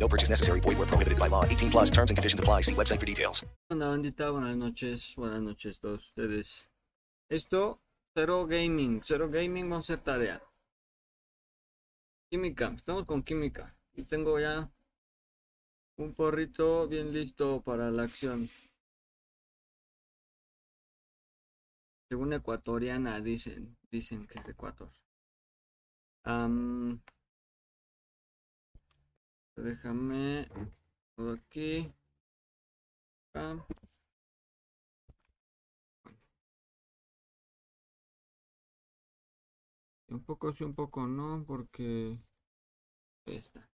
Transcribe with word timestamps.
No 0.00 0.08
purchase 0.08 0.30
necessary. 0.30 0.60
Void 0.60 0.78
where 0.78 0.86
prohibited 0.86 1.18
by 1.18 1.28
law. 1.28 1.44
18 1.44 1.70
plus 1.70 1.90
terms 1.90 2.10
and 2.10 2.16
conditions 2.16 2.40
apply. 2.40 2.62
See 2.62 2.74
website 2.74 2.98
for 2.98 3.06
details. 3.06 3.44
Hola 3.68 3.88
bandita, 3.88 4.30
buenas 4.32 4.56
noches, 4.56 5.14
buenas 5.14 5.42
noches 5.42 5.76
a 5.76 5.80
todos 5.80 6.06
ustedes. 6.08 6.70
Esto, 7.28 7.80
Cero 8.14 8.46
Gaming, 8.46 9.02
Cero 9.04 9.28
Gaming, 9.28 9.68
vamos 9.68 9.90
a 9.90 9.94
hacer 9.94 10.02
tarea. 10.02 10.42
Química, 12.30 12.72
estamos 12.76 13.06
con 13.06 13.22
química. 13.22 13.76
Y 13.94 14.04
tengo 14.04 14.40
ya 14.40 14.70
un 15.98 16.14
porrito 16.14 16.88
bien 16.88 17.12
listo 17.12 17.60
para 17.60 17.90
la 17.90 18.04
acción. 18.04 18.48
Según 22.08 22.32
ecuatoriana, 22.32 23.20
dicen, 23.20 23.76
dicen 23.90 24.26
que 24.26 24.38
es 24.38 24.44
de 24.46 24.52
Ecuador. 24.52 24.90
Am, 26.24 27.00
déjame 29.62 30.48
todo 31.16 31.32
aquí. 31.34 31.92
Acá. 33.34 33.64
Un 40.08 40.24
poco 40.24 40.52
sí, 40.52 40.64
un 40.64 40.74
poco 40.74 41.06
no, 41.06 41.44
porque 41.46 42.18
ahí 43.26 43.36
está. 43.36 43.68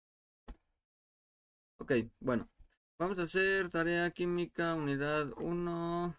Ok, 1.79 1.91
bueno. 2.19 2.49
Vamos 2.97 3.19
a 3.19 3.23
hacer 3.23 3.69
tarea 3.69 4.09
química, 4.11 4.75
unidad 4.75 5.31
1. 5.37 6.15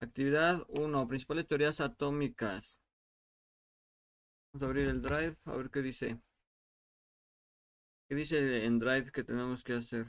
Actividad 0.00 0.64
1. 0.68 1.08
Principales 1.08 1.46
teorías 1.46 1.80
atómicas. 1.80 2.78
Vamos 4.52 4.62
a 4.62 4.66
abrir 4.66 4.88
el 4.88 5.02
drive, 5.02 5.36
a 5.44 5.56
ver 5.56 5.70
qué 5.70 5.82
dice. 5.82 6.20
¿Qué 8.08 8.14
dice 8.14 8.64
en 8.64 8.78
drive 8.78 9.10
que 9.10 9.24
tenemos 9.24 9.64
que 9.64 9.72
hacer? 9.72 10.06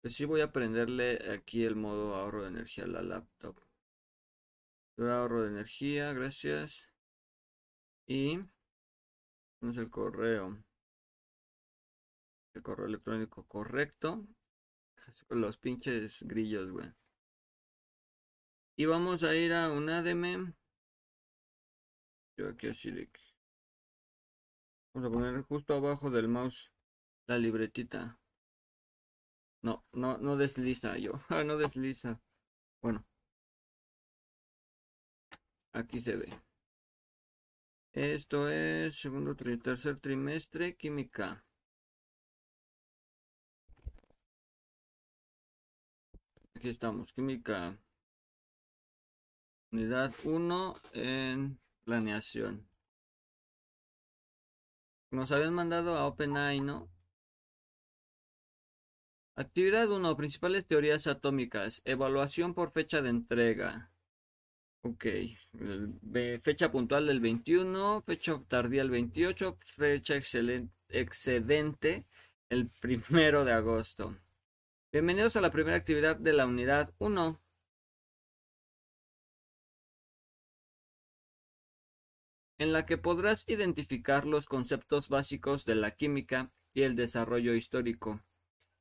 Pues 0.00 0.14
sí 0.14 0.24
voy 0.24 0.40
a 0.42 0.52
prenderle 0.52 1.32
aquí 1.32 1.64
el 1.64 1.74
modo 1.74 2.14
ahorro 2.14 2.42
de 2.42 2.48
energía 2.48 2.84
a 2.84 2.88
la 2.88 3.02
laptop. 3.02 3.56
Ahorro 4.98 5.42
de 5.42 5.48
energía, 5.48 6.12
gracias. 6.12 6.88
Y 8.06 8.38
tenemos 9.58 9.78
el 9.78 9.90
correo. 9.90 10.62
El 12.54 12.62
correo 12.62 12.86
electrónico 12.86 13.44
correcto. 13.48 14.24
Los 15.30 15.58
pinches 15.58 16.22
grillos, 16.22 16.70
güey. 16.70 16.92
Y 18.76 18.86
vamos 18.86 19.24
a 19.24 19.34
ir 19.34 19.52
a 19.52 19.70
un 19.72 19.88
ADM. 19.88 20.54
Yo 22.36 22.48
aquí 22.48 22.68
así 22.68 22.90
de 22.90 23.10
Vamos 24.94 25.10
a 25.10 25.12
poner 25.12 25.42
justo 25.42 25.74
abajo 25.74 26.08
del 26.08 26.28
mouse 26.28 26.70
la 27.26 27.38
libretita. 27.38 28.18
No, 29.62 29.82
no, 29.92 30.18
no 30.18 30.36
desliza 30.36 30.98
yo. 30.98 31.12
Ah, 31.30 31.42
no 31.42 31.56
desliza. 31.56 32.20
Bueno. 32.82 33.06
Aquí 35.74 36.00
se 36.00 36.16
ve. 36.16 36.28
Esto 37.94 38.50
es 38.50 38.98
segundo, 39.00 39.34
tri- 39.34 39.56
tercer 39.58 39.98
trimestre, 39.98 40.76
química. 40.76 41.42
Aquí 46.56 46.70
estamos, 46.70 47.12
química. 47.12 47.76
Unidad 49.72 50.14
1 50.22 50.76
en 50.92 51.58
planeación. 51.84 52.64
Nos 55.12 55.30
habían 55.30 55.52
mandado 55.52 55.98
a 55.98 56.06
OpenAI, 56.06 56.60
¿no? 56.60 56.88
Actividad 59.36 59.90
1. 59.90 60.16
Principales 60.16 60.66
teorías 60.66 61.06
atómicas. 61.06 61.82
Evaluación 61.84 62.54
por 62.54 62.72
fecha 62.72 63.02
de 63.02 63.10
entrega. 63.10 63.92
Ok. 64.80 65.04
fecha 66.42 66.72
puntual 66.72 67.06
del 67.06 67.20
21. 67.20 68.02
Fecha 68.06 68.42
tardía 68.48 68.80
el 68.80 68.88
28. 68.88 69.58
Fecha 69.60 70.14
excedente 70.88 72.06
el 72.48 72.70
primero 72.80 73.44
de 73.44 73.52
agosto. 73.52 74.16
Bienvenidos 74.90 75.36
a 75.36 75.42
la 75.42 75.50
primera 75.50 75.76
actividad 75.76 76.16
de 76.16 76.32
la 76.32 76.46
unidad 76.46 76.90
1. 76.96 77.38
En 82.62 82.72
la 82.72 82.86
que 82.86 82.96
podrás 82.96 83.44
identificar 83.48 84.24
los 84.24 84.46
conceptos 84.46 85.08
básicos 85.08 85.64
de 85.64 85.74
la 85.74 85.90
química 85.96 86.52
y 86.72 86.82
el 86.82 86.94
desarrollo 86.94 87.56
histórico. 87.56 88.22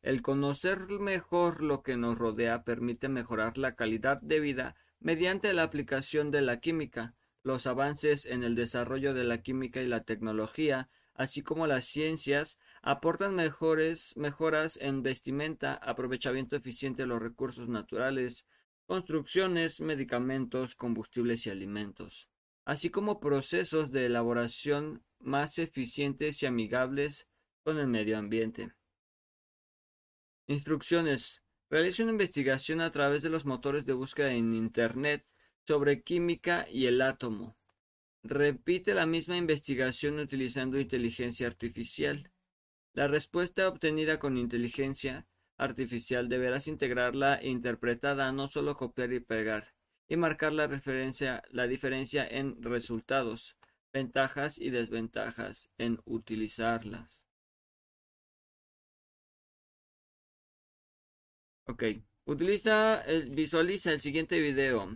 El 0.03 0.21
conocer 0.21 0.87
mejor 0.99 1.63
lo 1.63 1.81
que 1.81 1.97
nos 1.97 2.15
rodea 2.15 2.63
permite 2.63 3.09
mejorar 3.09 3.57
la 3.57 3.75
calidad 3.75 4.21
de 4.21 4.39
vida 4.39 4.75
mediante 4.99 5.51
la 5.53 5.63
aplicación 5.63 6.29
de 6.29 6.41
la 6.43 6.59
química, 6.59 7.15
los 7.41 7.65
avances 7.65 8.27
en 8.27 8.43
el 8.43 8.53
desarrollo 8.53 9.15
de 9.15 9.23
la 9.23 9.41
química 9.41 9.81
y 9.81 9.87
la 9.87 10.03
tecnología, 10.03 10.87
así 11.15 11.41
como 11.41 11.65
las 11.65 11.85
ciencias, 11.85 12.59
aportan 12.83 13.33
mejores 13.33 14.15
mejoras 14.15 14.77
en 14.77 15.01
vestimenta, 15.01 15.73
aprovechamiento 15.73 16.55
eficiente 16.55 17.01
de 17.01 17.07
los 17.07 17.19
recursos 17.19 17.67
naturales, 17.67 18.45
construcciones, 18.85 19.81
medicamentos, 19.81 20.75
combustibles 20.75 21.47
y 21.47 21.49
alimentos, 21.49 22.29
así 22.71 22.89
como 22.89 23.19
procesos 23.19 23.91
de 23.91 24.05
elaboración 24.05 25.03
más 25.19 25.59
eficientes 25.59 26.41
y 26.41 26.45
amigables 26.45 27.27
con 27.65 27.77
el 27.77 27.87
medio 27.87 28.17
ambiente. 28.17 28.71
Instrucciones. 30.47 31.43
Realiza 31.69 32.03
una 32.03 32.13
investigación 32.13 32.79
a 32.79 32.89
través 32.89 33.23
de 33.23 33.29
los 33.29 33.43
motores 33.45 33.85
de 33.85 33.91
búsqueda 33.91 34.31
en 34.31 34.53
Internet 34.53 35.25
sobre 35.67 36.01
química 36.01 36.65
y 36.71 36.85
el 36.85 37.01
átomo. 37.01 37.57
Repite 38.23 38.93
la 38.93 39.05
misma 39.05 39.35
investigación 39.35 40.19
utilizando 40.19 40.79
inteligencia 40.79 41.47
artificial. 41.47 42.31
La 42.93 43.09
respuesta 43.09 43.67
obtenida 43.67 44.17
con 44.17 44.37
inteligencia 44.37 45.27
artificial 45.57 46.29
deberás 46.29 46.69
integrarla 46.69 47.35
e 47.35 47.49
interpretada, 47.49 48.31
no 48.31 48.47
solo 48.47 48.75
copiar 48.75 49.11
y 49.11 49.19
pegar, 49.19 49.73
y 50.11 50.17
marcar 50.17 50.51
la, 50.51 50.67
referencia, 50.67 51.41
la 51.51 51.67
diferencia 51.67 52.27
en 52.27 52.61
resultados, 52.61 53.55
ventajas 53.93 54.57
y 54.59 54.69
desventajas 54.69 55.69
en 55.77 56.01
utilizarlas. 56.03 57.17
Ok. 61.65 61.83
Utiliza, 62.25 63.03
visualiza 63.29 63.93
el 63.93 64.01
siguiente 64.01 64.37
video. 64.41 64.93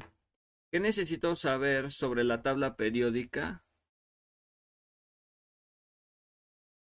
¿Qué 0.69 0.81
necesito 0.81 1.33
saber 1.37 1.91
sobre 1.91 2.25
la 2.25 2.41
tabla 2.41 2.75
periódica? 2.75 3.63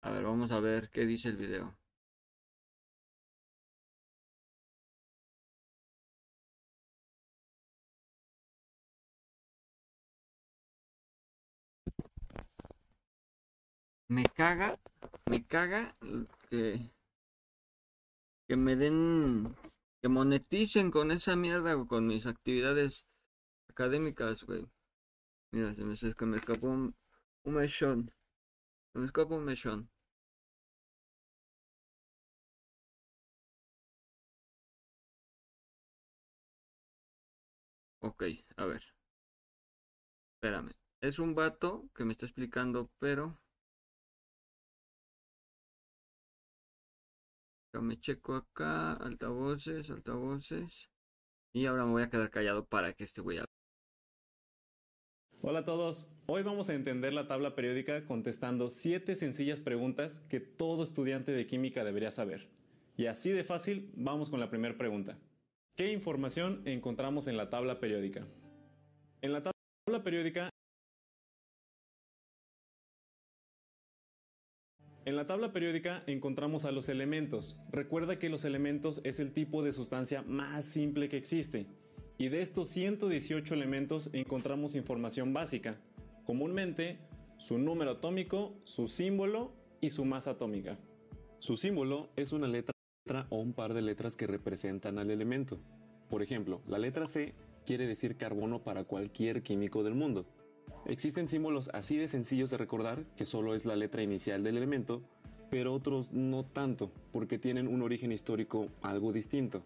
A 0.01 0.11
ver, 0.11 0.23
vamos 0.23 0.51
a 0.51 0.59
ver 0.59 0.89
qué 0.89 1.05
dice 1.05 1.29
el 1.29 1.37
video. 1.37 1.77
Me 14.15 14.23
caga, 14.25 14.77
me 15.29 15.37
caga 15.45 15.93
que, 16.49 16.91
que 18.47 18.55
me 18.57 18.73
den, 18.75 18.97
que 20.01 20.09
moneticen 20.09 20.91
con 20.95 21.11
esa 21.11 21.35
mierda 21.43 21.77
o 21.77 21.87
con 21.87 22.07
mis 22.07 22.25
actividades 22.25 23.05
académicas, 23.69 24.43
güey. 24.43 24.63
Mira, 25.51 25.73
se 25.75 25.85
me, 25.85 25.95
se 25.95 26.25
me 26.25 26.37
escapó 26.37 26.67
un, 26.69 26.95
un 27.45 27.53
mechón. 27.55 28.11
Se 28.93 28.99
me 28.99 29.05
escapó 29.05 29.35
un 29.37 29.45
mechón. 29.45 29.89
Ok, 38.01 38.23
a 38.57 38.65
ver. 38.65 38.83
Espérame. 40.37 40.73
Es 41.01 41.19
un 41.19 41.35
vato 41.35 41.87
que 41.93 42.03
me 42.03 42.13
está 42.13 42.25
explicando, 42.25 42.89
pero... 42.99 43.37
Me 47.73 47.99
checo 47.99 48.35
acá, 48.35 48.93
altavoces, 48.93 49.91
altavoces. 49.91 50.89
Y 51.53 51.67
ahora 51.67 51.85
me 51.85 51.91
voy 51.91 52.03
a 52.03 52.09
quedar 52.09 52.31
callado 52.31 52.65
para 52.65 52.93
que 52.93 53.03
este 53.03 53.21
güey. 53.21 53.39
Hola 55.41 55.59
a 55.59 55.65
todos, 55.65 56.09
hoy 56.25 56.43
vamos 56.43 56.69
a 56.69 56.73
entender 56.73 57.13
la 57.13 57.27
tabla 57.27 57.55
periódica 57.55 58.05
contestando 58.05 58.71
7 58.71 59.15
sencillas 59.15 59.61
preguntas 59.61 60.19
que 60.29 60.39
todo 60.39 60.83
estudiante 60.83 61.31
de 61.31 61.47
química 61.47 61.83
debería 61.83 62.11
saber. 62.11 62.49
Y 62.97 63.05
así 63.05 63.29
de 63.31 63.43
fácil, 63.43 63.93
vamos 63.95 64.29
con 64.29 64.39
la 64.39 64.49
primera 64.49 64.77
pregunta. 64.77 65.17
¿Qué 65.77 65.93
información 65.93 66.61
encontramos 66.65 67.27
en 67.27 67.37
la 67.37 67.49
tabla 67.49 67.79
periódica? 67.79 68.27
En 69.21 69.31
la 69.31 69.43
tabla 69.43 70.03
periódica 70.03 70.49
En 75.05 75.15
la 75.15 75.25
tabla 75.25 75.53
periódica 75.53 76.03
encontramos 76.07 76.65
a 76.65 76.71
los 76.71 76.89
elementos. 76.89 77.59
Recuerda 77.71 78.19
que 78.19 78.29
los 78.29 78.45
elementos 78.45 79.01
es 79.03 79.19
el 79.19 79.31
tipo 79.31 79.63
de 79.63 79.71
sustancia 79.71 80.21
más 80.23 80.65
simple 80.65 81.09
que 81.09 81.17
existe. 81.17 81.67
Y 82.17 82.27
de 82.27 82.41
estos 82.41 82.67
118 82.69 83.53
elementos 83.53 84.09
encontramos 84.11 84.75
información 84.75 85.33
básica. 85.33 85.79
Comúnmente, 86.25 86.99
su 87.37 87.57
número 87.57 87.91
atómico, 87.91 88.59
su 88.65 88.87
símbolo 88.89 89.53
y 89.79 89.91
su 89.91 90.03
masa 90.03 90.31
atómica. 90.31 90.77
Su 91.39 91.55
símbolo 91.55 92.09
es 92.17 92.33
una 92.33 92.47
letra 92.47 92.73
o 93.29 93.37
un 93.37 93.53
par 93.53 93.73
de 93.73 93.81
letras 93.81 94.17
que 94.17 94.27
representan 94.27 94.99
al 94.99 95.09
elemento. 95.09 95.59
Por 96.09 96.21
ejemplo, 96.21 96.61
la 96.67 96.77
letra 96.77 97.07
C 97.07 97.33
quiere 97.65 97.87
decir 97.87 98.17
carbono 98.17 98.63
para 98.63 98.83
cualquier 98.83 99.41
químico 99.43 99.83
del 99.83 99.95
mundo. 99.95 100.25
Existen 100.85 101.27
símbolos 101.29 101.69
así 101.73 101.97
de 101.97 102.07
sencillos 102.07 102.49
de 102.49 102.57
recordar 102.57 103.03
que 103.15 103.25
solo 103.25 103.53
es 103.53 103.65
la 103.65 103.75
letra 103.75 104.01
inicial 104.01 104.43
del 104.43 104.57
elemento, 104.57 105.01
pero 105.49 105.73
otros 105.73 106.11
no 106.11 106.43
tanto, 106.45 106.91
porque 107.11 107.37
tienen 107.37 107.67
un 107.67 107.81
origen 107.81 108.11
histórico 108.11 108.67
algo 108.81 109.11
distinto, 109.11 109.63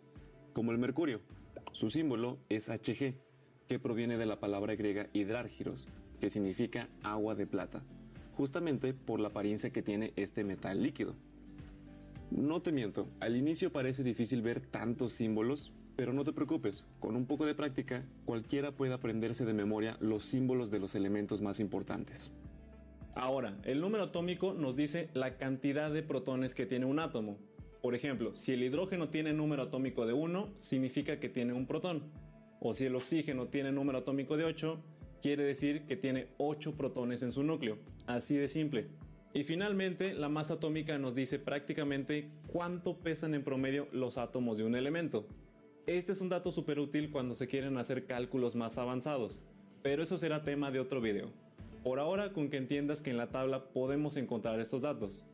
como 0.53 0.71
el 0.71 0.77
mercurio. 0.77 1.21
Su 1.71 1.89
símbolo 1.89 2.37
es 2.49 2.69
Hg, 2.69 3.15
que 3.67 3.79
proviene 3.79 4.17
de 4.17 4.25
la 4.25 4.39
palabra 4.39 4.75
griega 4.75 5.07
hidrárgiros, 5.13 5.87
que 6.19 6.29
significa 6.29 6.89
agua 7.03 7.35
de 7.35 7.47
plata, 7.47 7.83
justamente 8.37 8.93
por 8.93 9.19
la 9.19 9.29
apariencia 9.29 9.71
que 9.71 9.81
tiene 9.81 10.13
este 10.15 10.43
metal 10.43 10.81
líquido. 10.81 11.15
No 12.31 12.61
te 12.61 12.71
miento, 12.71 13.07
al 13.19 13.35
inicio 13.35 13.71
parece 13.71 14.03
difícil 14.03 14.41
ver 14.41 14.61
tantos 14.61 15.13
símbolos, 15.13 15.71
pero 15.95 16.13
no 16.13 16.23
te 16.23 16.33
preocupes, 16.33 16.85
con 16.99 17.15
un 17.15 17.25
poco 17.25 17.45
de 17.45 17.55
práctica, 17.55 18.05
cualquiera 18.25 18.71
puede 18.71 18.93
aprenderse 18.93 19.45
de 19.45 19.53
memoria 19.53 19.97
los 19.99 20.25
símbolos 20.25 20.71
de 20.71 20.79
los 20.79 20.95
elementos 20.95 21.41
más 21.41 21.59
importantes. 21.59 22.31
Ahora, 23.15 23.57
el 23.63 23.79
número 23.79 24.05
atómico 24.05 24.53
nos 24.53 24.75
dice 24.75 25.09
la 25.13 25.37
cantidad 25.37 25.91
de 25.91 26.01
protones 26.01 26.55
que 26.55 26.65
tiene 26.65 26.85
un 26.85 26.99
átomo. 26.99 27.37
Por 27.81 27.95
ejemplo, 27.95 28.35
si 28.35 28.53
el 28.53 28.63
hidrógeno 28.63 29.09
tiene 29.09 29.33
número 29.33 29.63
atómico 29.63 30.05
de 30.05 30.13
1, 30.13 30.53
significa 30.57 31.19
que 31.19 31.29
tiene 31.29 31.53
un 31.53 31.67
protón. 31.67 32.03
O 32.59 32.73
si 32.73 32.85
el 32.85 32.95
oxígeno 32.95 33.47
tiene 33.47 33.71
número 33.71 33.99
atómico 33.99 34.35
de 34.35 34.45
8, 34.45 34.81
quiere 35.21 35.43
decir 35.43 35.83
que 35.85 35.95
tiene 35.95 36.27
8 36.37 36.75
protones 36.75 37.21
en 37.21 37.31
su 37.31 37.43
núcleo. 37.43 37.77
Así 38.07 38.35
de 38.35 38.47
simple. 38.47 38.87
Y 39.33 39.43
finalmente, 39.43 40.13
la 40.13 40.29
masa 40.29 40.55
atómica 40.55 40.97
nos 40.97 41.13
dice 41.13 41.39
prácticamente 41.39 42.29
cuánto 42.47 42.97
pesan 42.97 43.33
en 43.33 43.43
promedio 43.43 43.87
los 43.91 44.17
átomos 44.17 44.57
de 44.57 44.63
un 44.63 44.75
elemento. 44.75 45.27
Este 45.85 46.13
es 46.13 46.21
un 46.21 46.29
dato 46.29 46.49
súper 46.49 46.79
útil 46.79 47.11
cuando 47.11 47.35
se 47.35 47.47
quieren 47.47 47.77
hacer 47.77 48.05
cálculos 48.05 48.55
más 48.55 48.77
avanzados, 48.77 49.41
pero 49.81 50.01
eso 50.01 50.17
será 50.17 50.45
tema 50.45 50.71
de 50.71 50.79
otro 50.79 51.01
video. 51.01 51.27
Por 51.83 51.99
ahora, 51.99 52.31
con 52.31 52.49
que 52.49 52.55
entiendas 52.55 53.01
que 53.01 53.09
en 53.09 53.17
la 53.17 53.31
tabla 53.31 53.65
podemos 53.65 54.15
encontrar 54.15 54.61
estos 54.61 54.83
datos, 54.83 55.25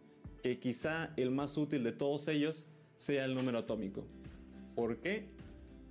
que 0.42 0.60
quizá 0.60 1.14
el 1.18 1.30
más 1.30 1.56
útil 1.56 1.84
de 1.84 1.92
todos 1.92 2.28
ellos 2.28 2.66
sea 2.98 3.26
el 3.26 3.36
número 3.36 3.60
atómico. 3.60 4.08
¿Por 4.76 4.98
qué? 4.98 5.26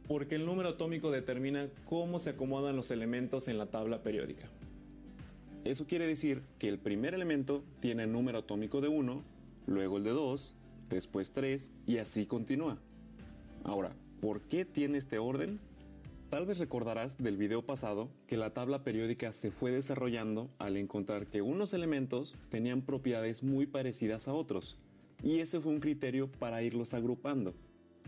Porque 0.08 0.34
el 0.34 0.44
número 0.44 0.70
atómico 0.70 1.12
determina 1.12 1.68
cómo 1.84 2.18
se 2.18 2.30
acomodan 2.30 2.74
los 2.74 2.90
elementos 2.90 3.46
en 3.46 3.58
la 3.58 3.66
tabla 3.66 4.02
periódica. 4.02 4.48
Eso 5.62 5.86
quiere 5.86 6.08
decir 6.08 6.42
que 6.58 6.68
el 6.68 6.80
primer 6.80 7.14
elemento 7.14 7.62
tiene 7.78 8.02
el 8.02 8.12
número 8.12 8.38
atómico 8.38 8.80
de 8.80 8.88
1, 8.88 9.22
luego 9.68 9.98
el 9.98 10.02
de 10.02 10.10
2, 10.10 10.56
después 10.88 11.30
3 11.30 11.70
y 11.86 11.98
así 11.98 12.26
continúa. 12.26 12.78
Ahora, 13.62 13.92
¿Por 14.20 14.40
qué 14.40 14.64
tiene 14.64 14.98
este 14.98 15.20
orden? 15.20 15.60
Tal 16.28 16.44
vez 16.44 16.58
recordarás 16.58 17.18
del 17.18 17.36
video 17.36 17.62
pasado 17.62 18.08
que 18.26 18.36
la 18.36 18.50
tabla 18.50 18.82
periódica 18.82 19.32
se 19.32 19.52
fue 19.52 19.70
desarrollando 19.70 20.50
al 20.58 20.76
encontrar 20.76 21.28
que 21.28 21.40
unos 21.40 21.72
elementos 21.72 22.34
tenían 22.50 22.82
propiedades 22.82 23.44
muy 23.44 23.66
parecidas 23.66 24.26
a 24.26 24.34
otros, 24.34 24.76
y 25.22 25.38
ese 25.38 25.60
fue 25.60 25.72
un 25.72 25.78
criterio 25.78 26.32
para 26.32 26.62
irlos 26.64 26.94
agrupando. 26.94 27.54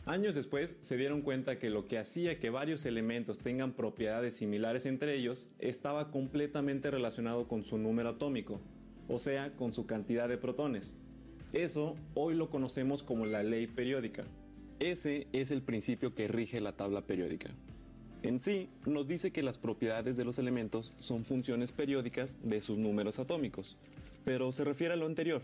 Años 0.05 0.35
después 0.35 0.77
se 0.81 0.97
dieron 0.97 1.23
cuenta 1.23 1.61
que 1.61 1.71
lo 1.71 1.87
que 1.87 1.99
hacía 1.99 2.41
que 2.41 2.51
varios 2.51 2.87
elementos 2.87 3.39
tengan 3.39 3.73
propiedades 3.73 4.35
similares 4.35 4.87
entre 4.87 5.15
ellos 5.15 5.49
estaba 5.61 6.11
completamente 6.11 6.91
relacionado 6.91 7.47
con 7.47 7.63
su 7.63 7.79
número 7.79 8.09
atómico, 8.09 8.61
o 9.09 9.21
sea, 9.21 9.53
con 9.55 9.73
su 9.73 9.87
cantidad 9.87 10.29
de 10.29 10.39
protones. 10.39 10.97
Eso 11.53 11.95
hoy 12.15 12.35
lo 12.35 12.51
conocemos 12.51 13.05
como 13.05 13.27
la 13.27 13.45
ley 13.45 13.69
periódica. 13.69 14.25
Ese 14.81 15.27
es 15.35 15.51
el 15.51 15.61
principio 15.61 16.15
que 16.15 16.27
rige 16.27 16.59
la 16.59 16.73
tabla 16.73 17.03
periódica. 17.03 17.51
En 18.23 18.41
sí, 18.41 18.71
nos 18.87 19.07
dice 19.07 19.31
que 19.31 19.43
las 19.43 19.59
propiedades 19.59 20.17
de 20.17 20.25
los 20.25 20.39
elementos 20.39 20.95
son 21.01 21.27
funciones 21.27 21.71
periódicas 21.71 22.35
de 22.43 22.63
sus 22.63 22.79
números 22.79 23.19
atómicos, 23.19 23.77
pero 24.25 24.53
se 24.53 24.65
refiere 24.65 24.95
a 24.95 24.97
lo 24.97 25.05
anterior, 25.05 25.43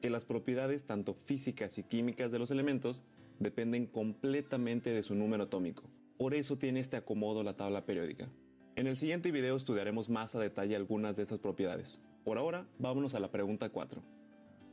que 0.00 0.08
las 0.08 0.24
propiedades 0.24 0.84
tanto 0.84 1.14
físicas 1.14 1.78
y 1.78 1.82
químicas 1.82 2.30
de 2.30 2.38
los 2.38 2.52
elementos 2.52 3.02
dependen 3.40 3.86
completamente 3.86 4.90
de 4.90 5.02
su 5.02 5.16
número 5.16 5.44
atómico. 5.44 5.82
Por 6.16 6.32
eso 6.32 6.56
tiene 6.56 6.78
este 6.78 6.96
acomodo 6.96 7.42
la 7.42 7.56
tabla 7.56 7.84
periódica. 7.84 8.28
En 8.76 8.86
el 8.86 8.96
siguiente 8.96 9.32
video 9.32 9.56
estudiaremos 9.56 10.08
más 10.08 10.36
a 10.36 10.38
detalle 10.38 10.76
algunas 10.76 11.16
de 11.16 11.24
estas 11.24 11.40
propiedades. 11.40 12.00
Por 12.24 12.38
ahora, 12.38 12.68
vámonos 12.78 13.16
a 13.16 13.20
la 13.20 13.32
pregunta 13.32 13.68
4. 13.68 14.00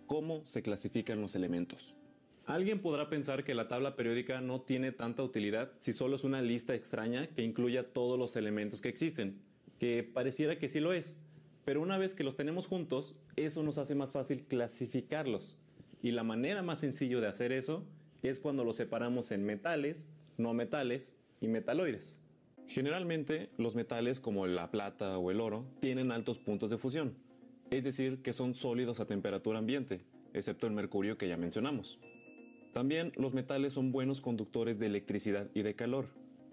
¿Cómo 0.06 0.46
se 0.46 0.62
clasifican 0.62 1.20
los 1.20 1.36
elementos? 1.36 1.96
Alguien 2.46 2.80
podrá 2.80 3.10
pensar 3.10 3.46
que 3.46 3.56
la 3.56 3.70
tabla 3.70 3.96
periódica 3.96 4.42
no 4.42 4.60
tiene 4.60 4.92
tanta 4.92 5.24
utilidad 5.24 5.72
si 5.80 5.94
solo 5.94 6.18
es 6.18 6.26
una 6.26 6.42
lista 6.42 6.76
extraña 6.76 7.28
que 7.28 7.42
incluya 7.42 7.94
todos 7.94 8.20
los 8.20 8.36
elementos 8.36 8.82
que 8.82 8.90
existen, 8.90 9.40
que 9.80 10.04
pareciera 10.04 10.60
que 10.60 10.68
sí 10.68 10.82
lo 10.82 10.92
es, 10.92 11.16
pero 11.64 11.82
una 11.82 11.98
vez 11.98 12.14
que 12.14 12.26
los 12.26 12.36
tenemos 12.36 12.68
juntos, 12.68 13.16
eso 13.38 13.64
nos 13.64 13.78
hace 13.78 13.96
más 13.96 14.12
fácil 14.12 14.44
clasificarlos. 14.44 15.58
Y 16.02 16.12
la 16.12 16.24
manera 16.24 16.62
más 16.62 16.82
sencilla 16.82 17.22
de 17.22 17.28
hacer 17.28 17.54
eso 17.54 17.86
es 18.22 18.42
cuando 18.42 18.66
los 18.66 18.76
separamos 18.76 19.32
en 19.32 19.46
metales, 19.46 20.06
no 20.38 20.54
metales 20.54 21.16
y 21.40 21.48
metaloides. 21.48 22.20
Generalmente 22.68 23.52
los 23.58 23.76
metales 23.76 24.20
como 24.20 24.48
la 24.48 24.70
plata 24.70 25.18
o 25.18 25.32
el 25.32 25.40
oro 25.40 25.66
tienen 25.80 26.12
altos 26.12 26.40
puntos 26.40 26.70
de 26.70 26.78
fusión, 26.78 27.16
es 27.72 27.86
decir, 27.86 28.22
que 28.22 28.34
son 28.34 28.54
sólidos 28.54 29.00
a 29.00 29.06
temperatura 29.06 29.60
ambiente, 29.60 30.02
excepto 30.34 30.68
el 30.68 30.74
mercurio 30.74 31.18
que 31.18 31.30
ya 31.30 31.38
mencionamos. 31.38 32.00
También 32.74 33.12
los 33.16 33.36
metales 33.36 33.74
son 33.74 33.92
buenos 33.92 34.20
conductores 34.20 34.80
de 34.80 34.88
electricidad 34.88 35.48
y 35.54 35.62
de 35.62 35.76
calor, 35.76 36.08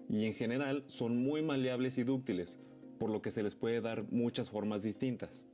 y 0.07 0.25
en 0.25 0.35
general 0.35 0.83
son 0.85 1.17
muy 1.17 1.41
maleables 1.41 1.97
y 1.97 2.03
dúctiles, 2.03 2.59
por 2.99 3.09
lo 3.09 3.23
que 3.23 3.31
se 3.31 3.41
les 3.41 3.55
puede 3.55 3.81
dar 3.81 4.03
muchas 4.11 4.49
formas 4.49 4.83
distintas. 4.83 5.47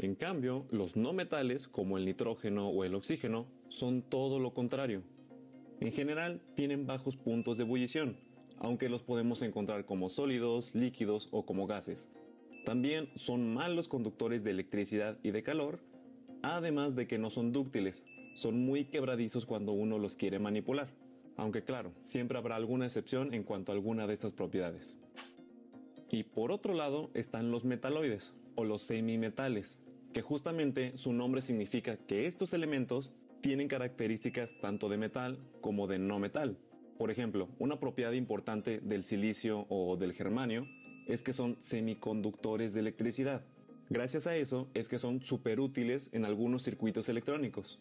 En 0.00 0.16
cambio, 0.16 0.66
los 0.70 0.96
no 0.96 1.12
metales, 1.12 1.68
como 1.68 1.98
el 1.98 2.04
nitrógeno 2.04 2.68
o 2.68 2.82
el 2.82 2.96
oxígeno, 2.96 3.46
son 3.68 4.02
todo 4.02 4.40
lo 4.40 4.52
contrario. 4.52 5.02
En 5.80 5.92
general, 5.92 6.40
tienen 6.56 6.86
bajos 6.86 7.16
puntos 7.16 7.56
de 7.56 7.62
ebullición, 7.62 8.16
aunque 8.58 8.88
los 8.88 9.04
podemos 9.04 9.42
encontrar 9.42 9.84
como 9.84 10.10
sólidos, 10.10 10.74
líquidos 10.74 11.28
o 11.30 11.46
como 11.46 11.68
gases. 11.68 12.08
También 12.64 13.08
son 13.14 13.54
malos 13.54 13.86
conductores 13.86 14.42
de 14.42 14.50
electricidad 14.50 15.16
y 15.22 15.30
de 15.30 15.44
calor, 15.44 15.78
además 16.42 16.96
de 16.96 17.06
que 17.06 17.18
no 17.18 17.30
son 17.30 17.52
dúctiles, 17.52 18.04
son 18.34 18.64
muy 18.64 18.84
quebradizos 18.84 19.46
cuando 19.46 19.72
uno 19.72 19.98
los 19.98 20.16
quiere 20.16 20.38
manipular. 20.38 20.88
Aunque 21.36 21.62
claro, 21.62 21.92
siempre 22.00 22.38
habrá 22.38 22.56
alguna 22.56 22.86
excepción 22.86 23.32
en 23.32 23.44
cuanto 23.44 23.70
a 23.70 23.74
alguna 23.74 24.06
de 24.06 24.14
estas 24.14 24.32
propiedades. 24.32 24.98
Y 26.10 26.24
por 26.24 26.52
otro 26.52 26.74
lado 26.74 27.10
están 27.14 27.50
los 27.50 27.64
metaloides 27.64 28.34
o 28.54 28.64
los 28.64 28.82
semimetales, 28.82 29.80
que 30.12 30.22
justamente 30.22 30.96
su 30.96 31.12
nombre 31.12 31.42
significa 31.42 31.96
que 31.96 32.26
estos 32.26 32.52
elementos 32.54 33.12
tienen 33.40 33.68
características 33.68 34.58
tanto 34.60 34.88
de 34.88 34.96
metal 34.96 35.38
como 35.60 35.86
de 35.86 35.98
no 35.98 36.18
metal. 36.18 36.58
Por 36.96 37.10
ejemplo, 37.10 37.48
una 37.58 37.78
propiedad 37.78 38.12
importante 38.12 38.80
del 38.80 39.04
silicio 39.04 39.66
o 39.68 39.96
del 39.96 40.12
germanio 40.12 40.66
es 41.06 41.22
que 41.22 41.32
son 41.32 41.56
semiconductores 41.60 42.74
de 42.74 42.80
electricidad. 42.80 43.44
Gracias 43.90 44.26
a 44.26 44.36
eso 44.36 44.68
es 44.74 44.88
que 44.88 44.98
son 44.98 45.22
súper 45.22 45.60
útiles 45.60 46.10
en 46.12 46.24
algunos 46.24 46.62
circuitos 46.64 47.08
electrónicos. 47.08 47.80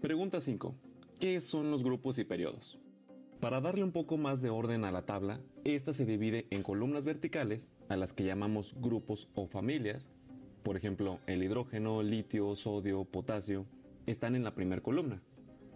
Pregunta 0.00 0.40
5. 0.40 0.76
¿Qué 1.18 1.40
son 1.40 1.72
los 1.72 1.82
grupos 1.82 2.20
y 2.20 2.24
periodos? 2.24 2.78
Para 3.40 3.60
darle 3.60 3.82
un 3.82 3.90
poco 3.90 4.16
más 4.16 4.40
de 4.40 4.48
orden 4.48 4.84
a 4.84 4.92
la 4.92 5.06
tabla, 5.06 5.40
esta 5.64 5.92
se 5.92 6.06
divide 6.06 6.46
en 6.50 6.62
columnas 6.62 7.04
verticales, 7.04 7.72
a 7.88 7.96
las 7.96 8.12
que 8.12 8.22
llamamos 8.22 8.76
grupos 8.76 9.28
o 9.34 9.48
familias. 9.48 10.08
Por 10.62 10.76
ejemplo, 10.76 11.18
el 11.26 11.42
hidrógeno, 11.42 12.04
litio, 12.04 12.54
sodio, 12.54 13.06
potasio, 13.06 13.66
están 14.06 14.36
en 14.36 14.44
la 14.44 14.54
primera 14.54 14.82
columna. 14.82 15.20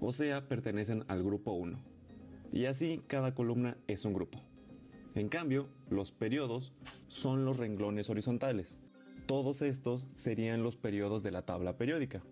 o 0.00 0.12
sea, 0.12 0.46
pertenecen 0.46 1.04
al 1.08 1.24
grupo 1.24 1.52
1. 1.54 1.80
Y 2.52 2.66
así 2.66 3.02
cada 3.08 3.34
columna 3.34 3.76
es 3.88 4.04
un 4.04 4.14
grupo. 4.14 4.38
En 5.16 5.30
cambio, 5.30 5.66
los 5.90 6.12
periodos 6.12 6.72
son 7.08 7.44
los 7.44 7.56
renglones 7.56 8.08
horizontales. 8.08 8.78
Todos 9.26 9.62
estos 9.62 10.06
serían 10.14 10.62
los 10.62 10.76
periodos 10.76 11.24
de 11.24 11.32
la 11.32 11.42
tabla 11.42 11.76
periódica. 11.76 12.22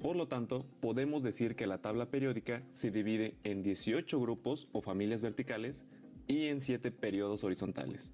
Por 0.00 0.16
lo 0.16 0.28
tanto, 0.28 0.64
podemos 0.80 1.22
decir 1.22 1.56
que 1.56 1.66
la 1.66 1.78
tabla 1.78 2.06
periódica 2.06 2.62
se 2.72 2.90
divide 2.90 3.34
en 3.44 3.62
18 3.62 4.18
grupos 4.18 4.66
o 4.72 4.80
familias 4.80 5.20
verticales 5.20 5.84
y 6.26 6.46
en 6.46 6.62
7 6.62 6.90
periodos 6.90 7.44
horizontales. 7.44 8.10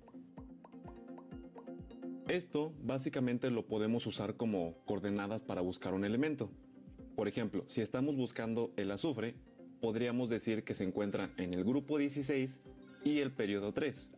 Esto 2.27 2.73
básicamente 2.83 3.51
lo 3.51 3.67
podemos 3.67 4.05
usar 4.07 4.35
como 4.35 4.75
coordenadas 4.85 5.43
para 5.43 5.61
buscar 5.61 5.95
un 5.95 6.05
elemento. 6.05 6.51
Por 7.15 7.29
ejemplo, 7.29 7.63
si 7.69 7.83
estamos 7.83 8.17
buscando 8.17 8.73
el 8.77 8.91
azufre, 8.91 9.37
podríamos 9.81 10.29
decir 10.29 10.65
que 10.65 10.75
se 10.75 10.83
encuentra 10.83 11.31
en 11.37 11.55
el 11.55 11.63
grupo 11.63 11.99
16 11.99 12.59
y 13.05 13.21
el 13.21 13.31
periodo 13.31 13.73
3. 13.73 14.11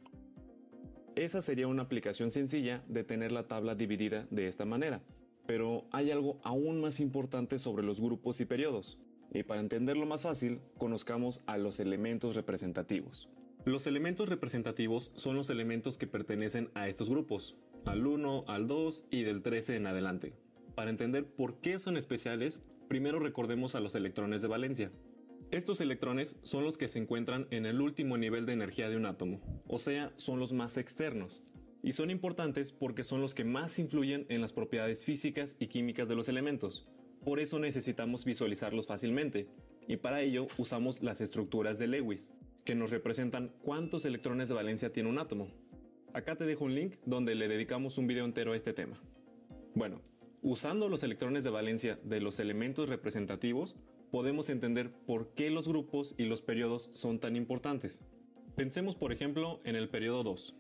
Esa 1.17 1.43
sería 1.43 1.69
una 1.69 1.83
aplicación 1.83 2.31
sencilla 2.31 2.83
de 2.89 3.05
tener 3.05 3.31
la 3.31 3.47
tabla 3.47 3.75
dividida 3.75 4.27
de 4.31 4.47
esta 4.47 4.65
manera. 4.65 5.03
Pero 5.49 5.87
hay 5.93 6.11
algo 6.11 6.39
aún 6.43 6.79
más 6.83 7.01
importante 7.01 7.59
sobre 7.59 7.83
los 7.83 8.03
grupos 8.03 8.39
y 8.39 8.45
periodos. 8.45 8.99
Y 9.33 9.45
para 9.45 9.63
entenderlo 9.63 10.05
más 10.05 10.21
fácil, 10.21 10.61
conozcamos 10.77 11.41
a 11.47 11.57
los 11.57 11.81
elementos 11.81 12.37
representativos. 12.37 13.31
Los 13.65 13.87
elementos 13.87 14.29
representativos 14.29 15.11
son 15.15 15.37
los 15.37 15.49
elementos 15.49 15.97
que 15.97 16.07
pertenecen 16.07 16.69
a 16.75 16.87
estos 16.87 17.09
grupos, 17.09 17.57
al 17.87 18.07
1, 18.07 18.45
al 18.47 18.67
2 18.67 19.05
y 19.11 19.23
del 19.23 19.41
13 19.41 19.77
en 19.77 19.87
adelante. 19.87 20.35
Para 20.75 20.91
entender 20.91 21.25
por 21.25 21.63
qué 21.63 21.79
son 21.79 21.97
especiales, 21.97 22.63
primero 22.87 23.19
recordemos 23.19 23.75
a 23.75 23.81
los 23.81 23.95
electrones 23.95 24.43
de 24.43 24.49
valencia. 24.49 24.93
Estos 25.51 25.81
electrones 25.81 26.37
son 26.43 26.63
los 26.63 26.77
que 26.77 26.89
se 26.89 26.99
encuentran 26.99 27.47
en 27.51 27.65
el 27.65 27.81
último 27.81 28.19
nivel 28.19 28.45
de 28.45 28.53
energía 28.53 28.91
de 28.91 28.99
un 28.99 29.07
átomo, 29.07 29.41
o 29.67 29.79
sea, 29.79 30.13
son 30.17 30.41
los 30.41 30.53
más 30.53 30.77
externos, 30.77 31.43
y 31.83 31.93
son 31.93 32.11
importantes 32.11 32.73
porque 32.73 33.05
son 33.05 33.21
los 33.21 33.35
que 33.35 33.45
más 33.45 33.79
influyen 33.79 34.27
en 34.29 34.41
las 34.41 34.53
propiedades 34.53 35.05
físicas 35.05 35.57
y 35.59 35.69
químicas 35.69 36.09
de 36.09 36.17
los 36.17 36.29
elementos. 36.29 36.87
Por 37.25 37.41
eso 37.41 37.59
necesitamos 37.59 38.25
visualizarlos 38.25 38.87
fácilmente, 38.87 39.49
y 39.87 39.97
para 39.97 40.21
ello 40.21 40.47
usamos 40.59 41.03
las 41.03 41.21
estructuras 41.21 41.79
de 41.79 41.87
Lewis, 41.87 42.31
que 42.65 42.75
nos 42.75 42.91
representan 42.91 43.53
cuántos 43.63 44.05
electrones 44.05 44.49
de 44.49 44.55
valencia 44.55 44.93
tiene 44.93 45.09
un 45.09 45.19
átomo. 45.19 45.49
Acá 46.13 46.37
te 46.37 46.45
dejo 46.45 46.65
un 46.65 46.75
link 46.75 46.97
donde 47.07 47.35
le 47.35 47.49
dedicamos 47.49 47.99
un 47.99 48.07
video 48.07 48.25
entero 48.25 48.53
a 48.53 48.57
este 48.57 48.73
tema. 48.73 49.01
Bueno, 49.75 50.01
usando 50.43 50.89
los 50.89 51.03
electrones 51.03 51.45
de 51.45 51.51
valencia 51.51 51.99
de 52.05 52.21
los 52.21 52.39
elementos 52.41 52.89
representativos, 52.89 53.77
podemos 54.11 54.49
entender 54.49 54.91
por 54.91 55.35
qué 55.35 55.51
los 55.51 55.69
grupos 55.69 56.15
y 56.17 56.25
los 56.25 56.43
periodos 56.43 56.89
son 56.93 57.19
tan 57.19 57.37
importantes. 57.37 58.03
Pensemos 58.57 58.97
por 58.97 59.13
ejemplo 59.13 59.61
en 59.65 59.77
el 59.77 59.89
periodo 59.89 60.23
2, 60.25 60.55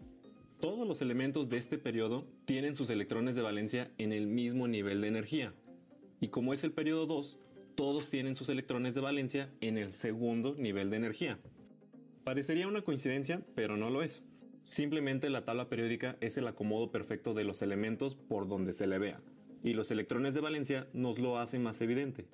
todos 0.60 0.86
los 0.86 1.00
elementos 1.02 1.48
de 1.48 1.56
este 1.56 1.78
periodo 1.78 2.26
tienen 2.44 2.74
sus 2.74 2.90
electrones 2.90 3.36
de 3.36 3.42
valencia 3.42 3.90
en 3.98 4.12
el 4.12 4.26
mismo 4.26 4.66
nivel 4.66 5.00
de 5.00 5.08
energía. 5.08 5.54
Y 6.20 6.28
como 6.28 6.52
es 6.52 6.64
el 6.64 6.72
periodo 6.72 7.06
2, 7.06 7.38
todos 7.76 8.10
tienen 8.10 8.34
sus 8.34 8.48
electrones 8.48 8.94
de 8.94 9.00
valencia 9.00 9.50
en 9.60 9.78
el 9.78 9.94
segundo 9.94 10.56
nivel 10.56 10.90
de 10.90 10.96
energía. 10.96 11.38
Parecería 12.24 12.66
una 12.66 12.82
coincidencia, 12.82 13.40
pero 13.54 13.76
no 13.76 13.88
lo 13.88 14.02
es. 14.02 14.22
Simplemente 14.64 15.30
la 15.30 15.44
tabla 15.44 15.68
periódica 15.68 16.16
es 16.20 16.36
el 16.36 16.48
acomodo 16.48 16.90
perfecto 16.90 17.34
de 17.34 17.44
los 17.44 17.62
elementos 17.62 18.16
por 18.16 18.48
donde 18.48 18.72
se 18.72 18.86
le 18.86 18.98
vea, 18.98 19.20
y 19.62 19.72
los 19.72 19.90
electrones 19.90 20.34
de 20.34 20.40
valencia 20.40 20.88
nos 20.92 21.18
lo 21.18 21.38
hacen 21.38 21.62
más 21.62 21.80
evidente. 21.80 22.26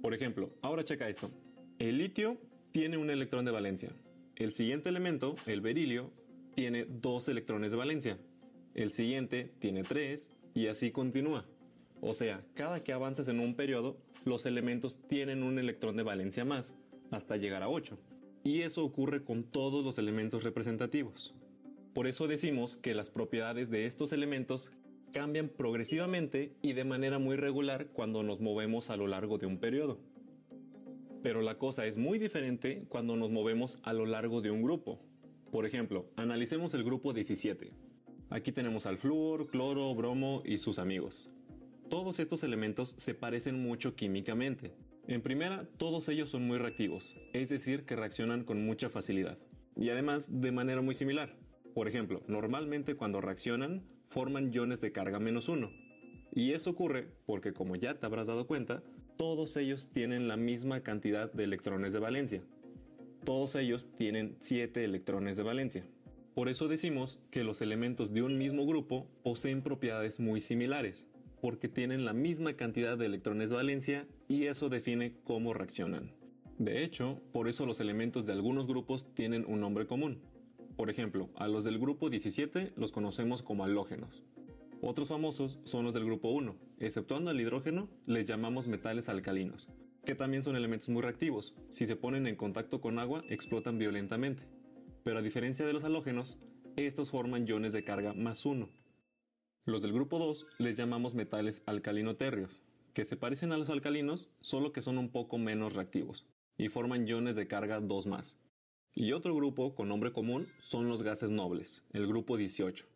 Por 0.00 0.14
ejemplo, 0.14 0.50
ahora 0.62 0.84
checa 0.84 1.08
esto. 1.08 1.30
El 1.78 1.98
litio 1.98 2.38
tiene 2.72 2.96
un 2.96 3.10
electrón 3.10 3.44
de 3.44 3.50
valencia. 3.50 3.90
El 4.36 4.52
siguiente 4.52 4.88
elemento, 4.88 5.34
el 5.46 5.60
berilio, 5.60 6.12
tiene 6.58 6.86
dos 6.86 7.28
electrones 7.28 7.70
de 7.70 7.76
valencia. 7.76 8.18
El 8.74 8.90
siguiente 8.90 9.52
tiene 9.60 9.84
tres 9.84 10.32
y 10.54 10.66
así 10.66 10.90
continúa. 10.90 11.46
O 12.00 12.14
sea, 12.14 12.44
cada 12.54 12.82
que 12.82 12.92
avanzas 12.92 13.28
en 13.28 13.38
un 13.38 13.54
periodo, 13.54 13.96
los 14.24 14.44
elementos 14.44 14.98
tienen 15.06 15.44
un 15.44 15.60
electrón 15.60 15.96
de 15.96 16.02
valencia 16.02 16.44
más, 16.44 16.76
hasta 17.12 17.36
llegar 17.36 17.62
a 17.62 17.68
8. 17.68 17.96
Y 18.42 18.62
eso 18.62 18.84
ocurre 18.84 19.22
con 19.22 19.44
todos 19.44 19.84
los 19.84 19.98
elementos 19.98 20.42
representativos. 20.42 21.32
Por 21.94 22.08
eso 22.08 22.26
decimos 22.26 22.76
que 22.76 22.92
las 22.92 23.08
propiedades 23.08 23.70
de 23.70 23.86
estos 23.86 24.10
elementos 24.10 24.72
cambian 25.12 25.50
progresivamente 25.50 26.56
y 26.60 26.72
de 26.72 26.82
manera 26.82 27.20
muy 27.20 27.36
regular 27.36 27.86
cuando 27.92 28.24
nos 28.24 28.40
movemos 28.40 28.90
a 28.90 28.96
lo 28.96 29.06
largo 29.06 29.38
de 29.38 29.46
un 29.46 29.58
periodo. 29.58 30.00
Pero 31.22 31.40
la 31.40 31.56
cosa 31.56 31.86
es 31.86 31.96
muy 31.96 32.18
diferente 32.18 32.84
cuando 32.88 33.14
nos 33.14 33.30
movemos 33.30 33.78
a 33.84 33.92
lo 33.92 34.06
largo 34.06 34.40
de 34.40 34.50
un 34.50 34.64
grupo, 34.64 34.98
por 35.50 35.66
ejemplo, 35.66 36.10
analicemos 36.16 36.74
el 36.74 36.84
grupo 36.84 37.12
17. 37.12 37.72
Aquí 38.30 38.52
tenemos 38.52 38.86
al 38.86 38.98
flúor, 38.98 39.48
cloro, 39.48 39.94
bromo 39.94 40.42
y 40.44 40.58
sus 40.58 40.78
amigos. 40.78 41.30
Todos 41.88 42.20
estos 42.20 42.42
elementos 42.42 42.94
se 42.98 43.14
parecen 43.14 43.62
mucho 43.62 43.94
químicamente. 43.94 44.74
En 45.06 45.22
primera, 45.22 45.66
todos 45.78 46.08
ellos 46.10 46.28
son 46.28 46.46
muy 46.46 46.58
reactivos, 46.58 47.16
es 47.32 47.48
decir, 47.48 47.86
que 47.86 47.96
reaccionan 47.96 48.44
con 48.44 48.62
mucha 48.64 48.90
facilidad. 48.90 49.38
Y 49.74 49.88
además 49.88 50.40
de 50.40 50.52
manera 50.52 50.82
muy 50.82 50.94
similar. 50.94 51.34
Por 51.74 51.88
ejemplo, 51.88 52.22
normalmente 52.26 52.94
cuando 52.94 53.22
reaccionan, 53.22 53.82
forman 54.08 54.52
iones 54.52 54.80
de 54.82 54.92
carga 54.92 55.18
menos 55.18 55.48
uno. 55.48 55.70
Y 56.34 56.52
eso 56.52 56.70
ocurre 56.70 57.08
porque, 57.24 57.54
como 57.54 57.76
ya 57.76 57.94
te 57.94 58.04
habrás 58.04 58.26
dado 58.26 58.46
cuenta, 58.46 58.82
todos 59.16 59.56
ellos 59.56 59.88
tienen 59.88 60.28
la 60.28 60.36
misma 60.36 60.82
cantidad 60.82 61.32
de 61.32 61.44
electrones 61.44 61.92
de 61.92 61.98
valencia, 61.98 62.42
todos 63.28 63.56
ellos 63.56 63.88
tienen 63.94 64.38
7 64.40 64.82
electrones 64.84 65.36
de 65.36 65.42
valencia. 65.42 65.84
Por 66.34 66.48
eso 66.48 66.66
decimos 66.66 67.18
que 67.30 67.44
los 67.44 67.60
elementos 67.60 68.14
de 68.14 68.22
un 68.22 68.38
mismo 68.38 68.64
grupo 68.64 69.06
poseen 69.22 69.60
propiedades 69.60 70.18
muy 70.18 70.40
similares, 70.40 71.06
porque 71.42 71.68
tienen 71.68 72.06
la 72.06 72.14
misma 72.14 72.54
cantidad 72.54 72.96
de 72.96 73.04
electrones 73.04 73.50
de 73.50 73.56
valencia 73.56 74.06
y 74.28 74.46
eso 74.46 74.70
define 74.70 75.12
cómo 75.24 75.52
reaccionan. 75.52 76.10
De 76.56 76.82
hecho, 76.82 77.20
por 77.30 77.50
eso 77.50 77.66
los 77.66 77.80
elementos 77.80 78.24
de 78.24 78.32
algunos 78.32 78.66
grupos 78.66 79.12
tienen 79.12 79.44
un 79.46 79.60
nombre 79.60 79.86
común. 79.86 80.22
Por 80.74 80.88
ejemplo, 80.88 81.28
a 81.36 81.48
los 81.48 81.64
del 81.64 81.78
grupo 81.78 82.08
17 82.08 82.72
los 82.76 82.92
conocemos 82.92 83.42
como 83.42 83.62
halógenos. 83.62 84.24
Otros 84.80 85.08
famosos 85.08 85.58
son 85.64 85.84
los 85.84 85.92
del 85.92 86.06
grupo 86.06 86.30
1, 86.30 86.56
exceptuando 86.78 87.30
al 87.30 87.38
hidrógeno, 87.38 87.90
les 88.06 88.24
llamamos 88.24 88.68
metales 88.68 89.10
alcalinos, 89.10 89.68
que 90.04 90.14
también 90.14 90.42
son 90.42 90.56
elementos 90.56 90.88
muy 90.88 91.02
reactivos. 91.02 91.54
Si 91.70 91.86
se 91.86 91.96
ponen 91.96 92.26
en 92.26 92.36
contacto 92.36 92.80
con 92.80 92.98
agua, 92.98 93.22
explotan 93.28 93.78
violentamente. 93.78 94.42
Pero 95.04 95.18
a 95.18 95.22
diferencia 95.22 95.66
de 95.66 95.72
los 95.72 95.84
halógenos, 95.84 96.38
estos 96.76 97.10
forman 97.10 97.46
iones 97.46 97.72
de 97.72 97.84
carga 97.84 98.14
más 98.14 98.46
1. 98.46 98.68
Los 99.64 99.82
del 99.82 99.92
grupo 99.92 100.18
2 100.18 100.60
les 100.60 100.76
llamamos 100.76 101.14
metales 101.14 101.62
alcalinoterrios, 101.66 102.62
que 102.94 103.04
se 103.04 103.16
parecen 103.16 103.52
a 103.52 103.58
los 103.58 103.68
alcalinos, 103.68 104.30
solo 104.40 104.72
que 104.72 104.82
son 104.82 104.96
un 104.98 105.10
poco 105.10 105.38
menos 105.38 105.74
reactivos, 105.74 106.24
y 106.56 106.68
forman 106.68 107.06
iones 107.06 107.36
de 107.36 107.46
carga 107.46 107.80
2 107.80 108.06
más. 108.06 108.38
Y 108.94 109.12
otro 109.12 109.34
grupo 109.34 109.74
con 109.74 109.88
nombre 109.88 110.12
común 110.12 110.46
son 110.60 110.88
los 110.88 111.02
gases 111.02 111.30
nobles, 111.30 111.84
el 111.92 112.06
grupo 112.06 112.36
18. 112.36 112.86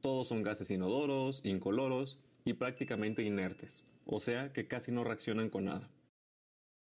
Todos 0.00 0.28
son 0.28 0.42
gases 0.42 0.70
inodoros, 0.70 1.44
incoloros 1.44 2.18
y 2.44 2.54
prácticamente 2.54 3.22
inertes, 3.22 3.84
o 4.04 4.20
sea 4.20 4.52
que 4.52 4.66
casi 4.66 4.92
no 4.92 5.04
reaccionan 5.04 5.48
con 5.48 5.66
nada. 5.66 5.88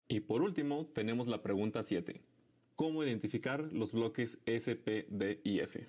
Y 0.08 0.20
por 0.22 0.42
último, 0.42 0.86
tenemos 0.94 1.28
la 1.28 1.42
pregunta 1.42 1.84
7. 1.84 2.22
¿Cómo 2.76 3.04
identificar 3.04 3.62
los 3.72 3.92
bloques 3.92 4.38
S, 4.46 4.76
P, 4.76 5.08
D 5.10 5.40
y 5.44 5.60
F? 5.60 5.86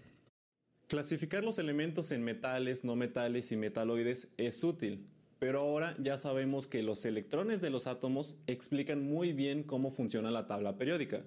Clasificar 0.88 1.44
los 1.44 1.58
elementos 1.58 2.12
en 2.12 2.22
metales, 2.22 2.84
no 2.84 2.96
metales 2.96 3.50
y 3.52 3.56
metaloides 3.56 4.28
es 4.36 4.62
útil, 4.62 5.04
pero 5.38 5.60
ahora 5.60 5.96
ya 5.98 6.16
sabemos 6.16 6.66
que 6.66 6.82
los 6.82 7.04
electrones 7.04 7.60
de 7.60 7.70
los 7.70 7.86
átomos 7.86 8.38
explican 8.46 9.02
muy 9.02 9.32
bien 9.32 9.64
cómo 9.64 9.90
funciona 9.90 10.30
la 10.30 10.46
tabla 10.46 10.78
periódica. 10.78 11.24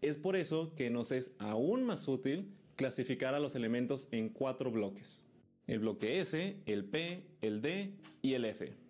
Es 0.00 0.16
por 0.16 0.36
eso 0.36 0.74
que 0.76 0.90
nos 0.90 1.12
es 1.12 1.34
aún 1.38 1.84
más 1.84 2.08
útil 2.08 2.48
clasificar 2.76 3.34
a 3.34 3.40
los 3.40 3.54
elementos 3.54 4.08
en 4.12 4.28
cuatro 4.28 4.70
bloques. 4.70 5.24
El 5.66 5.80
bloque 5.80 6.20
S, 6.20 6.56
el 6.66 6.84
P, 6.84 7.24
el 7.42 7.60
D 7.62 7.94
y 8.22 8.34
el 8.34 8.44
F. 8.44 8.83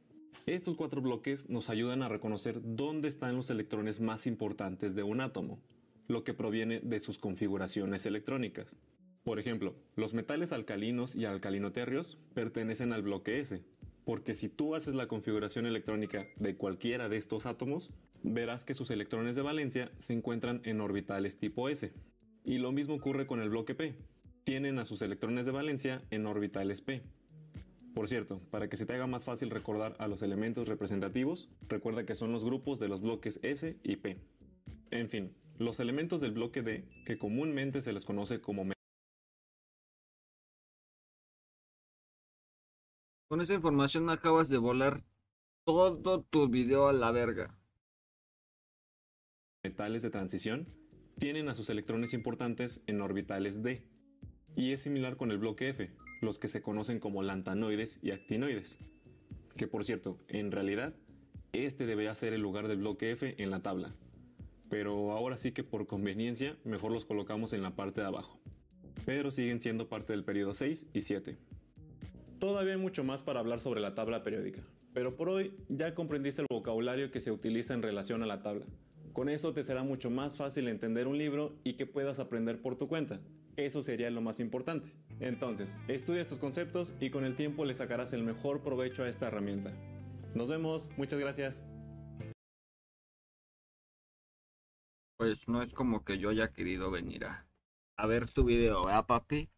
Estos 0.47 0.77
cuatro 0.77 1.01
bloques 1.01 1.49
nos 1.49 1.71
ayudan 1.71 2.03
a 2.03 2.09
reconocer 2.09 2.61
dónde 2.63 3.09
están 3.09 3.35
los 3.35 3.49
electrones 3.49 4.01
más 4.01 4.27
importantes 4.27 4.95
de 4.95 5.03
un 5.03 5.23
átomo, 5.23 5.59
lo 6.07 6.23
que 6.23 6.35
proviene 6.35 6.81
de 6.81 7.01
sus 7.01 7.17
configuraciones 7.17 8.05
electrónicas. 8.05 8.77
Por 9.23 9.39
ejemplo, 9.39 9.75
los 9.97 10.13
metales 10.13 10.53
alcalinos 10.53 11.17
y 11.17 11.25
alcalinoterrios 11.25 12.19
pertenecen 12.35 12.93
al 12.93 13.01
bloque 13.01 13.41
S, 13.41 13.63
porque 14.05 14.35
si 14.35 14.51
tú 14.51 14.75
haces 14.75 14.95
la 14.95 15.09
configuración 15.09 15.65
electrónica 15.65 16.27
de 16.37 16.57
cualquiera 16.57 17.09
de 17.09 17.17
estos 17.17 17.47
átomos, 17.47 17.89
verás 18.23 18.67
que 18.67 18.75
sus 18.75 18.91
electrones 18.91 19.37
de 19.37 19.43
valencia 19.43 19.93
se 19.99 20.13
encuentran 20.13 20.61
en 20.65 20.83
orbitales 20.83 21.39
tipo 21.39 21.71
S. 21.71 21.91
Y 22.45 22.59
lo 22.59 22.71
mismo 22.71 22.97
ocurre 22.97 23.27
con 23.27 23.41
el 23.41 23.49
bloque 23.49 23.75
P. 23.75 23.95
Tienen 24.45 24.79
a 24.79 24.85
sus 24.85 25.01
electrones 25.01 25.47
de 25.47 25.53
valencia 25.53 26.03
en 26.11 26.27
orbitales 26.27 26.83
P. 26.83 27.01
Por 27.95 28.09
cierto, 28.09 28.41
para 28.51 28.69
que 28.69 28.77
se 28.77 28.87
te 28.87 28.93
haga 28.93 29.07
más 29.07 29.25
fácil 29.25 29.51
recordar 29.51 29.95
a 30.01 30.09
los 30.09 30.23
elementos 30.23 30.67
representativos, 30.67 31.49
recuerda 31.69 32.05
que 32.05 32.17
son 32.17 32.33
los 32.33 32.45
grupos 32.45 32.81
de 32.81 32.89
los 32.89 33.01
bloques 33.01 33.39
S 33.45 33.79
y 33.85 33.97
P. 33.97 34.19
En 34.91 35.09
fin, 35.09 35.37
los 35.59 35.79
elementos 35.79 36.21
del 36.21 36.33
bloque 36.33 36.63
D, 36.63 36.85
que 37.07 37.19
comúnmente 37.19 37.83
se 37.83 37.93
les 37.93 38.05
conoce 38.05 38.41
como 38.41 38.65
Con 43.29 43.41
esa 43.41 43.55
información 43.55 44.11
acabas 44.11 44.49
de 44.49 44.59
volar 44.59 45.05
todo 45.65 46.23
tu 46.23 46.49
video 46.49 46.89
a 46.89 46.93
la 46.93 47.13
verga. 47.13 47.57
metales 49.63 50.03
de 50.03 50.11
transición, 50.11 50.69
tienen 51.19 51.49
a 51.49 51.55
sus 51.55 51.71
electrones 51.71 52.13
importantes 52.13 52.83
en 52.87 53.01
orbitales 53.01 53.63
D. 53.63 53.89
Y 54.57 54.73
es 54.73 54.83
similar 54.83 55.17
con 55.17 55.31
el 55.31 55.39
bloque 55.39 55.71
F, 55.71 55.91
los 56.25 56.39
que 56.39 56.49
se 56.49 56.63
conocen 56.63 56.99
como 56.99 57.23
lantanoides 57.23 57.99
y 58.03 58.11
actinoides. 58.11 58.79
Que 59.57 59.67
por 59.67 59.85
cierto, 59.85 60.19
en 60.29 60.51
realidad, 60.51 60.95
este 61.53 61.87
debería 61.87 62.15
ser 62.15 62.33
el 62.33 62.41
lugar 62.41 62.69
del 62.69 62.79
bloque 62.79 63.13
F 63.13 63.35
en 63.43 63.51
la 63.51 63.61
tabla. 63.61 63.95
Pero 64.69 65.13
ahora 65.13 65.37
sí 65.37 65.53
que 65.53 65.63
por 65.63 65.87
conveniencia, 65.87 66.57
mejor 66.65 66.91
los 66.91 67.05
colocamos 67.05 67.53
en 67.53 67.63
la 67.63 67.77
parte 67.77 68.01
de 68.01 68.09
abajo. 68.09 68.41
Pero 69.05 69.31
siguen 69.31 69.61
siendo 69.61 69.89
parte 69.89 70.13
del 70.13 70.25
periodo 70.25 70.55
6 70.55 70.87
y 70.93 71.01
7. 71.03 71.37
Todavía 72.39 72.75
hay 72.75 72.81
mucho 72.81 73.05
más 73.05 73.23
para 73.23 73.41
hablar 73.41 73.61
sobre 73.61 73.81
la 73.81 73.95
tabla 73.95 74.23
periódica, 74.23 74.61
pero 74.93 75.17
por 75.17 75.29
hoy 75.29 75.55
ya 75.69 75.95
comprendiste 75.95 76.43
el 76.43 76.47
vocabulario 76.51 77.11
que 77.11 77.21
se 77.21 77.31
utiliza 77.31 77.75
en 77.75 77.83
relación 77.83 78.23
a 78.23 78.27
la 78.27 78.43
tabla. 78.43 78.67
Con 79.13 79.29
eso 79.29 79.55
te 79.55 79.63
será 79.63 79.85
mucho 79.85 80.11
más 80.11 80.37
fácil 80.37 80.67
entender 80.67 81.07
un 81.07 81.17
libro 81.17 81.55
y 81.63 81.75
que 81.75 81.87
puedas 81.87 82.19
aprender 82.19 82.61
por 82.61 82.77
tu 82.77 82.89
cuenta. 82.89 83.21
Eso 83.57 83.83
sería 83.83 84.11
lo 84.11 84.21
más 84.21 84.41
importante. 84.41 84.89
Entonces, 85.21 85.77
estudia 85.89 86.23
estos 86.23 86.39
conceptos 86.39 86.95
y 87.01 87.11
con 87.11 87.25
el 87.25 87.37
tiempo 87.37 87.65
le 87.65 87.75
sacarás 87.75 88.13
el 88.13 88.25
mejor 88.25 88.63
provecho 88.63 89.05
a 89.05 89.09
esta 89.09 89.29
herramienta. 89.29 89.73
Nos 90.35 90.49
vemos, 90.49 90.91
muchas 90.97 91.21
gracias. 91.21 91.65
Pues 95.17 95.49
no 95.49 95.63
es 95.63 95.73
como 95.73 96.05
que 96.05 96.19
yo 96.19 96.31
haya 96.31 96.53
querido 96.53 96.91
venir 96.91 97.25
a, 97.25 97.47
ver 98.07 98.29
tu 98.31 98.45
video, 98.45 98.85
¿verdad, 98.85 99.07
papi? 99.07 99.49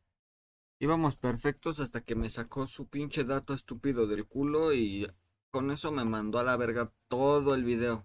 Íbamos 0.79 1.17
perfectos 1.17 1.81
hasta 1.81 2.03
que 2.03 2.15
me 2.15 2.29
sacó 2.29 2.67
su 2.67 2.89
pinche 2.89 3.25
dato 3.25 3.55
estúpido 3.55 4.07
del 4.07 4.27
culo 4.27 4.75
y 4.75 5.11
con 5.51 5.71
eso 5.71 5.91
me 5.91 6.05
mandó 6.05 6.39
a 6.39 6.45
la 6.45 6.59
verga 6.59 6.93
todo 7.09 7.55
el 7.55 7.65
video. 7.65 8.05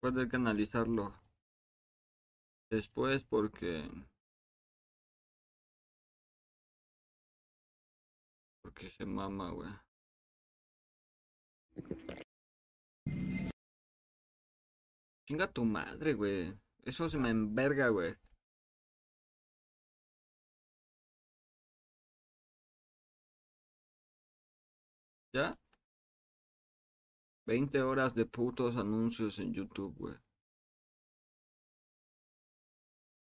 Puede 0.00 0.28
que 0.28 0.36
analizarlo 0.36 1.12
después 2.70 3.24
porque... 3.24 3.90
Porque 8.78 8.94
se 8.96 9.04
mama, 9.04 9.50
güey. 9.50 9.70
Chinga 15.26 15.52
tu 15.52 15.64
madre, 15.64 16.14
güey. 16.14 16.54
Eso 16.84 17.08
se 17.08 17.18
me 17.18 17.30
enverga, 17.30 17.88
güey. 17.88 18.14
¿Ya? 25.32 25.58
20 27.46 27.82
horas 27.82 28.14
de 28.14 28.26
putos 28.26 28.76
anuncios 28.76 29.40
en 29.40 29.52
YouTube, 29.52 29.96
güey. 29.98 30.14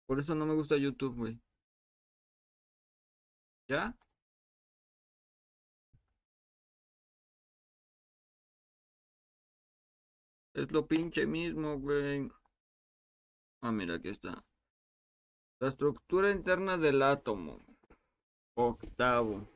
Por 0.07 0.21
eso 0.21 0.35
no 0.35 0.47
me 0.47 0.55
gusta 0.55 0.77
YouTube, 0.79 1.17
güey. 1.17 1.39
¿Ya? 3.69 3.97
Es 10.55 10.71
lo 10.71 10.87
pinche 10.87 11.27
mismo, 11.27 11.79
güey. 11.79 12.31
Ah, 13.63 13.73
mira, 13.73 13.95
aquí 13.95 14.11
está. 14.11 14.45
La 15.61 15.69
estructura 15.69 16.31
interna 16.31 16.77
del 16.77 17.01
átomo. 17.03 17.65
Octavo. 18.55 19.49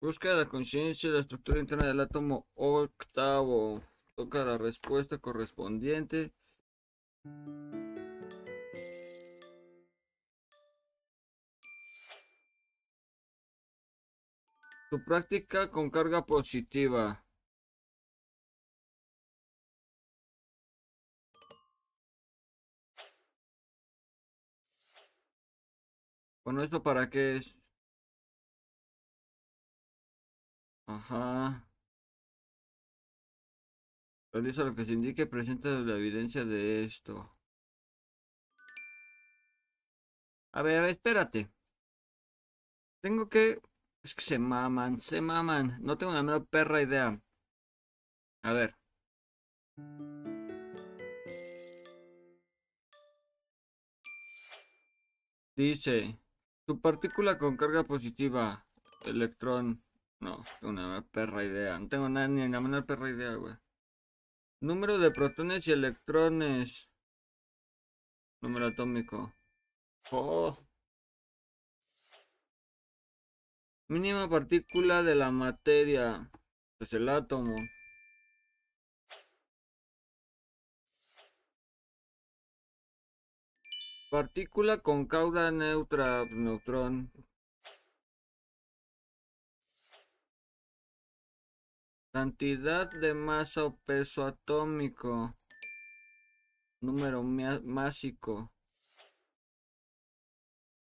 Busca 0.00 0.34
la 0.34 0.48
conciencia 0.48 1.08
de 1.08 1.14
la 1.14 1.20
estructura 1.20 1.60
interna 1.60 1.86
del 1.86 2.00
átomo 2.00 2.46
octavo. 2.56 3.80
Toca 4.16 4.44
la 4.44 4.58
respuesta 4.58 5.18
correspondiente. 5.18 6.32
Tu 14.90 15.04
práctica 15.04 15.70
con 15.70 15.90
carga 15.90 16.26
positiva. 16.26 17.23
Bueno, 26.44 26.62
¿esto 26.62 26.82
para 26.82 27.08
qué 27.10 27.36
es? 27.36 27.58
Ajá. 30.86 31.62
Realiza 34.32 34.64
lo 34.64 34.74
que 34.74 34.84
se 34.84 34.92
indique, 34.92 35.26
presenta 35.26 35.70
la 35.70 35.96
evidencia 35.96 36.44
de 36.44 36.84
esto. 36.84 37.34
A 40.52 40.62
ver, 40.62 40.84
espérate. 40.84 41.50
Tengo 43.02 43.28
que... 43.28 43.60
Es 44.02 44.14
que 44.14 44.22
se 44.24 44.38
maman, 44.38 44.98
se 44.98 45.20
maman. 45.20 45.78
No 45.80 45.96
tengo 45.96 46.12
la 46.12 46.22
menor 46.22 46.46
perra 46.46 46.82
idea. 46.82 47.20
A 48.42 48.52
ver. 48.52 48.74
Dice, 55.56 56.18
tu 56.66 56.80
partícula 56.80 57.38
con 57.38 57.56
carga 57.56 57.84
positiva, 57.84 58.66
electrón. 59.04 59.82
No, 60.20 60.42
una 60.62 61.02
perra 61.12 61.44
idea. 61.44 61.78
No 61.78 61.88
tengo 61.88 62.08
nada, 62.08 62.28
ni 62.28 62.48
la 62.48 62.60
menor 62.60 62.86
perra 62.86 63.10
idea, 63.10 63.34
güey. 63.34 63.54
Número 64.60 64.98
de 64.98 65.10
protones 65.10 65.68
y 65.68 65.72
electrones. 65.72 66.88
Número 68.40 68.68
atómico. 68.68 69.34
Oh. 70.10 70.56
Mínima 73.88 74.28
partícula 74.28 75.02
de 75.02 75.14
la 75.14 75.30
materia. 75.30 76.30
Es 76.80 76.92
el 76.94 77.08
átomo. 77.08 77.54
Partícula 84.14 84.78
con 84.78 85.06
cauda 85.06 85.50
neutra, 85.50 86.24
neutrón. 86.26 87.10
Cantidad 92.12 92.88
de 92.88 93.12
masa 93.12 93.64
o 93.64 93.76
peso 93.84 94.24
atómico. 94.24 95.34
Número 96.80 97.24
másico. 97.24 98.52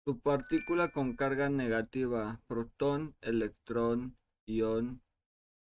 Tu 0.04 0.20
partícula 0.20 0.92
con 0.92 1.16
carga 1.16 1.48
negativa. 1.48 2.42
Protón, 2.48 3.16
electrón, 3.22 4.18
ión, 4.46 5.02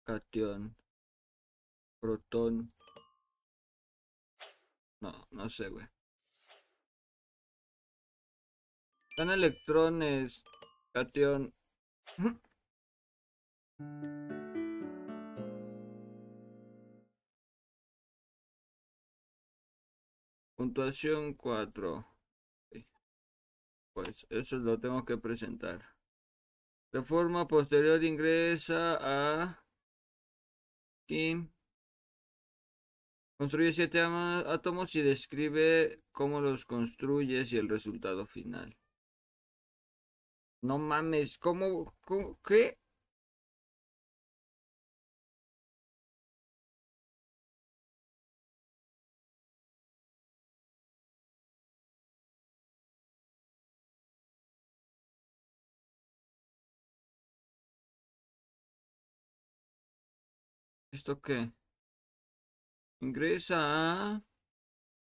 cation. 0.04 0.76
Protón. 2.00 2.74
No, 5.00 5.28
no 5.30 5.48
sé, 5.48 5.70
güey. 5.70 5.95
Son 9.18 9.30
electrones, 9.30 10.44
cation. 10.94 11.54
Puntuación 20.58 21.34
4. 21.36 22.06
Pues 23.94 24.28
eso 24.30 24.58
lo 24.58 24.78
tengo 24.80 25.06
que 25.06 25.18
presentar. 25.18 25.96
De 26.92 27.02
forma 27.02 27.48
posterior 27.48 28.04
ingresa 28.04 28.98
a 29.00 29.64
Kim. 31.08 31.50
Construye 33.38 33.72
siete 33.72 34.02
átomos 34.02 34.94
y 34.96 35.02
describe 35.02 36.04
cómo 36.12 36.42
los 36.42 36.66
construyes 36.66 37.54
y 37.54 37.58
el 37.58 37.70
resultado 37.70 38.26
final. 38.26 38.78
No 40.70 40.78
mames, 40.80 41.38
¿cómo? 41.38 41.94
cómo 42.02 42.38
¿Qué? 42.44 42.78
¿Esto 60.92 61.22
qué? 61.22 61.52
Ingresa 63.02 63.56
a 63.58 64.22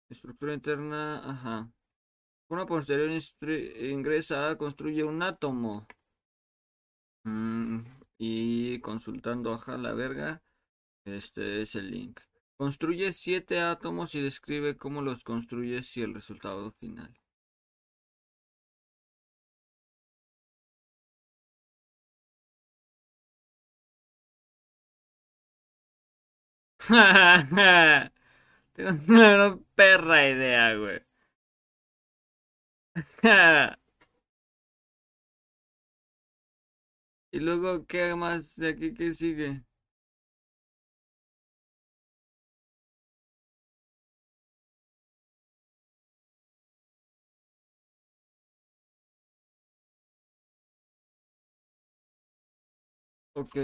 estructura 0.09 0.53
interna, 0.53 1.19
ajá. 1.31 1.71
Una 2.49 2.65
posterior 2.65 3.09
ingresa 3.91 4.49
a 4.49 4.57
construye 4.57 5.01
un 5.05 5.23
átomo. 5.23 5.87
Mm, 7.25 7.81
y 8.17 8.79
consultando 8.79 9.53
ajá 9.53 9.77
la 9.77 9.93
verga, 9.93 10.41
este 11.05 11.61
es 11.61 11.75
el 11.75 11.91
link. 11.91 12.21
Construye 12.57 13.13
siete 13.13 13.61
átomos 13.61 14.15
y 14.15 14.21
describe 14.21 14.77
cómo 14.77 15.01
los 15.01 15.23
construyes 15.23 15.97
y 15.97 16.03
el 16.03 16.13
resultado 16.15 16.71
final. 16.73 17.19
Tengo 28.73 29.13
una 29.13 29.59
perra 29.75 30.29
idea, 30.29 30.75
güey. 30.75 31.01
y 37.31 37.39
luego, 37.39 37.85
¿qué 37.85 38.13
más 38.15 38.55
de 38.57 38.69
aquí? 38.69 38.93
¿Qué 38.93 39.13
sigue? 39.13 39.63
Ok. 53.35 53.55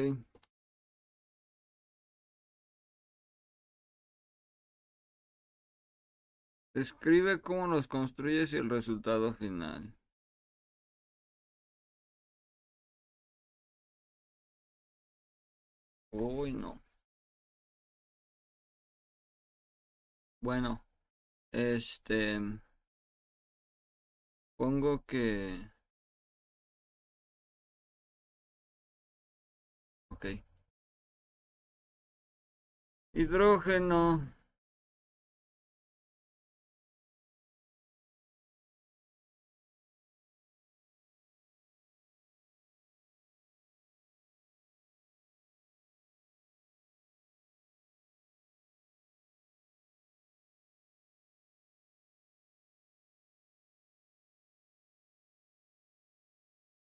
Escribe 6.76 7.42
cómo 7.42 7.66
los 7.66 7.88
construyes 7.88 8.54
y 8.54 8.58
el 8.58 8.70
resultado 8.70 9.34
final. 9.34 9.96
Uy, 16.12 16.54
no. 16.54 16.82
Bueno, 20.42 20.84
este... 21.52 22.40
Pongo 24.58 25.06
que... 25.06 25.70
Ok. 30.10 30.26
Hidrógeno. 33.14 34.33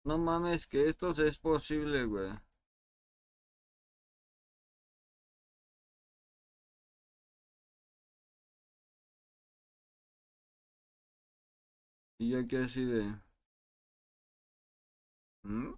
No 0.09 0.17
mames, 0.17 0.67
que 0.67 0.89
esto 0.89 1.11
es 1.27 1.39
posible, 1.39 2.05
güey. 2.07 2.31
Y 12.19 12.29
yo 12.31 12.39
aquí 12.39 12.57
así 12.57 12.85
de... 12.85 13.13
¿Mm? 15.43 15.75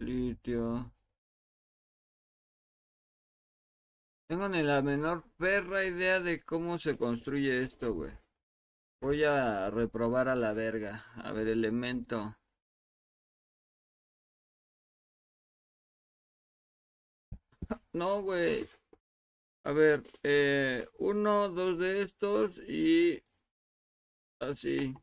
Litio. 0.00 0.90
Tengo 4.28 4.48
ni 4.48 4.62
la 4.62 4.82
menor 4.82 5.24
perra 5.36 5.84
idea 5.84 6.20
de 6.20 6.44
cómo 6.44 6.78
se 6.78 6.96
construye 6.96 7.62
esto, 7.62 7.92
güey. 7.94 8.12
Voy 9.00 9.24
a 9.24 9.70
reprobar 9.70 10.28
a 10.28 10.36
la 10.36 10.52
verga. 10.52 11.06
A 11.16 11.32
ver, 11.32 11.48
elemento. 11.48 12.36
No, 17.92 18.22
güey. 18.22 18.68
A 19.64 19.72
ver, 19.72 20.02
eh, 20.22 20.86
uno, 20.98 21.48
dos 21.48 21.78
de 21.78 22.02
estos 22.02 22.58
y 22.68 23.22
así. 24.40 24.94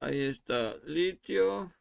Ahí 0.00 0.20
está, 0.22 0.76
litio. 0.84 1.72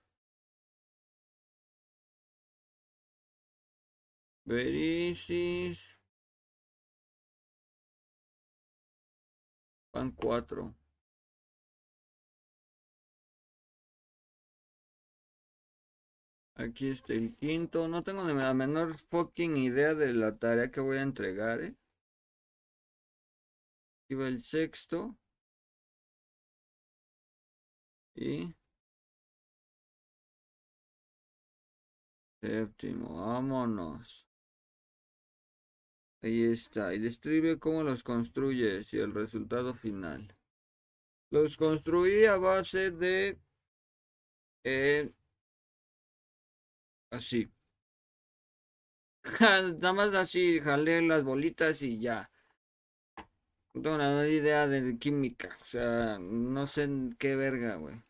Verisis. 4.45 5.85
Van 9.93 10.11
cuatro. 10.11 10.73
Aquí 16.55 16.89
está 16.89 17.13
el 17.13 17.35
quinto. 17.35 17.87
No 17.87 18.03
tengo 18.03 18.23
ni 18.23 18.33
la 18.33 18.53
menor 18.53 18.97
fucking 18.97 19.57
idea 19.57 19.93
de 19.93 20.13
la 20.13 20.37
tarea 20.37 20.71
que 20.71 20.81
voy 20.81 20.97
a 20.97 21.01
entregar, 21.03 21.61
¿eh? 21.61 21.75
Aquí 24.05 24.15
va 24.15 24.27
el 24.27 24.39
sexto. 24.41 25.15
Y 28.17 28.51
séptimo, 32.41 33.25
vámonos. 33.27 34.27
Ahí 36.21 36.43
está. 36.45 36.93
Y 36.93 36.99
describe 36.99 37.59
cómo 37.59 37.83
los 37.83 38.03
construyes 38.03 38.93
y 38.93 38.99
el 38.99 39.13
resultado 39.13 39.73
final. 39.75 40.35
Los 41.29 41.57
construí 41.57 42.25
a 42.25 42.37
base 42.37 42.91
de... 42.91 43.37
Eh, 44.63 45.11
así. 47.11 47.49
Nada 49.39 49.93
más 49.93 50.13
así, 50.15 50.59
jalé 50.59 51.01
las 51.01 51.23
bolitas 51.23 51.81
y 51.81 51.99
ya. 51.99 52.29
No 53.73 53.81
tengo 53.81 54.25
idea 54.25 54.67
de 54.67 54.97
química. 54.97 55.57
O 55.61 55.65
sea, 55.65 56.17
no 56.19 56.65
sé 56.67 56.89
qué 57.19 57.35
verga, 57.35 57.75
güey. 57.75 58.06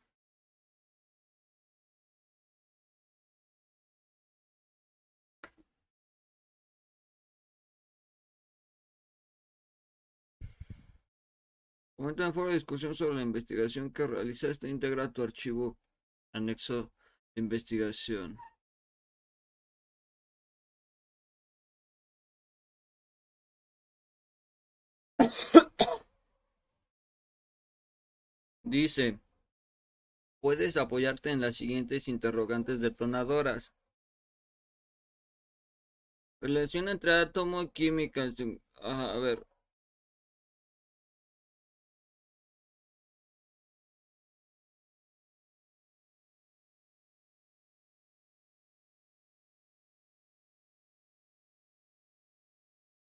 Comenta 11.97 12.25
en 12.25 12.33
foro 12.33 12.47
de 12.49 12.53
discusión 12.53 12.93
sobre 12.93 13.15
la 13.15 13.23
investigación 13.23 13.91
que 13.91 14.05
realizaste. 14.05 14.69
Integra 14.69 15.12
tu 15.12 15.23
archivo 15.23 15.77
anexo 16.31 16.91
de 17.36 17.41
investigación. 17.41 18.38
Dice, 28.63 29.19
puedes 30.39 30.77
apoyarte 30.77 31.31
en 31.31 31.41
las 31.41 31.55
siguientes 31.55 32.07
interrogantes 32.07 32.79
detonadoras. 32.79 33.71
Relación 36.41 36.89
entre 36.89 37.13
átomo 37.13 37.62
y 37.62 37.69
química. 37.69 38.33
a 38.81 39.17
ver. 39.19 39.45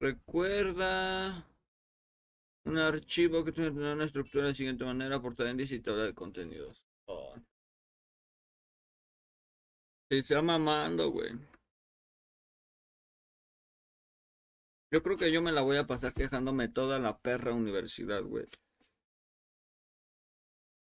Recuerda 0.00 1.44
un 2.64 2.78
archivo 2.78 3.44
que 3.44 3.52
tiene 3.52 3.70
una 3.70 4.04
estructura 4.04 4.44
de 4.44 4.50
la 4.50 4.54
siguiente 4.54 4.84
manera, 4.84 5.20
portada 5.20 5.50
índice 5.50 5.76
y 5.76 5.80
tabla 5.80 6.04
de 6.04 6.14
contenidos. 6.14 6.86
Oh. 7.06 7.34
Se 10.10 10.18
está 10.18 10.40
mamando, 10.40 11.10
güey. 11.10 11.32
Yo 14.90 15.02
creo 15.02 15.18
que 15.18 15.32
yo 15.32 15.42
me 15.42 15.52
la 15.52 15.62
voy 15.62 15.76
a 15.76 15.86
pasar 15.86 16.14
quejándome 16.14 16.68
toda 16.68 16.98
la 16.98 17.18
perra 17.18 17.52
universidad, 17.52 18.22
güey. 18.22 18.46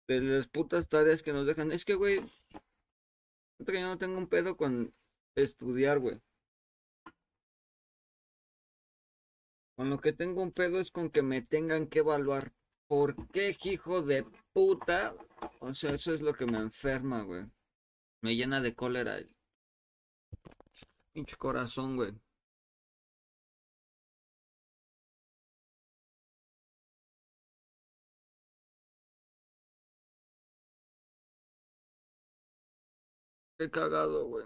De 0.08 0.22
las 0.22 0.48
putas 0.48 0.88
tareas 0.88 1.24
que 1.24 1.34
nos 1.34 1.46
dejan. 1.46 1.72
Es 1.72 1.84
que, 1.86 1.96
güey, 1.96 2.22
yo 3.60 3.82
no 3.82 3.98
tengo 3.98 4.18
un 4.18 4.28
pedo 4.28 4.56
con 4.56 4.94
estudiar, 5.36 6.00
güey. 6.00 6.22
Con 9.82 9.89
lo 9.89 10.00
que 10.00 10.13
tengo 10.13 10.44
un 10.44 10.52
pedo 10.52 10.80
es 10.80 10.91
con 10.91 11.10
que 11.10 11.24
me 11.24 11.41
tengan 11.41 11.88
que 11.88 12.00
evaluar. 12.00 12.54
¿Por 12.88 13.15
qué, 13.30 13.58
hijo 13.63 14.04
de 14.04 14.24
puta? 14.54 15.15
O 15.60 15.74
sea, 15.74 15.96
eso 15.96 16.13
es 16.13 16.22
lo 16.22 16.36
que 16.36 16.46
me 16.46 16.60
enferma, 16.60 17.24
güey. 17.24 17.46
Me 18.22 18.36
llena 18.36 18.62
de 18.62 18.76
cólera 18.76 19.17
el 19.17 19.36
pinche 21.12 21.36
corazón, 21.36 21.96
güey. 21.96 22.13
Qué 33.58 33.70
cagado, 33.72 34.26
güey. 34.28 34.46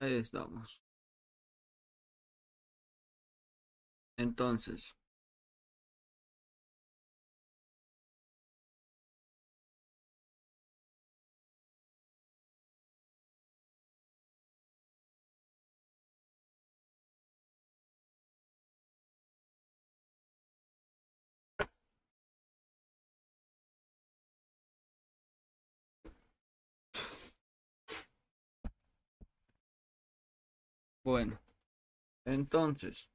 Ahí 0.00 0.14
estamos. 0.14 0.80
Entonces. 4.18 4.94
Bueno, 31.06 31.38
entonces. 32.24 33.08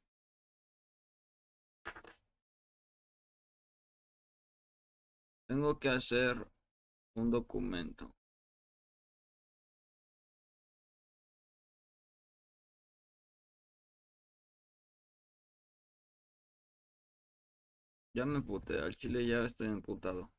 Tengo 5.48 5.78
que 5.78 5.90
hacer 5.90 6.48
un 7.16 7.32
documento. 7.32 8.16
Ya 18.14 18.26
me 18.26 18.42
puté, 18.42 18.80
al 18.80 18.96
chile 18.96 19.28
ya 19.28 19.44
estoy 19.46 19.68
emputado. 19.68 20.32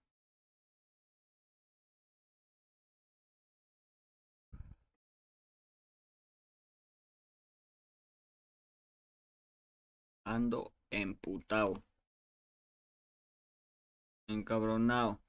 Ando 10.24 10.72
emputado. 10.90 11.82
Encabronado. 14.28 15.20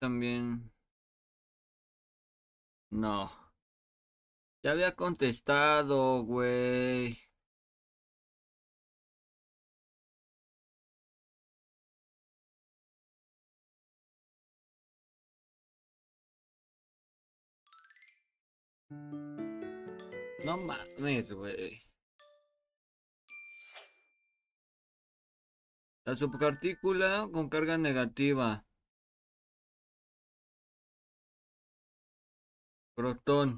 También. 0.00 0.70
No. 2.90 3.30
Ya 4.62 4.72
había 4.72 4.94
contestado, 4.94 6.22
güey. 6.22 7.18
No 20.44 20.56
mames, 20.56 21.32
güey. 21.32 21.82
La 26.04 26.16
subpartícula 26.16 27.28
con 27.32 27.48
carga 27.48 27.76
negativa. 27.76 28.67
Protón. 32.98 33.56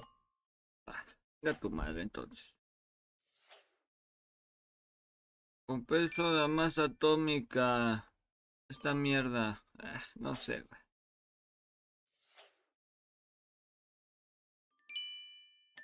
Ah, 0.86 1.02
tu 1.62 1.70
madre 1.70 2.02
entonces. 2.02 2.54
Con 5.66 5.86
peso 5.86 6.34
de 6.34 6.46
masa 6.46 6.84
atómica. 6.84 8.12
Esta 8.68 8.92
mierda. 8.92 9.64
Ah, 9.78 10.02
no 10.16 10.36
sé, 10.36 10.60
güey. 10.60 10.80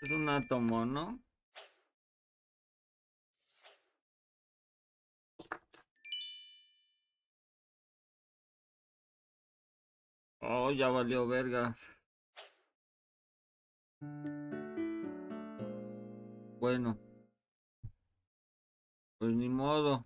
Es 0.03 0.11
un 0.11 0.29
átomo, 0.29 0.85
¿no? 0.85 1.19
Oh, 10.41 10.71
ya 10.73 10.89
valió 10.89 11.27
verga. 11.27 11.75
Bueno. 16.61 16.99
Pues 19.19 19.35
ni 19.35 19.49
modo. 19.49 20.05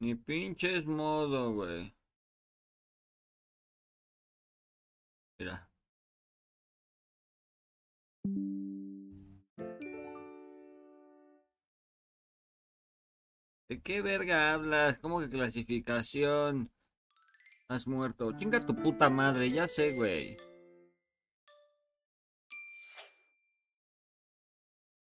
Ni 0.00 0.14
pinches 0.14 0.86
modo, 0.86 1.52
güey. 1.52 1.92
Mira. 5.38 5.68
¿De 13.68 13.80
qué 13.82 14.00
verga 14.02 14.52
hablas? 14.54 14.98
¿Cómo 14.98 15.20
que 15.20 15.28
clasificación? 15.28 16.70
Has 17.68 17.86
muerto. 17.86 18.32
Chinga 18.38 18.60
tu 18.64 18.74
puta 18.74 19.10
madre, 19.10 19.50
ya 19.50 19.66
sé, 19.66 19.92
güey. 19.92 20.36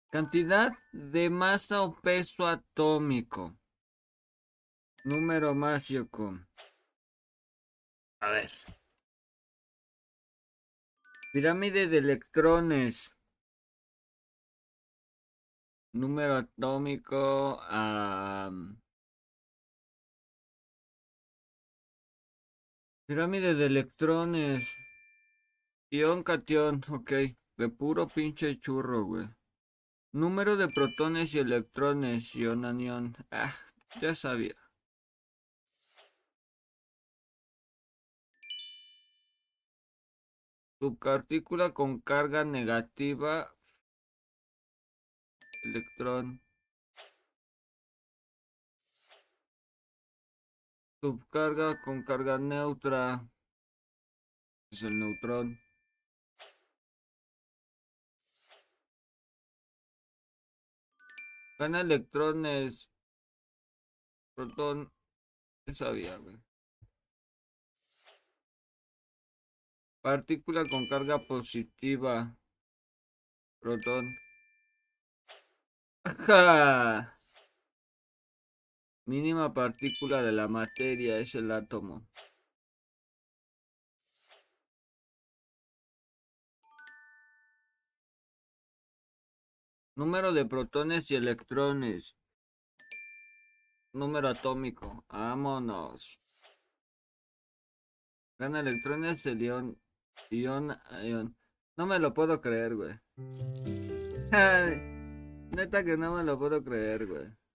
Cantidad 0.10 0.72
de 0.94 1.30
masa 1.30 1.82
o 1.82 1.94
peso 2.02 2.48
atómico. 2.48 3.58
Número 5.04 5.54
mágico. 5.54 6.40
A 8.22 8.30
ver. 8.30 8.52
Pirámide 11.34 11.88
de 11.88 11.98
electrones. 11.98 13.16
Número 15.92 16.38
atómico. 16.38 17.60
Pirámide 23.08 23.56
de 23.56 23.68
electrones. 23.68 24.76
Ion 25.92 26.24
cation, 26.24 26.82
ok. 26.90 27.12
De 27.56 27.70
puro 27.70 28.08
pinche 28.10 28.60
churro, 28.60 29.06
güey. 29.06 29.30
Número 30.12 30.58
de 30.58 30.68
protones 30.68 31.34
y 31.34 31.40
electrones, 31.40 32.36
ion 32.36 32.66
anión. 32.66 33.16
Ah, 33.32 33.56
Ya 34.02 34.14
sabía. 34.14 34.56
Subpartícula 40.80 41.74
con 41.74 42.00
carga 42.02 42.44
negativa. 42.44 43.56
Electrón. 45.64 46.42
Subcarga 51.02 51.80
con 51.84 52.04
carga 52.04 52.38
neutra. 52.40 53.24
Es 54.72 54.82
el 54.82 54.98
neutrón. 55.00 55.60
Gana 61.60 61.82
electrones. 61.82 62.90
Protón. 64.36 64.92
¿Qué 65.66 65.76
sabía, 65.76 66.18
güey? 66.18 66.36
Partícula 70.02 70.64
con 70.70 70.88
carga 70.88 71.20
positiva. 71.28 72.36
Protón. 73.60 74.16
¡Ajá! 76.04 77.17
Mínima 79.08 79.54
partícula 79.54 80.22
de 80.22 80.34
la 80.34 80.50
materia 80.50 81.18
es 81.18 81.34
el 81.36 81.50
átomo. 81.50 82.06
Número 89.96 90.34
de 90.34 90.46
protones 90.46 91.10
y 91.10 91.16
electrones. 91.16 92.18
Número 93.94 94.28
atómico. 94.28 95.06
Vámonos. 95.08 96.20
Gana 98.38 98.60
electrones 98.60 99.26
el 99.26 99.42
ion. 99.42 99.82
Ion. 100.32 100.78
ion. 101.06 101.34
No 101.78 101.86
me 101.86 101.98
lo 101.98 102.14
puedo 102.14 102.42
creer, 102.42 102.76
güey. 102.76 102.94
Neta 105.56 105.86
que 105.86 105.96
no 105.96 106.18
me 106.18 106.26
lo 106.26 106.38
puedo 106.38 106.62
creer, 106.62 107.08
güey. 107.08 107.47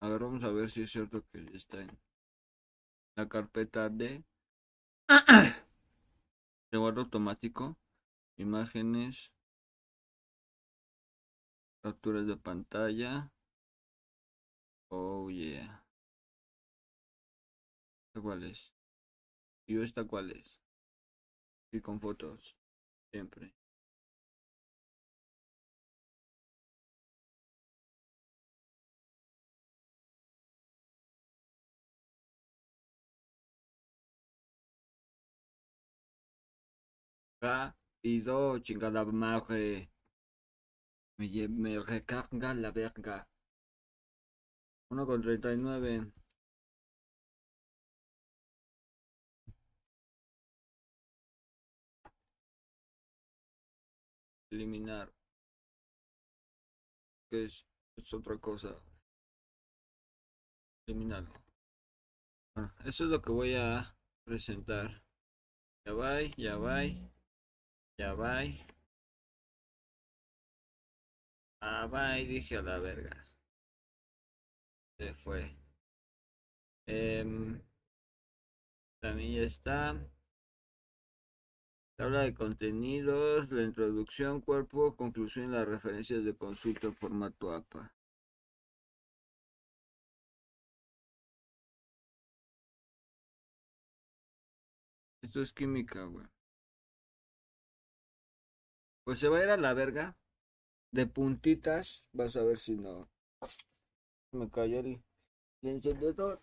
A 0.00 0.08
ver, 0.08 0.20
vamos 0.20 0.42
a 0.42 0.50
ver 0.50 0.68
si 0.68 0.82
es 0.82 0.90
cierto 0.90 1.24
que 1.30 1.46
está 1.54 1.80
en 1.80 1.96
la 3.16 3.28
carpeta 3.28 3.88
de 3.88 4.24
de 6.70 6.78
guardo 6.78 7.02
automático, 7.02 7.76
imágenes, 8.36 9.32
capturas 11.82 12.26
de 12.26 12.36
pantalla. 12.36 13.30
Oh 14.90 15.30
yeah. 15.30 15.84
¿Esta 18.08 18.20
cuál 18.20 18.44
es? 18.44 18.74
¿Y 19.66 19.80
esta 19.80 20.04
cuál 20.04 20.30
es? 20.32 20.60
Y 21.72 21.80
con 21.80 22.00
fotos, 22.00 22.56
siempre. 23.10 23.54
Rápido, 37.42 38.60
chingada 38.60 39.04
madre. 39.04 39.90
Me, 41.18 41.48
me 41.48 41.78
recarga 41.80 42.54
la 42.54 42.70
verga. 42.70 43.26
1 44.90 45.06
con 45.06 45.20
39. 45.22 46.12
Eliminar. 54.52 55.10
Que 57.28 57.44
es, 57.46 57.66
es 57.96 58.14
otra 58.14 58.38
cosa. 58.38 58.76
Eliminarlo. 60.86 61.42
Bueno, 62.54 62.72
eso 62.84 63.04
es 63.04 63.10
lo 63.10 63.20
que 63.20 63.32
voy 63.32 63.54
a 63.56 63.82
presentar. 64.24 65.02
Ya 65.84 65.92
va, 65.94 66.22
ya 66.36 66.56
va. 66.56 66.82
Ya 67.98 68.12
va. 68.14 68.42
Ah, 71.62 71.86
va, 71.86 72.02
dije 72.32 72.58
a 72.58 72.62
la 72.62 72.78
verga. 72.78 73.26
Se 74.98 75.12
fue. 75.14 75.54
Em, 76.86 77.60
también 79.00 79.34
ya 79.34 79.42
está. 79.42 79.96
Tabla 81.96 82.20
de 82.20 82.34
contenidos, 82.34 83.50
la 83.50 83.62
introducción, 83.62 84.42
cuerpo, 84.42 84.94
conclusión 84.94 85.52
las 85.52 85.66
referencias 85.66 86.22
de 86.22 86.34
consulta 86.36 86.88
en 86.88 86.94
formato 86.94 87.50
APA. 87.54 87.92
Esto 95.22 95.42
es 95.42 95.52
química, 95.52 96.04
güey. 96.04 96.26
Pues 99.04 99.20
se 99.20 99.28
va 99.28 99.38
a 99.38 99.44
ir 99.44 99.50
a 99.50 99.56
la 99.56 99.74
verga. 99.74 100.16
De 100.92 101.06
puntitas. 101.06 102.04
Vas 102.12 102.36
a 102.36 102.42
ver 102.42 102.58
si 102.58 102.76
no. 102.76 103.08
Me 104.32 104.50
cayó 104.50 104.80
el, 104.80 105.02
el 105.62 105.70
encendedor. 105.70 106.42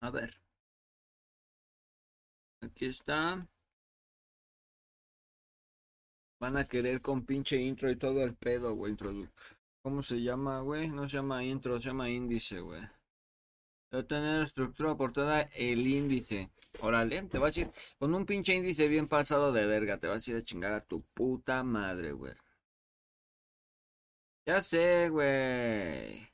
A 0.00 0.10
ver. 0.10 0.34
Aquí 2.60 2.86
está. 2.86 3.46
Van 6.40 6.56
a 6.56 6.66
querer 6.66 7.00
con 7.00 7.24
pinche 7.24 7.56
intro 7.56 7.90
y 7.90 7.96
todo 7.96 8.22
el 8.22 8.34
pedo, 8.34 8.74
güey. 8.74 8.96
¿Cómo 9.82 10.02
se 10.02 10.22
llama, 10.22 10.60
güey? 10.60 10.88
No 10.88 11.08
se 11.08 11.16
llama 11.16 11.44
intro, 11.44 11.78
se 11.80 11.88
llama 11.88 12.10
índice, 12.10 12.60
güey. 12.60 12.82
Debe 13.90 14.04
tener 14.04 14.42
estructura 14.42 14.96
portada 14.96 15.42
el 15.42 15.86
índice. 15.86 16.50
Órale, 16.80 17.22
te 17.24 17.38
vas 17.38 17.56
a 17.56 17.60
ir 17.60 17.70
con 17.98 18.14
un 18.14 18.26
pinche 18.26 18.54
índice 18.54 18.88
bien 18.88 19.08
pasado 19.08 19.52
de 19.52 19.66
verga. 19.66 19.98
Te 19.98 20.08
vas 20.08 20.26
a 20.26 20.30
ir 20.30 20.36
a 20.36 20.42
chingar 20.42 20.72
a 20.72 20.84
tu 20.84 21.02
puta 21.14 21.62
madre, 21.62 22.12
güey. 22.12 22.34
Ya 24.46 24.60
sé, 24.62 25.08
güey. 25.10 26.28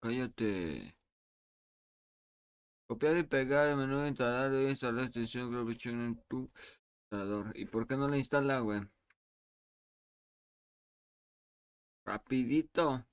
Cállate. 0.00 0.94
Copiar 2.92 3.16
y 3.16 3.22
pegar 3.22 3.68
el 3.68 3.76
menú 3.78 4.00
de 4.00 4.08
instalar 4.08 4.50
debe 4.50 4.68
instalar 4.68 4.96
la 4.96 5.04
extensión 5.04 5.50
GarageBand 5.50 6.02
en 6.08 6.22
tu 6.28 6.50
instalador. 7.04 7.52
¿Y 7.56 7.64
por 7.64 7.86
qué 7.86 7.96
no 7.96 8.06
la 8.06 8.18
instala, 8.18 8.60
güey? 8.60 8.82
Rapidito. 12.04 13.04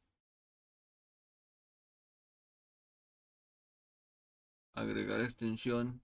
Agregar 4.74 5.22
extensión. 5.22 6.02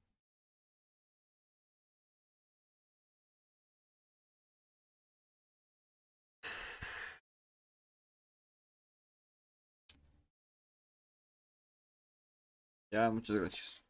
Muchas 12.95 13.35
gracias. 13.35 13.83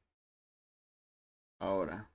Ahora. 1.59 2.09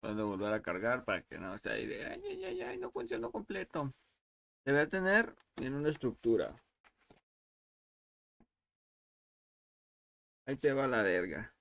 Puedo 0.00 0.26
volver 0.26 0.52
a 0.52 0.60
cargar 0.60 1.04
para 1.04 1.22
que 1.22 1.38
no 1.38 1.56
sea 1.58 1.74
ahí 1.74 1.86
de 1.86 2.04
ay, 2.04 2.60
ay, 2.62 2.78
no 2.78 2.90
funcionó 2.90 3.30
completo. 3.30 3.94
Debe 4.64 4.86
tener 4.86 5.34
en 5.56 5.74
una 5.74 5.88
estructura. 5.88 6.54
Ahí 10.46 10.56
te 10.56 10.72
va 10.72 10.86
la 10.88 11.02
verga. 11.02 11.54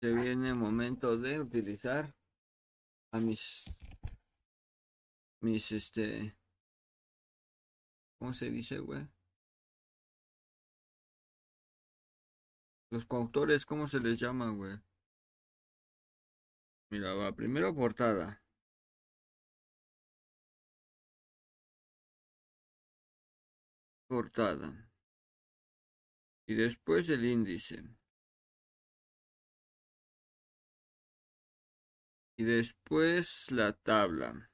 Se 0.00 0.12
viene 0.12 0.54
momento 0.54 1.16
de 1.16 1.40
utilizar 1.40 2.14
a 3.12 3.18
mis 3.18 3.64
mis 5.40 5.72
este 5.72 6.37
¿cómo 8.18 8.34
se 8.34 8.50
dice, 8.50 8.78
güey? 8.78 9.08
Los 12.90 13.04
coautores, 13.06 13.64
¿cómo 13.66 13.86
se 13.86 14.00
les 14.00 14.18
llama, 14.18 14.50
güey? 14.50 14.78
Mira, 16.90 17.14
va, 17.14 17.32
primero 17.32 17.74
portada. 17.74 18.42
Portada. 24.08 24.88
Y 26.46 26.54
después 26.54 27.08
el 27.10 27.24
índice. 27.26 27.82
Y 32.38 32.44
después 32.44 33.50
la 33.50 33.74
tabla. 33.74 34.47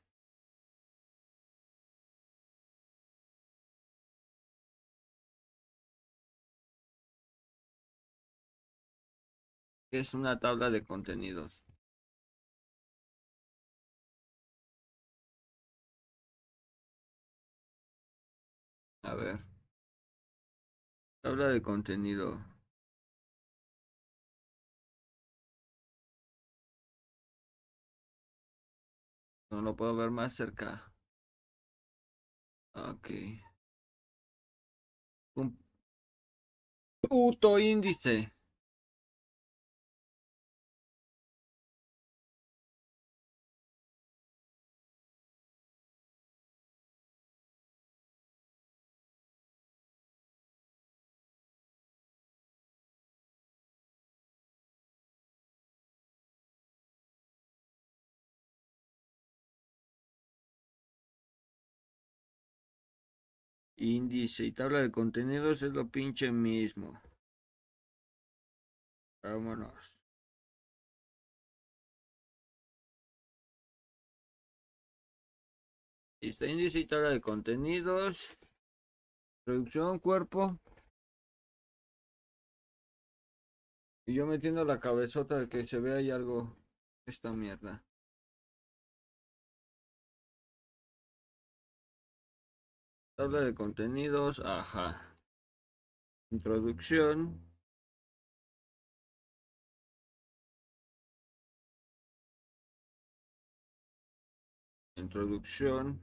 Es 9.94 10.12
una 10.12 10.40
tabla 10.40 10.68
de 10.70 10.84
contenidos. 10.84 11.62
A 19.04 19.14
ver. 19.14 19.38
Tabla 21.22 21.48
de 21.48 21.60
contenido. 21.60 22.38
No 29.50 29.62
lo 29.62 29.74
puedo 29.74 29.96
ver 29.96 30.10
más 30.10 30.34
cerca. 30.34 30.92
Ok. 32.74 33.10
Un 35.36 35.56
puto 37.00 37.58
índice. 37.60 38.33
Índice 63.84 64.46
y 64.46 64.52
tabla 64.52 64.80
de 64.80 64.90
contenidos 64.90 65.62
es 65.62 65.70
lo 65.74 65.86
pinche 65.90 66.32
mismo. 66.32 66.98
Vámonos. 69.22 69.92
Listo, 76.22 76.46
índice 76.46 76.78
y 76.78 76.86
tabla 76.86 77.10
de 77.10 77.20
contenidos. 77.20 78.34
Producción, 79.44 79.98
cuerpo. 79.98 80.58
Y 84.06 84.14
yo 84.14 84.24
metiendo 84.24 84.64
la 84.64 84.80
cabezota 84.80 85.38
de 85.40 85.48
que 85.50 85.66
se 85.66 85.78
vea 85.78 85.96
ahí 85.96 86.10
algo. 86.10 86.56
Esta 87.06 87.32
mierda. 87.32 87.84
Tabla 93.16 93.40
de 93.40 93.54
contenidos, 93.54 94.40
ajá. 94.44 95.16
Introducción. 96.30 97.40
Introducción. 104.96 106.00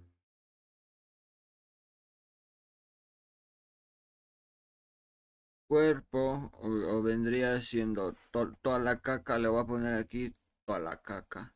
Cuerpo, 5.68 6.51
o, 6.62 7.01
vendría 7.01 7.59
siendo 7.62 8.16
toda 8.62 8.78
la 8.80 8.99
caca, 9.01 9.39
le 9.39 9.47
voy 9.47 9.62
a 9.64 9.66
poner 9.66 9.95
aquí 9.95 10.34
toda 10.66 10.80
la 10.80 11.01
caca. 11.01 11.53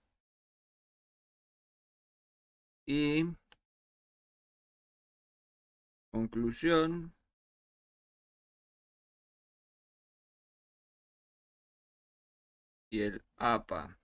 Y 2.88 3.26
Conclusión. 6.16 7.14
Y 12.90 13.02
el 13.02 13.22
APA. 13.36 14.00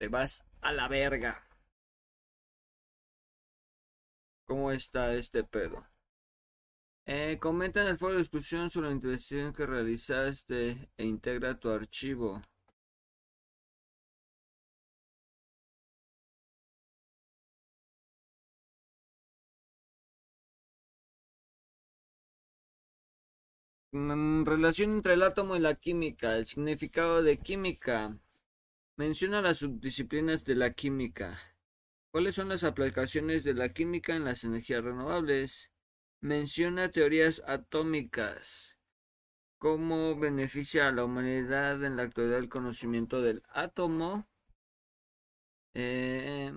Te 0.00 0.08
vas 0.08 0.42
a 0.60 0.72
la 0.72 0.88
verga. 0.88 1.46
¿Cómo 4.44 4.72
está 4.72 5.14
este 5.14 5.44
pedo? 5.44 5.86
Eh, 7.06 7.38
comenta 7.40 7.82
en 7.82 7.88
el 7.90 7.98
foro 7.98 8.14
de 8.14 8.20
discusión 8.22 8.70
sobre 8.70 8.88
la 8.88 8.94
investigación 8.94 9.52
que 9.52 9.66
realizaste 9.66 10.90
e 10.96 11.04
integra 11.04 11.60
tu 11.60 11.70
archivo. 11.70 12.42
Relación 23.92 24.92
entre 24.92 25.14
el 25.14 25.22
átomo 25.22 25.56
y 25.56 25.60
la 25.60 25.74
química. 25.74 26.36
El 26.36 26.46
significado 26.46 27.22
de 27.22 27.38
química. 27.38 28.18
Menciona 28.96 29.42
las 29.42 29.58
subdisciplinas 29.58 30.44
de 30.44 30.54
la 30.54 30.72
química. 30.72 31.38
¿Cuáles 32.10 32.34
son 32.34 32.48
las 32.48 32.64
aplicaciones 32.64 33.44
de 33.44 33.54
la 33.54 33.72
química 33.72 34.14
en 34.14 34.24
las 34.24 34.44
energías 34.44 34.84
renovables? 34.84 35.70
Menciona 36.20 36.90
teorías 36.90 37.42
atómicas. 37.46 38.76
¿Cómo 39.58 40.18
beneficia 40.18 40.88
a 40.88 40.92
la 40.92 41.04
humanidad 41.04 41.82
en 41.84 41.96
la 41.96 42.02
actualidad 42.02 42.38
el 42.38 42.48
conocimiento 42.48 43.22
del 43.22 43.42
átomo? 43.48 44.28
Eh, 45.74 46.52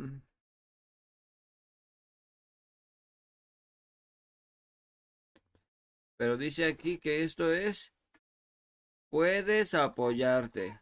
Pero 6.18 6.38
dice 6.38 6.66
aquí 6.66 6.98
que 7.00 7.24
esto 7.24 7.52
es, 7.52 7.94
puedes 9.10 9.74
apoyarte. 9.74 10.80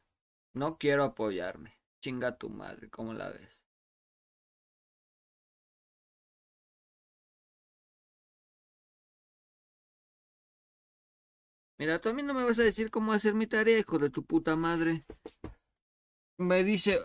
No 0.53 0.77
quiero 0.77 1.03
apoyarme. 1.03 1.79
Chinga 2.01 2.37
tu 2.37 2.49
madre, 2.49 2.89
¿cómo 2.89 3.13
la 3.13 3.29
ves? 3.29 3.59
Mira, 11.79 11.99
tú 11.99 12.09
a 12.09 12.13
mí 12.13 12.23
no 12.23 12.33
me 12.33 12.43
vas 12.43 12.59
a 12.59 12.63
decir 12.63 12.91
cómo 12.91 13.13
hacer 13.13 13.33
mi 13.33 13.47
tarea, 13.47 13.79
hijo 13.79 13.99
de 13.99 14.09
tu 14.09 14.23
puta 14.23 14.55
madre. 14.55 15.05
Me 16.37 16.63
dice, 16.63 16.99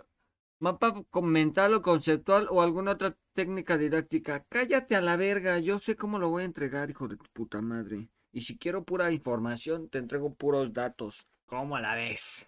mapa 0.59 1.03
mental 1.21 1.73
o 1.73 1.81
conceptual 1.81 2.47
o 2.49 2.61
alguna 2.61 2.91
otra 2.91 3.17
técnica 3.33 3.77
didáctica. 3.77 4.45
Cállate 4.49 4.95
a 4.95 5.01
la 5.01 5.17
verga, 5.17 5.59
yo 5.59 5.79
sé 5.79 5.95
cómo 5.95 6.19
lo 6.19 6.29
voy 6.29 6.43
a 6.43 6.45
entregar, 6.45 6.89
hijo 6.89 7.07
de 7.07 7.17
tu 7.17 7.25
puta 7.33 7.61
madre. 7.61 8.09
Y 8.39 8.41
si 8.41 8.57
quiero 8.57 8.85
pura 8.85 9.11
información, 9.11 9.89
te 9.89 9.97
entrego 9.97 10.33
puros 10.33 10.71
datos. 10.71 11.27
¿Cómo 11.45 11.75
a 11.75 11.81
la 11.81 11.95
vez? 11.95 12.47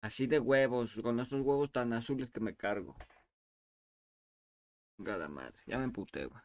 Así 0.00 0.28
de 0.28 0.38
huevos, 0.38 0.94
con 1.02 1.18
estos 1.18 1.40
huevos 1.40 1.72
tan 1.72 1.92
azules 1.92 2.30
que 2.30 2.38
me 2.38 2.54
cargo. 2.54 2.94
Chingada 4.96 5.28
madre, 5.28 5.58
ya 5.66 5.76
me 5.78 5.84
emputé, 5.86 6.26
güey. 6.26 6.40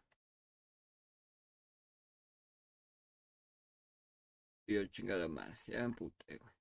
Tío, 4.65 4.87
chingada 4.87 5.27
madre, 5.27 5.55
ya 5.67 5.77
me 5.81 5.85
emputé, 5.85 6.37
güey. 6.37 6.51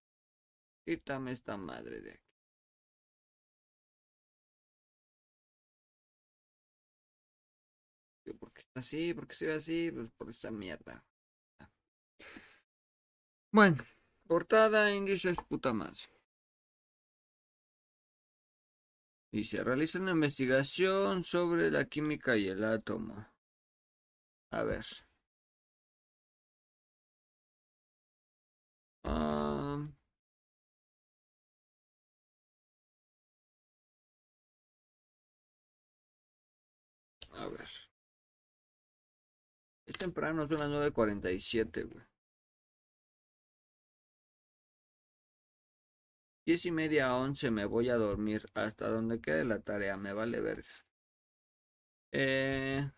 Quítame 0.84 1.32
esta 1.32 1.56
madre 1.56 2.02
de 2.02 2.10
aquí. 2.12 2.22
¿Por 8.38 8.52
qué 8.52 8.60
está 8.60 8.80
así? 8.80 9.14
¿Por 9.14 9.26
qué 9.26 9.34
se 9.34 9.46
ve 9.46 9.54
así? 9.54 9.90
Pues 9.90 10.10
por 10.18 10.28
esa 10.28 10.50
mierda. 10.50 11.02
Bueno, 13.53 13.84
portada, 14.26 14.94
índices, 14.94 15.36
puta 15.48 15.72
más. 15.74 16.09
Y 19.30 19.44
se 19.44 19.62
realiza 19.62 19.98
una 19.98 20.12
investigación 20.12 21.22
sobre 21.24 21.70
la 21.70 21.84
química 21.86 22.36
y 22.36 22.48
el 22.48 22.64
átomo. 22.64 23.26
A 24.50 24.62
ver. 24.62 24.86
Uh... 29.05 29.88
A 37.34 37.46
ver. 37.48 37.68
Es 39.86 39.96
temprano, 39.98 40.48
son 40.48 40.59
las 40.59 40.68
9.47, 40.70 41.84
güey. 41.84 42.11
Diez 46.47 46.66
y 46.66 46.70
media 46.70 47.09
a 47.09 47.16
once 47.16 47.51
me 47.51 47.64
voy 47.64 47.88
a 47.88 47.97
dormir. 47.97 48.49
Hasta 48.55 48.88
donde 48.88 49.20
quede 49.20 49.45
la 49.45 49.59
tarea, 49.61 49.97
me 49.97 50.12
vale 50.12 50.40
ver. 50.40 50.64
Eh... 52.12 52.90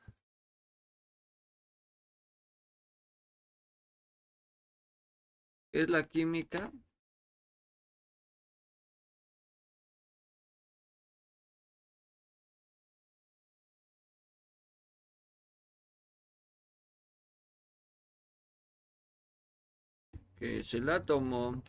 ¿Qué 5.70 5.82
es 5.82 5.90
la 5.90 6.06
química? 6.08 6.72
que 20.36 20.60
es 20.60 20.74
el 20.74 20.88
átomo. 20.90 21.62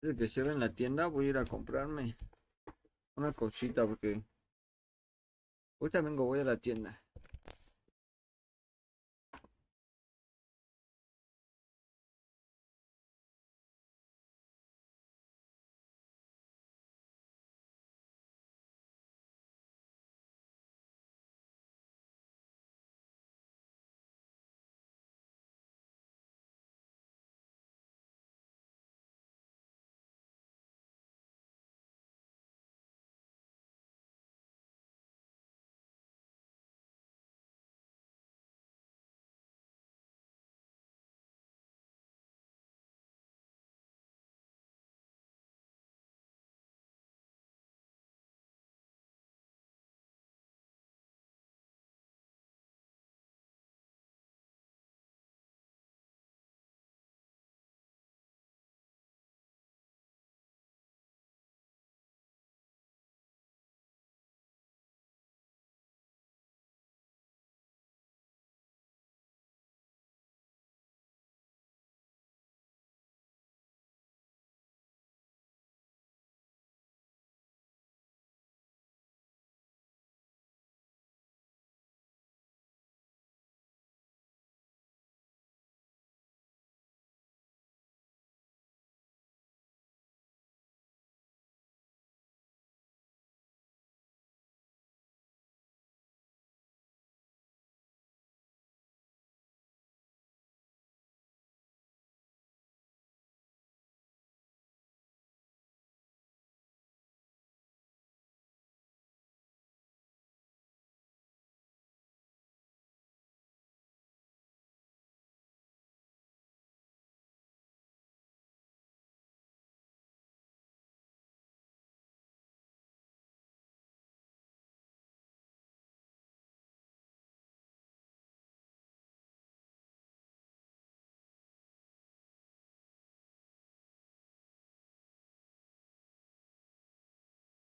Desde 0.00 0.16
que 0.16 0.28
cierren 0.28 0.60
la 0.60 0.74
tienda 0.74 1.06
voy 1.06 1.26
a 1.26 1.30
ir 1.30 1.38
a 1.38 1.46
comprarme 1.46 2.16
una 3.16 3.32
cosita 3.32 3.86
porque 3.86 4.22
ahorita 5.80 6.00
vengo, 6.02 6.24
voy 6.24 6.40
a 6.40 6.44
la 6.44 6.58
tienda. 6.58 7.02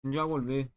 Ya 0.04 0.24
volví. 0.24 0.70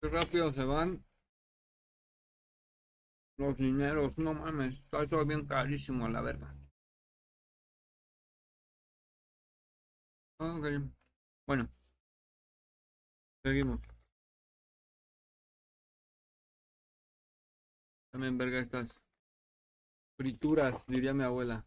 Qué 0.00 0.08
rápido 0.08 0.50
se 0.54 0.64
van 0.64 1.04
los 3.38 3.56
dineros, 3.56 4.12
no 4.18 4.34
mames, 4.34 4.74
está 4.74 5.06
todo 5.06 5.24
bien 5.24 5.46
carísimo 5.46 6.06
la 6.06 6.20
verga. 6.20 6.54
Bueno. 10.38 11.68
Seguimos. 13.44 13.80
También 18.12 18.36
verga 18.38 18.60
estas 18.60 18.98
frituras, 20.18 20.74
diría 20.86 21.14
mi 21.14 21.24
abuela. 21.24 21.64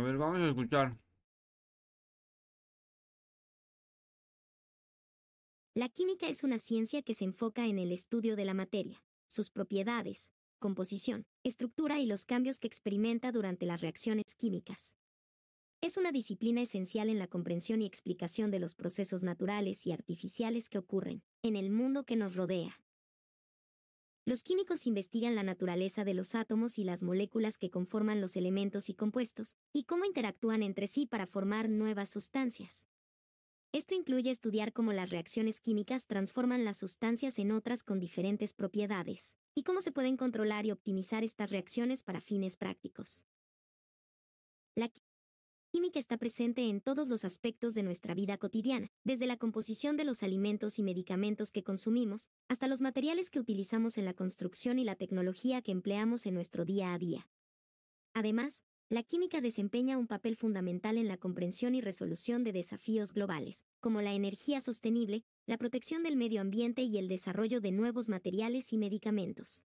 A 0.00 0.02
ver, 0.02 0.16
vamos 0.16 0.40
a 0.40 0.48
escuchar. 0.48 0.96
La 5.74 5.90
química 5.90 6.26
es 6.26 6.42
una 6.42 6.58
ciencia 6.58 7.02
que 7.02 7.12
se 7.12 7.26
enfoca 7.26 7.66
en 7.66 7.78
el 7.78 7.92
estudio 7.92 8.34
de 8.34 8.46
la 8.46 8.54
materia, 8.54 9.02
sus 9.28 9.50
propiedades, 9.50 10.30
composición, 10.58 11.26
estructura 11.44 12.00
y 12.00 12.06
los 12.06 12.24
cambios 12.24 12.60
que 12.60 12.66
experimenta 12.66 13.30
durante 13.30 13.66
las 13.66 13.82
reacciones 13.82 14.34
químicas. 14.34 14.96
Es 15.82 15.98
una 15.98 16.12
disciplina 16.12 16.62
esencial 16.62 17.10
en 17.10 17.18
la 17.18 17.26
comprensión 17.26 17.82
y 17.82 17.86
explicación 17.86 18.50
de 18.50 18.58
los 18.58 18.74
procesos 18.74 19.22
naturales 19.22 19.86
y 19.86 19.92
artificiales 19.92 20.70
que 20.70 20.78
ocurren 20.78 21.22
en 21.42 21.56
el 21.56 21.70
mundo 21.70 22.04
que 22.04 22.16
nos 22.16 22.36
rodea. 22.36 22.80
Los 24.26 24.42
químicos 24.42 24.86
investigan 24.86 25.34
la 25.34 25.42
naturaleza 25.42 26.04
de 26.04 26.14
los 26.14 26.34
átomos 26.34 26.78
y 26.78 26.84
las 26.84 27.02
moléculas 27.02 27.56
que 27.56 27.70
conforman 27.70 28.20
los 28.20 28.36
elementos 28.36 28.88
y 28.90 28.94
compuestos, 28.94 29.56
y 29.72 29.84
cómo 29.84 30.04
interactúan 30.04 30.62
entre 30.62 30.86
sí 30.88 31.06
para 31.06 31.26
formar 31.26 31.68
nuevas 31.70 32.10
sustancias. 32.10 32.86
Esto 33.72 33.94
incluye 33.94 34.30
estudiar 34.30 34.72
cómo 34.72 34.92
las 34.92 35.10
reacciones 35.10 35.60
químicas 35.60 36.06
transforman 36.06 36.64
las 36.64 36.78
sustancias 36.78 37.38
en 37.38 37.50
otras 37.50 37.82
con 37.82 37.98
diferentes 37.98 38.52
propiedades, 38.52 39.36
y 39.54 39.62
cómo 39.62 39.80
se 39.80 39.92
pueden 39.92 40.16
controlar 40.16 40.66
y 40.66 40.72
optimizar 40.72 41.24
estas 41.24 41.50
reacciones 41.50 42.02
para 42.02 42.20
fines 42.20 42.56
prácticos. 42.56 43.24
Química 45.70 46.00
está 46.00 46.18
presente 46.18 46.68
en 46.68 46.80
todos 46.80 47.08
los 47.08 47.24
aspectos 47.24 47.74
de 47.74 47.82
nuestra 47.82 48.14
vida 48.14 48.36
cotidiana, 48.38 48.88
desde 49.04 49.26
la 49.26 49.36
composición 49.36 49.96
de 49.96 50.04
los 50.04 50.22
alimentos 50.22 50.78
y 50.78 50.82
medicamentos 50.82 51.52
que 51.52 51.62
consumimos, 51.62 52.28
hasta 52.48 52.66
los 52.66 52.80
materiales 52.80 53.30
que 53.30 53.38
utilizamos 53.38 53.96
en 53.96 54.04
la 54.04 54.14
construcción 54.14 54.78
y 54.78 54.84
la 54.84 54.96
tecnología 54.96 55.62
que 55.62 55.70
empleamos 55.70 56.26
en 56.26 56.34
nuestro 56.34 56.64
día 56.64 56.92
a 56.92 56.98
día. 56.98 57.28
Además, 58.14 58.62
la 58.88 59.04
química 59.04 59.40
desempeña 59.40 59.96
un 59.96 60.08
papel 60.08 60.34
fundamental 60.34 60.98
en 60.98 61.06
la 61.06 61.16
comprensión 61.16 61.76
y 61.76 61.80
resolución 61.80 62.42
de 62.42 62.52
desafíos 62.52 63.12
globales, 63.12 63.64
como 63.78 64.02
la 64.02 64.12
energía 64.12 64.60
sostenible, 64.60 65.22
la 65.46 65.56
protección 65.56 66.02
del 66.02 66.16
medio 66.16 66.40
ambiente 66.40 66.82
y 66.82 66.98
el 66.98 67.06
desarrollo 67.06 67.60
de 67.60 67.70
nuevos 67.70 68.08
materiales 68.08 68.72
y 68.72 68.78
medicamentos. 68.78 69.62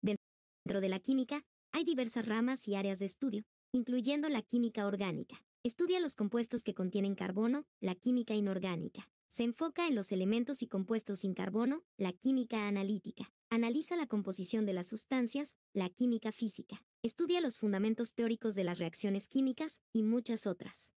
Dentro 0.00 0.80
de 0.80 0.88
la 0.88 1.00
química, 1.00 1.42
hay 1.72 1.82
diversas 1.82 2.26
ramas 2.26 2.68
y 2.68 2.76
áreas 2.76 3.00
de 3.00 3.06
estudio, 3.06 3.44
incluyendo 3.72 4.28
la 4.28 4.42
química 4.42 4.86
orgánica. 4.86 5.42
Estudia 5.62 6.00
los 6.00 6.14
compuestos 6.14 6.62
que 6.62 6.74
contienen 6.74 7.14
carbono, 7.14 7.66
la 7.80 7.94
química 7.94 8.34
inorgánica. 8.34 9.08
Se 9.28 9.44
enfoca 9.44 9.86
en 9.86 9.94
los 9.94 10.10
elementos 10.10 10.62
y 10.62 10.66
compuestos 10.66 11.20
sin 11.20 11.34
carbono, 11.34 11.82
la 11.96 12.12
química 12.12 12.66
analítica. 12.66 13.32
Analiza 13.48 13.96
la 13.96 14.06
composición 14.06 14.66
de 14.66 14.72
las 14.72 14.88
sustancias, 14.88 15.54
la 15.72 15.88
química 15.88 16.32
física. 16.32 16.82
Estudia 17.02 17.40
los 17.40 17.58
fundamentos 17.58 18.14
teóricos 18.14 18.54
de 18.54 18.64
las 18.64 18.78
reacciones 18.78 19.28
químicas 19.28 19.80
y 19.92 20.02
muchas 20.02 20.46
otras. 20.46 20.92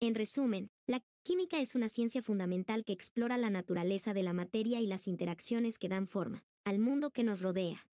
En 0.00 0.14
resumen, 0.14 0.70
la 0.86 1.02
química 1.24 1.60
es 1.60 1.74
una 1.74 1.88
ciencia 1.88 2.22
fundamental 2.22 2.84
que 2.84 2.92
explora 2.92 3.36
la 3.36 3.50
naturaleza 3.50 4.14
de 4.14 4.22
la 4.22 4.32
materia 4.32 4.80
y 4.80 4.86
las 4.86 5.08
interacciones 5.08 5.78
que 5.78 5.88
dan 5.88 6.06
forma 6.06 6.44
al 6.64 6.78
mundo 6.78 7.10
que 7.10 7.24
nos 7.24 7.40
rodea. 7.40 7.87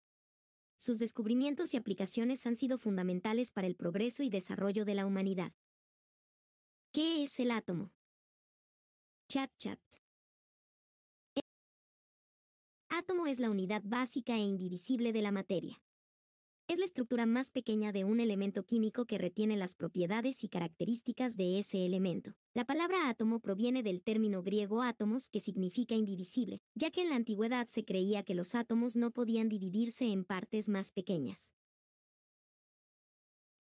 Sus 0.77 0.99
descubrimientos 0.99 1.75
y 1.75 1.77
aplicaciones 1.77 2.47
han 2.47 2.57
sido 2.57 2.79
fundamentales 2.79 3.51
para 3.51 3.67
el 3.67 3.77
progreso 3.77 4.23
y 4.23 4.31
desarrollo 4.31 4.85
de 4.85 4.95
la 4.95 5.07
humanidad. 5.07 5.53
¿Qué 6.93 7.23
es 7.23 7.41
el 7.41 7.51
átomo? 7.51 7.91
Chat 9.29 9.51
chat. 9.57 9.81
El 11.35 11.43
átomo 12.91 13.27
es 13.27 13.39
la 13.39 13.51
unidad 13.51 13.83
básica 13.85 14.35
e 14.35 14.41
indivisible 14.41 15.13
de 15.13 15.23
la 15.23 15.33
materia. 15.33 15.82
Es 16.73 16.79
la 16.79 16.87
estructura 16.87 17.27
más 17.27 17.51
pequeña 17.51 17.93
de 17.93 18.05
un 18.05 18.19
elemento 18.19 18.63
químico 18.65 19.05
que 19.05 19.19
retiene 19.19 19.59
las 19.59 19.75
propiedades 19.75 20.43
y 20.43 20.49
características 20.49 21.37
de 21.37 21.59
ese 21.59 21.85
elemento. 21.85 22.33
La 22.55 22.65
palabra 22.65 23.11
átomo 23.11 23.41
proviene 23.41 23.83
del 23.83 24.01
término 24.03 24.43
griego 24.43 24.81
átomos 24.81 25.29
que 25.29 25.41
significa 25.41 25.95
indivisible, 25.97 26.63
ya 26.75 26.91
que 26.91 27.03
en 27.03 27.11
la 27.11 27.17
antigüedad 27.17 27.69
se 27.69 27.85
creía 27.85 28.23
que 28.23 28.35
los 28.35 28.55
átomos 28.55 28.97
no 28.97 29.11
podían 29.11 29.51
dividirse 29.51 30.07
en 30.07 30.25
partes 30.25 30.67
más 30.71 30.93
pequeñas. 30.93 31.53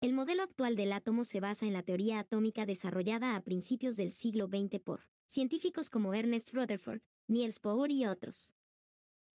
El 0.02 0.12
modelo 0.12 0.44
actual 0.44 0.76
del 0.76 0.92
átomo 0.92 1.24
se 1.24 1.40
basa 1.40 1.66
en 1.66 1.72
la 1.72 1.84
teoría 1.84 2.20
atómica 2.20 2.66
desarrollada 2.66 3.38
a 3.38 3.42
principios 3.42 3.96
del 3.96 4.12
siglo 4.12 4.48
XX 4.48 4.82
por 4.82 5.08
científicos 5.28 5.90
como 5.90 6.14
Ernest 6.14 6.52
Rutherford, 6.52 7.00
Niels 7.30 7.62
Bohr 7.62 7.90
y 7.90 8.06
otros. 8.06 8.54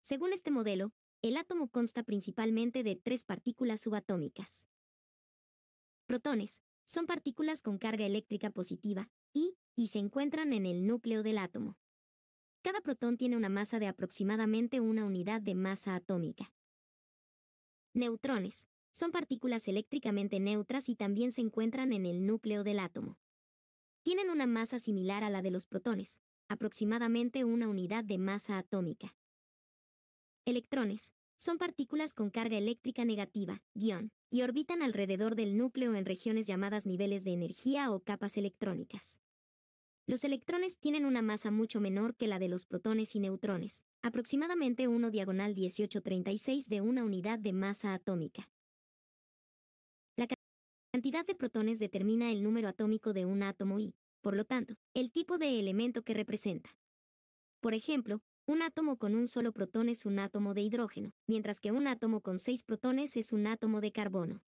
Según 0.02 0.34
este 0.34 0.50
modelo, 0.50 0.92
el 1.22 1.36
átomo 1.36 1.68
consta 1.68 2.02
principalmente 2.02 2.82
de 2.82 2.96
tres 2.96 3.22
partículas 3.22 3.80
subatómicas. 3.80 4.66
Protones 6.06 6.60
son 6.84 7.06
partículas 7.06 7.62
con 7.62 7.78
carga 7.78 8.04
eléctrica 8.04 8.50
positiva 8.50 9.08
y, 9.32 9.54
se 9.86 9.98
encuentran 9.98 10.52
en 10.52 10.66
el 10.66 10.86
núcleo 10.86 11.22
del 11.22 11.38
átomo. 11.38 11.76
Cada 12.62 12.80
protón 12.80 13.16
tiene 13.16 13.36
una 13.36 13.48
masa 13.48 13.78
de 13.78 13.86
aproximadamente 13.86 14.80
una 14.80 15.04
unidad 15.04 15.40
de 15.40 15.54
masa 15.54 15.94
atómica. 15.94 16.52
Neutrones 17.94 18.66
son 18.90 19.10
partículas 19.10 19.66
eléctricamente 19.68 20.40
neutras 20.40 20.88
y 20.88 20.96
también 20.96 21.32
se 21.32 21.40
encuentran 21.40 21.92
en 21.92 22.04
el 22.04 22.26
núcleo 22.26 22.64
del 22.64 22.78
átomo. 22.78 23.16
Tienen 24.02 24.30
una 24.30 24.46
masa 24.46 24.78
similar 24.78 25.24
a 25.24 25.30
la 25.30 25.42
de 25.42 25.50
los 25.50 25.66
protones, 25.66 26.18
aproximadamente 26.48 27.44
una 27.44 27.68
unidad 27.68 28.04
de 28.04 28.18
masa 28.18 28.58
atómica. 28.58 29.14
Electrones 30.44 31.12
son 31.36 31.56
partículas 31.56 32.14
con 32.14 32.30
carga 32.30 32.58
eléctrica 32.58 33.04
negativa, 33.04 33.62
y 33.74 34.42
orbitan 34.42 34.82
alrededor 34.82 35.36
del 35.36 35.56
núcleo 35.56 35.94
en 35.94 36.04
regiones 36.04 36.46
llamadas 36.48 36.84
niveles 36.84 37.22
de 37.22 37.32
energía 37.32 37.92
o 37.92 38.00
capas 38.00 38.36
electrónicas. 38.36 39.20
Los 40.06 40.24
electrones 40.24 40.78
tienen 40.78 41.04
una 41.04 41.22
masa 41.22 41.52
mucho 41.52 41.80
menor 41.80 42.16
que 42.16 42.26
la 42.26 42.40
de 42.40 42.48
los 42.48 42.66
protones 42.66 43.14
y 43.14 43.20
neutrones, 43.20 43.84
aproximadamente 44.02 44.88
1 44.88 45.10
diagonal 45.10 45.54
1836 45.54 46.68
de 46.68 46.80
una 46.80 47.04
unidad 47.04 47.38
de 47.38 47.52
masa 47.52 47.94
atómica. 47.94 48.48
La 50.16 50.26
cantidad 50.92 51.24
de 51.24 51.36
protones 51.36 51.78
determina 51.78 52.32
el 52.32 52.42
número 52.42 52.68
atómico 52.68 53.12
de 53.12 53.26
un 53.26 53.44
átomo 53.44 53.78
y, 53.78 53.94
por 54.20 54.34
lo 54.34 54.44
tanto, 54.44 54.74
el 54.92 55.12
tipo 55.12 55.38
de 55.38 55.60
elemento 55.60 56.02
que 56.02 56.14
representa. 56.14 56.76
Por 57.60 57.74
ejemplo, 57.74 58.22
un 58.46 58.62
átomo 58.62 58.96
con 58.96 59.14
un 59.14 59.28
solo 59.28 59.52
protón 59.52 59.88
es 59.88 60.04
un 60.04 60.18
átomo 60.18 60.54
de 60.54 60.62
hidrógeno, 60.62 61.12
mientras 61.26 61.60
que 61.60 61.70
un 61.70 61.86
átomo 61.86 62.20
con 62.20 62.38
seis 62.38 62.62
protones 62.62 63.16
es 63.16 63.32
un 63.32 63.46
átomo 63.46 63.80
de 63.80 63.92
carbono. 63.92 64.42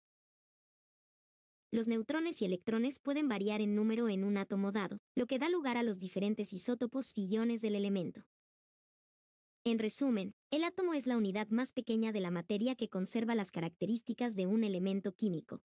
Los 1.70 1.88
neutrones 1.88 2.40
y 2.40 2.45
electrones 2.45 2.99
pueden 2.99 3.28
variar 3.28 3.61
en 3.61 3.74
número 3.74 4.09
en 4.09 4.24
un 4.24 4.36
átomo 4.36 4.72
dado, 4.72 4.99
lo 5.16 5.26
que 5.26 5.38
da 5.38 5.49
lugar 5.49 5.76
a 5.76 5.82
los 5.82 5.99
diferentes 5.99 6.53
isótopos 6.53 7.16
y 7.16 7.26
iones 7.26 7.61
del 7.62 7.74
elemento. 7.74 8.24
En 9.64 9.78
resumen, 9.78 10.34
el 10.51 10.62
átomo 10.62 10.95
es 10.95 11.07
la 11.07 11.16
unidad 11.16 11.49
más 11.49 11.72
pequeña 11.72 12.12
de 12.12 12.20
la 12.20 12.30
materia 12.30 12.74
que 12.74 12.88
conserva 12.88 13.34
las 13.34 13.51
características 13.51 14.36
de 14.36 14.47
un 14.47 14.62
elemento 14.62 15.12
químico. 15.12 15.62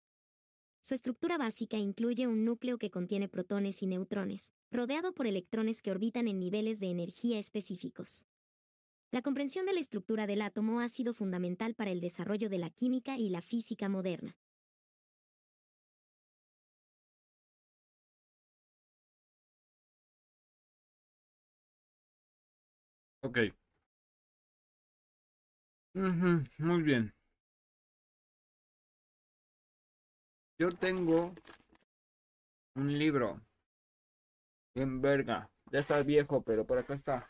Su 0.90 0.96
estructura 0.96 1.38
básica 1.38 1.78
incluye 1.78 2.26
un 2.26 2.46
núcleo 2.46 2.80
que 2.80 2.90
contiene 2.90 3.30
protones 3.30 3.84
y 3.84 3.86
neutrones, 3.86 4.54
rodeado 4.72 5.14
por 5.14 5.28
electrones 5.28 5.84
que 5.84 5.92
orbitan 5.92 6.28
en 6.28 6.40
niveles 6.40 6.80
de 6.80 6.88
energía 6.88 7.38
específicos. 7.38 8.26
La 9.12 9.22
comprensión 9.22 9.68
de 9.68 9.74
la 9.74 9.82
estructura 9.82 10.26
del 10.26 10.42
átomo 10.42 10.80
ha 10.80 10.90
sido 10.90 11.14
fundamental 11.14 11.76
para 11.76 11.92
el 11.92 12.02
desarrollo 12.02 12.50
de 12.50 12.58
la 12.58 12.72
química 12.72 13.20
y 13.20 13.30
la 13.30 13.44
física 13.44 13.88
moderna. 13.88 14.36
Ok. 23.22 23.38
muy 26.58 26.82
bien. 26.82 27.14
Yo 30.60 30.76
tengo 30.76 31.34
un 32.76 33.00
libro 33.00 33.40
en 34.76 35.00
verga. 35.00 35.50
Ya 35.72 35.80
está 35.80 36.04
viejo, 36.04 36.42
pero 36.42 36.66
por 36.66 36.78
acá 36.78 36.96
está. 36.96 37.30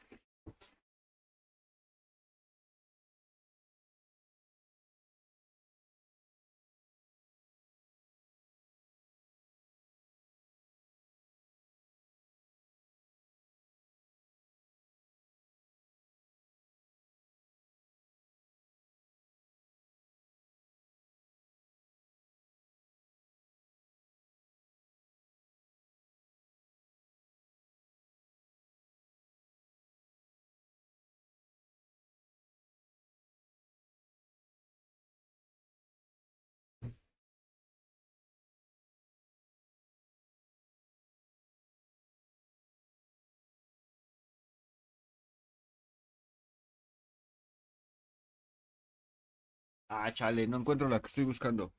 Ah, 49.90 50.12
chale, 50.14 50.48
no 50.48 50.58
encuentro 50.58 50.88
la 50.90 51.00
que 51.02 51.08
estoy 51.08 51.26
buscando. 51.26 51.74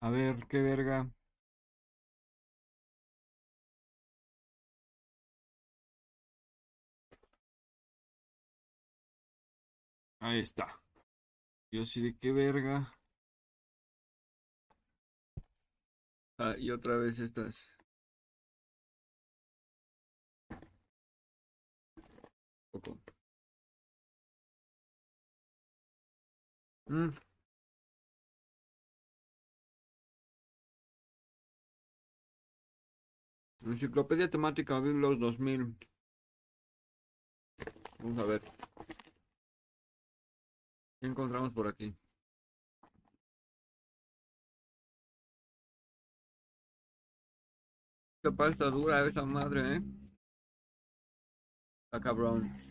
A 0.00 0.10
ver, 0.10 0.44
qué 0.48 0.60
verga. 0.60 1.08
Ahí 10.20 10.38
está. 10.38 10.80
Yo 11.72 11.86
sí 11.86 12.02
de 12.02 12.16
qué 12.18 12.32
verga. 12.32 12.92
Ah, 16.38 16.54
y 16.58 16.70
otra 16.72 16.96
vez 16.96 17.18
estas. 17.20 17.56
Poco. 22.70 22.98
Mm. 26.90 27.12
Enciclopedia 33.72 34.30
temática 34.30 34.80
Biblos 34.80 35.18
2000. 35.18 35.76
Vamos 37.98 38.18
a 38.18 38.24
ver. 38.24 38.42
¿Qué 41.00 41.06
encontramos 41.06 41.52
por 41.52 41.66
aquí? 41.68 41.94
Qué 48.22 48.30
pasta 48.32 48.66
dura 48.70 49.06
esa 49.06 49.24
madre, 49.24 49.76
¿eh? 49.76 49.82
Está 51.86 52.00
cabrón. 52.00 52.67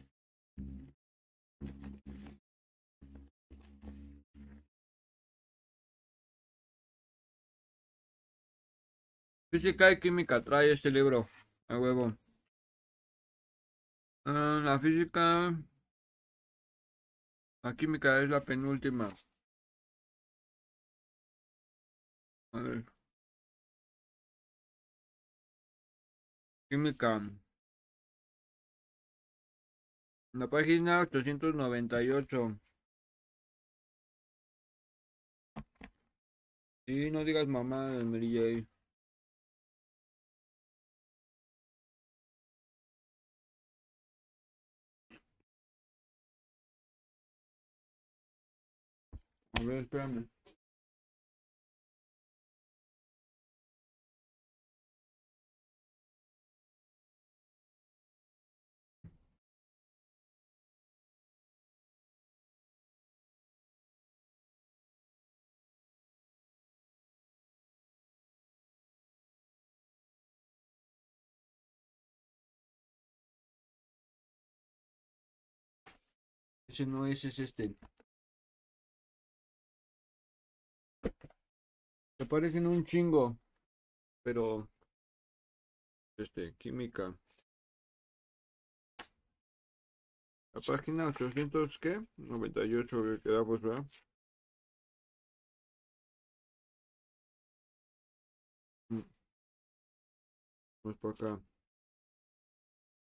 Física 9.58 9.92
y 9.92 10.00
química 10.00 10.40
trae 10.40 10.72
este 10.72 10.92
libro. 10.92 11.28
A 11.68 11.80
huevo. 11.80 12.16
Ah, 14.26 14.62
la 14.64 14.78
física. 14.80 15.52
La 17.64 17.74
química 17.76 18.22
es 18.22 18.30
la 18.30 18.46
penúltima. 18.46 19.10
A 22.54 22.60
ver. 22.60 22.86
Química. 26.70 27.20
La 30.34 30.48
página 30.48 31.02
898. 31.02 32.60
Y 36.86 37.10
no 37.10 37.24
digas 37.26 37.48
mamá 37.48 37.90
Mary 38.04 38.64
J. 38.64 38.77
A 49.58 49.64
ver, 49.64 49.78
espérame. 49.80 50.28
Ese 76.68 76.86
no 76.86 77.08
es, 77.08 77.26
es 77.26 77.40
este. 77.40 77.76
Se 82.20 82.26
parecen 82.26 82.68
un 82.68 82.84
chingo. 82.84 83.38
Pero. 84.24 84.68
Este, 86.18 86.56
química. 86.58 87.16
La 90.54 90.62
página 90.62 91.08
800, 91.08 91.78
¿qué? 91.80 92.02
98 92.18 93.04
que 93.04 93.20
quedamos, 93.22 93.62
¿verdad? 93.62 93.86
Mm. 98.92 99.04
Vamos 100.84 100.98
por 101.00 101.14
acá. 101.14 101.40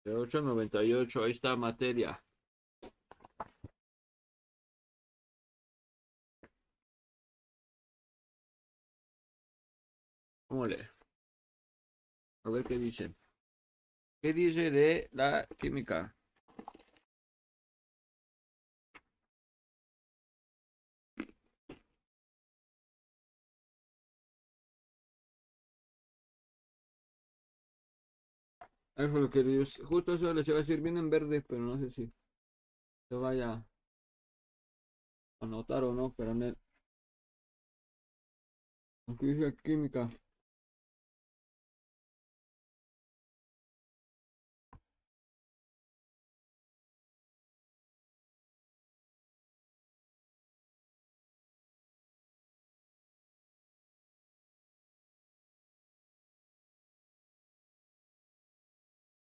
De 0.05 0.13
898, 0.13 1.23
ahí 1.23 1.31
está 1.31 1.55
materia. 1.55 2.21
¿Cómo 10.47 10.67
lee? 10.67 10.87
A 12.45 12.49
ver 12.49 12.63
qué 12.63 12.77
dice. 12.77 13.13
¿Qué 14.21 14.33
dice 14.33 14.71
de 14.71 15.09
la 15.11 15.45
química? 15.59 16.15
Eso 28.95 29.11
fue 29.11 29.21
lo 29.21 29.29
que 29.29 29.43
Dios, 29.43 29.79
justo 29.85 30.15
eso 30.15 30.33
les 30.33 30.47
iba 30.47 30.57
a 30.57 30.61
decir, 30.61 30.81
viene 30.81 30.99
en 30.99 31.09
verde, 31.11 31.41
pero 31.47 31.61
no 31.61 31.77
sé 31.77 31.91
si 31.91 32.11
se 33.09 33.15
vaya 33.15 33.63
a 35.41 35.45
notar 35.45 35.83
o 35.83 35.93
no, 35.93 36.11
pero 36.17 36.31
en 36.31 36.41
el... 36.43 36.57
Aquí 39.07 39.27
dice 39.27 39.55
química. 39.63 40.09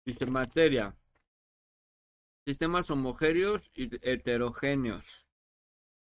Dice 0.09 0.25
materia. 0.25 0.97
Sistemas 2.43 2.89
homogéneos 2.89 3.61
y 3.75 3.91
heterogéneos. 4.01 5.27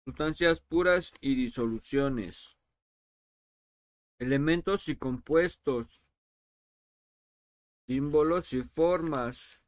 Sustancias 0.03 0.59
puras 0.59 1.13
y 1.21 1.33
disoluciones. 1.35 2.57
Elementos 4.19 4.89
y 4.89 4.97
compuestos. 4.97 6.03
Símbolos 7.87 8.51
y 8.51 8.63
formas. 8.63 9.61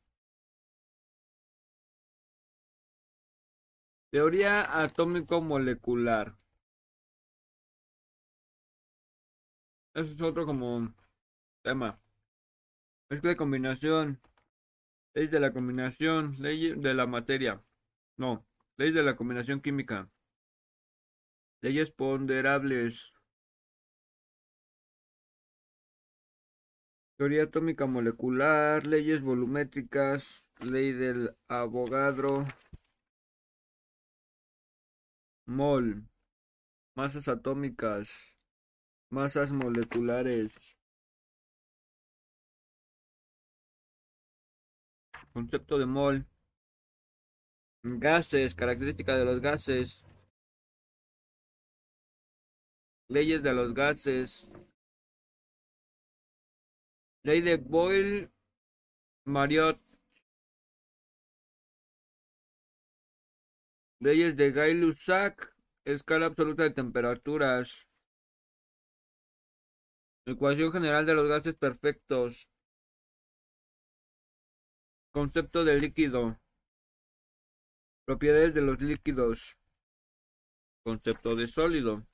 Teoría 4.12 4.84
atómico-molecular. 4.84 6.36
Eso 9.94 10.12
es 10.12 10.22
otro 10.22 10.46
como 10.46 10.94
tema. 11.62 11.98
Mezcla 13.10 13.30
de 13.30 13.36
combinación. 13.38 14.20
Ley 15.14 15.28
de 15.28 15.40
la 15.40 15.54
combinación. 15.54 16.36
Ley 16.40 16.74
de 16.74 16.94
la 16.94 17.08
materia. 17.08 17.64
No. 18.18 18.46
Ley 18.78 18.92
de 18.92 19.02
la 19.02 19.16
combinación 19.16 19.62
química. 19.62 20.10
Leyes 21.62 21.92
ponderables. 21.92 23.14
Teoría 27.18 27.44
atómica 27.44 27.86
molecular. 27.86 28.86
Leyes 28.86 29.22
volumétricas. 29.22 30.46
Ley 30.60 30.92
del 30.92 31.34
Avogadro. 31.48 32.46
Mol. 35.46 36.04
Masas 36.94 37.30
atómicas. 37.30 38.12
Masas 39.10 39.54
moleculares. 39.54 40.77
Concepto 45.38 45.78
de 45.78 45.86
mol. 45.86 46.26
Gases, 47.84 48.56
característica 48.56 49.16
de 49.16 49.24
los 49.24 49.40
gases. 49.40 50.04
Leyes 53.08 53.44
de 53.44 53.54
los 53.54 53.72
gases. 53.76 54.48
Ley 57.22 57.42
de 57.42 57.58
Boyle 57.58 58.32
Marriott. 59.26 59.80
Leyes 64.00 64.36
de 64.36 64.52
Gay-Lussac. 64.52 65.54
Escala 65.86 66.26
absoluta 66.26 66.64
de 66.64 66.72
temperaturas. 66.72 67.86
Ecuación 70.26 70.72
general 70.72 71.06
de 71.06 71.14
los 71.14 71.30
gases 71.30 71.54
perfectos. 71.54 72.50
Concepto 75.18 75.66
de 75.66 75.80
líquido. 75.80 76.40
Propiedades 78.06 78.54
de 78.54 78.62
los 78.62 78.80
líquidos. 78.80 79.58
Concepto 80.84 81.36
de 81.36 81.48
sólido. 81.48 82.06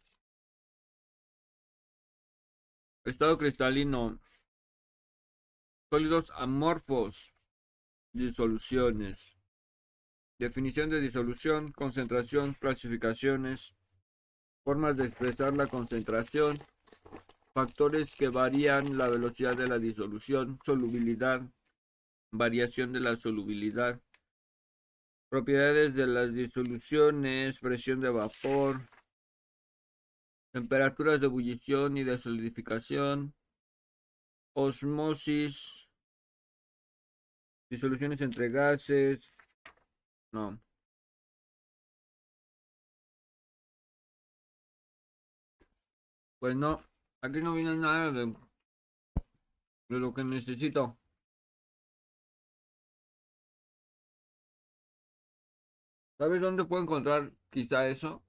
Estado 3.04 3.38
cristalino. 3.38 4.22
Sólidos 5.89 6.32
amorfos. 6.38 7.34
Disoluciones. 8.14 9.36
Definición 10.39 10.89
de 10.89 11.01
disolución, 11.01 11.74
concentración, 11.74 12.54
clasificaciones, 12.54 13.76
formas 14.64 14.95
de 14.95 15.08
expresar 15.08 15.54
la 15.54 15.68
concentración, 15.68 16.58
factores 17.54 18.16
que 18.16 18.30
varían 18.30 18.97
la 18.97 19.10
velocidad 19.10 19.58
de 19.58 19.68
la 19.68 19.78
disolución, 19.78 20.58
solubilidad, 20.64 21.41
variación 22.34 22.92
de 22.94 23.00
la 23.00 23.16
solubilidad, 23.16 24.02
propiedades 25.30 25.94
de 25.94 26.08
las 26.08 26.34
disoluciones, 26.34 27.60
presión 27.60 28.02
de 28.02 28.10
vapor, 28.10 28.82
temperaturas 30.52 31.20
de 31.20 31.28
ebullición 31.28 31.98
y 31.98 32.04
de 32.04 32.18
solidificación, 32.18 33.34
osmosis, 34.56 35.88
disoluciones 37.70 38.22
entre 38.22 38.50
gases, 38.50 39.32
no. 40.32 40.60
Pues 46.40 46.56
no, 46.56 46.84
aquí 47.22 47.42
no 47.42 47.54
viene 47.54 47.76
nada 47.78 48.12
de, 48.12 48.36
de 49.90 50.00
lo 50.00 50.14
que 50.14 50.24
necesito. 50.24 50.98
¿Sabes 56.24 56.39
dónde 56.39 56.63
puedo 56.63 56.82
encontrar 56.84 57.34
quizá 57.49 57.86
eso? 57.89 58.24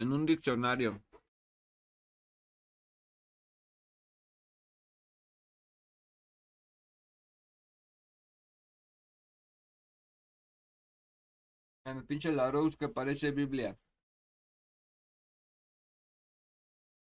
En 0.00 0.12
un 0.12 0.26
diccionario. 0.26 1.00
Me 11.84 12.02
pinche 12.02 12.32
la 12.32 12.50
Rose 12.50 12.76
que 12.76 12.88
parece 12.88 13.30
Biblia. 13.30 13.78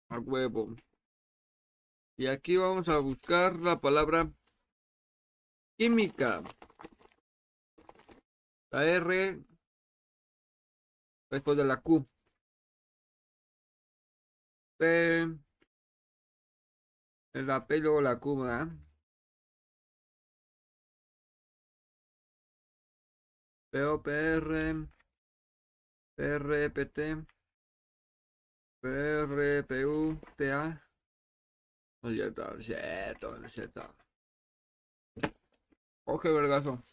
A 0.10 0.20
huevo. 0.20 0.76
Y 2.18 2.28
aquí 2.28 2.58
vamos 2.58 2.90
a 2.90 2.98
buscar 2.98 3.62
la 3.62 3.80
palabra 3.80 4.30
química. 5.78 6.44
La 8.72 8.86
R 8.86 9.40
después 11.30 11.58
de 11.58 11.66
la 11.66 11.82
Q. 11.82 12.06
P. 14.78 15.28
La 17.34 17.66
P 17.66 17.78
luego 17.80 18.02
la 18.02 18.20
Q, 18.20 18.42
¿verdad? 18.42 18.68
POPR, 23.72 24.88
PRPT, 26.16 27.26
PRPU, 28.82 30.20
TA. 30.38 30.82
No 32.02 32.10
es 32.10 32.16
cierto, 32.16 32.44
no 32.52 32.60
es 32.60 32.66
cierto, 32.66 33.38
no 33.38 33.48
es 33.48 33.54
cierto. 33.54 33.96
Coge 36.04 36.30
vergazo. 36.32 36.84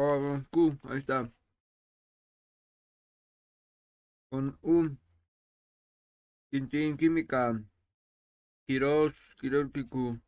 Oh, 0.00 0.40
Q, 0.52 0.78
ahí 0.84 0.98
está. 0.98 1.28
Con 4.30 4.56
U. 4.62 4.96
Quintín, 6.50 6.96
química. 6.96 7.60
Quiros, 8.64 9.14
quirúrgico. 9.40 10.20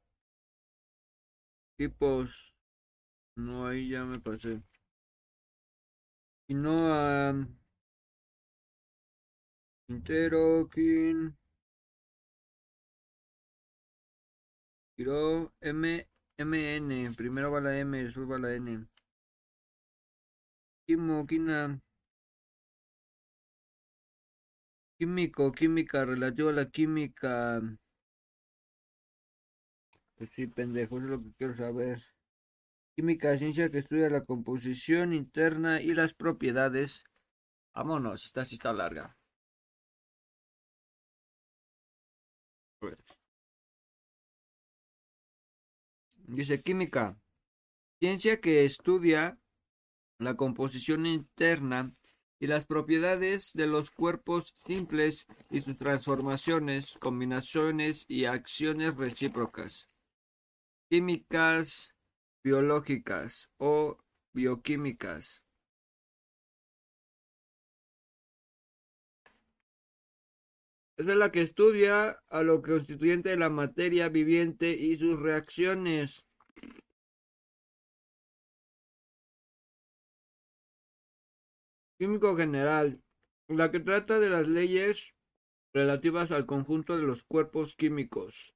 Tipos. 1.76 2.52
No, 3.36 3.66
ahí 3.68 3.90
ya 3.90 4.04
me 4.04 4.18
pasé. 4.18 4.60
Y 6.48 6.54
no 6.54 6.92
a. 6.92 7.32
Quintero, 9.86 10.68
Quin. 10.68 11.36
Quiro, 14.96 15.52
M, 15.60 16.08
MN. 16.38 17.14
Primero 17.16 17.52
va 17.52 17.60
la 17.60 17.78
M, 17.78 18.02
después 18.02 18.28
va 18.28 18.38
la 18.38 18.52
N. 18.54 18.86
Químico, 24.99 25.53
química, 25.53 26.05
relativo 26.05 26.49
a 26.49 26.53
la 26.53 26.68
química. 26.68 27.62
Pues 30.16 30.30
sí, 30.34 30.49
pendejo, 30.49 30.99
es 30.99 31.05
lo 31.05 31.22
que 31.22 31.32
quiero 31.38 31.57
saber. 31.57 32.03
Química, 32.97 33.38
ciencia 33.38 33.70
que 33.70 33.78
estudia 33.78 34.11
la 34.11 34.24
composición 34.24 35.12
interna 35.12 35.80
y 35.80 35.95
las 35.95 36.12
propiedades. 36.12 37.05
Vámonos, 37.72 38.26
esta 38.26 38.45
sí 38.45 38.57
está 38.57 38.72
larga. 38.72 39.16
Dice 46.26 46.61
química. 46.61 47.16
Ciencia 48.01 48.41
que 48.41 48.64
estudia 48.64 49.38
la 50.20 50.36
composición 50.36 51.06
interna 51.06 51.92
y 52.38 52.46
las 52.46 52.66
propiedades 52.66 53.50
de 53.54 53.66
los 53.66 53.90
cuerpos 53.90 54.54
simples 54.56 55.26
y 55.50 55.60
sus 55.60 55.76
transformaciones, 55.76 56.96
combinaciones 57.00 58.04
y 58.06 58.26
acciones 58.26 58.96
recíprocas 58.96 59.88
químicas 60.90 61.94
biológicas 62.42 63.48
o 63.58 63.96
bioquímicas. 64.32 65.44
Es 70.96 71.06
de 71.06 71.14
la 71.14 71.30
que 71.30 71.42
estudia 71.42 72.20
a 72.28 72.42
lo 72.42 72.60
constituyente 72.60 73.30
de 73.30 73.36
la 73.36 73.48
materia 73.48 74.08
viviente 74.08 74.72
y 74.72 74.96
sus 74.98 75.18
reacciones. 75.20 76.26
Químico 82.01 82.34
general, 82.34 83.03
la 83.46 83.70
que 83.70 83.78
trata 83.78 84.18
de 84.18 84.30
las 84.30 84.48
leyes 84.48 85.12
relativas 85.74 86.30
al 86.30 86.46
conjunto 86.46 86.96
de 86.96 87.05
los 87.05 87.22
cuerpos 87.24 87.76
químicos. 87.76 88.55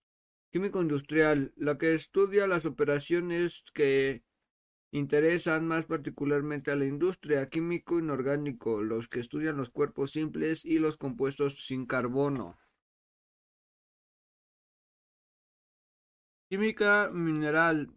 Químico 0.51 0.80
industrial, 0.80 1.53
la 1.55 1.76
que 1.76 1.95
estudia 1.95 2.47
las 2.47 2.64
operaciones 2.64 3.62
que 3.74 4.24
interesan 4.92 5.68
más 5.68 5.84
particularmente 5.84 6.70
a 6.70 6.76
la 6.76 6.86
industria. 6.86 7.51
Químico 7.51 7.99
inorgánico, 7.99 8.82
los 8.82 9.09
que 9.09 9.20
estudian 9.20 9.59
los 9.59 9.68
cuerpos 9.68 10.12
simples 10.12 10.64
y 10.64 10.78
los 10.78 10.97
compuestos 10.97 11.66
sin 11.66 11.84
carbono. 11.84 12.59
Química 16.49 17.11
mineral, 17.12 17.95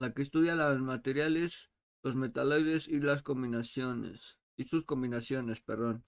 la 0.00 0.12
que 0.12 0.22
estudia 0.22 0.56
los 0.56 0.80
materiales, 0.80 1.70
los 2.02 2.16
metaloides 2.16 2.88
y 2.88 2.98
las 2.98 3.22
combinaciones, 3.22 4.40
y 4.56 4.64
sus 4.64 4.84
combinaciones, 4.84 5.60
perdón. 5.60 6.04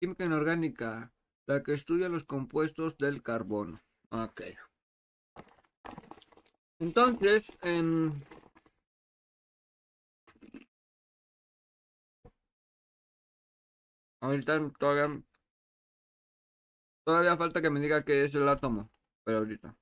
Química 0.00 0.24
inorgánica, 0.24 1.12
la 1.46 1.62
que 1.62 1.74
estudia 1.74 2.08
los 2.08 2.24
compuestos 2.24 2.96
del 2.98 3.22
carbono. 3.22 3.82
Okay. 4.10 4.56
Entonces, 6.78 7.50
eh, 7.62 8.10
ahorita 14.20 14.70
todavía, 14.78 15.22
todavía 17.04 17.36
falta 17.36 17.62
que 17.62 17.70
me 17.70 17.80
diga 17.80 18.04
qué 18.04 18.24
es 18.24 18.34
el 18.34 18.48
átomo, 18.48 18.90
pero 19.24 19.38
ahorita. 19.38 19.76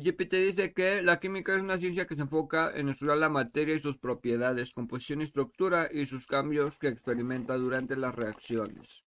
GPT 0.00 0.32
dice 0.36 0.72
que 0.72 1.02
la 1.02 1.20
química 1.20 1.54
es 1.54 1.60
una 1.60 1.76
ciencia 1.76 2.06
que 2.06 2.14
se 2.14 2.22
enfoca 2.22 2.72
en 2.74 2.88
estudiar 2.88 3.18
la 3.18 3.28
materia 3.28 3.74
y 3.74 3.80
sus 3.80 3.98
propiedades, 3.98 4.72
composición 4.72 5.20
y 5.20 5.24
estructura 5.24 5.88
y 5.92 6.06
sus 6.06 6.26
cambios 6.26 6.78
que 6.78 6.88
experimenta 6.88 7.56
durante 7.58 7.94
las 7.96 8.14
reacciones 8.14 9.04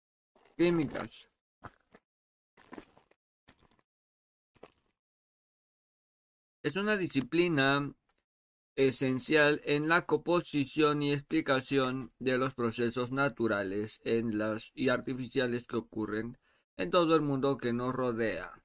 químicas. 0.56 1.30
Es 6.64 6.76
una 6.78 6.96
disciplina 6.96 7.94
esencial 8.76 9.62
en 9.66 9.90
la 9.90 10.06
composición 10.06 11.02
y 11.02 11.12
explicación 11.12 12.14
de 12.20 12.38
los 12.38 12.54
procesos 12.54 13.12
naturales 13.12 14.00
y 14.74 14.90
artificiales 14.90 15.66
que 15.66 15.76
ocurren 15.76 16.38
en 16.78 16.90
todo 16.90 17.16
el 17.16 17.22
mundo 17.22 17.58
que 17.58 17.74
nos 17.74 17.94
rodea. 17.94 18.59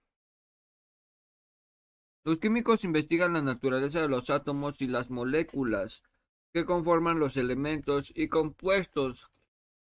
Los 2.24 2.38
químicos 2.38 2.84
investigan 2.84 3.34
la 3.34 3.42
naturaleza 3.42 4.00
de 4.00 4.08
los 4.08 4.30
átomos 4.30 4.80
y 4.80 4.86
las 4.86 5.10
moléculas 5.10 6.02
que 6.54 6.64
conforman 6.64 7.18
los 7.18 7.36
elementos 7.36 8.12
y 8.14 8.28
compuestos 8.28 9.30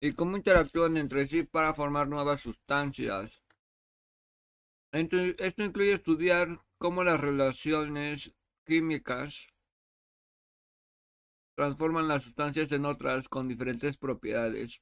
y 0.01 0.11
cómo 0.11 0.35
interactúan 0.35 0.97
entre 0.97 1.27
sí 1.27 1.43
para 1.43 1.73
formar 1.73 2.09
nuevas 2.09 2.41
sustancias. 2.41 3.41
Esto 4.91 5.63
incluye 5.63 5.93
estudiar 5.93 6.59
cómo 6.77 7.03
las 7.03 7.19
relaciones 7.19 8.33
químicas 8.65 9.47
transforman 11.55 12.07
las 12.07 12.25
sustancias 12.25 12.71
en 12.71 12.85
otras 12.85 13.29
con 13.29 13.47
diferentes 13.47 13.97
propiedades 13.97 14.81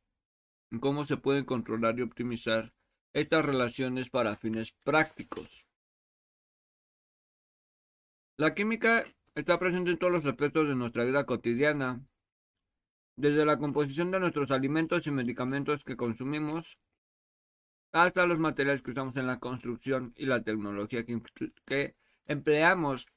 y 0.72 0.80
cómo 0.80 1.06
se 1.06 1.18
pueden 1.18 1.46
controlar 1.46 2.00
y 2.00 2.02
optimizar 2.02 2.72
estas 3.14 3.46
relaciones 3.46 4.10
para 4.10 4.36
fines 4.36 4.72
prácticos. 4.84 5.65
La 8.38 8.54
química 8.54 9.06
está 9.34 9.58
presente 9.60 9.92
en 9.92 9.98
todos 9.98 10.12
los 10.12 10.26
aspectos 10.26 10.68
de 10.68 10.76
nuestra 10.76 11.06
vida 11.06 11.26
cotidiana, 11.26 12.02
desde 13.16 13.46
la 13.46 13.58
composición 13.58 14.12
de 14.12 14.20
nuestros 14.20 14.52
alimentos 14.52 15.08
y 15.08 15.12
medicamentos 15.12 15.86
que 15.86 15.96
consumimos 15.96 16.78
hasta 17.94 18.26
los 18.26 18.38
materiales 18.38 18.82
que 18.82 18.92
usamos 18.92 19.16
en 19.16 19.28
la 19.28 19.40
construcción 19.40 20.14
y 20.18 20.26
la 20.26 20.44
tecnología 20.44 21.06
que, 21.06 21.96
empleamos 22.28 23.08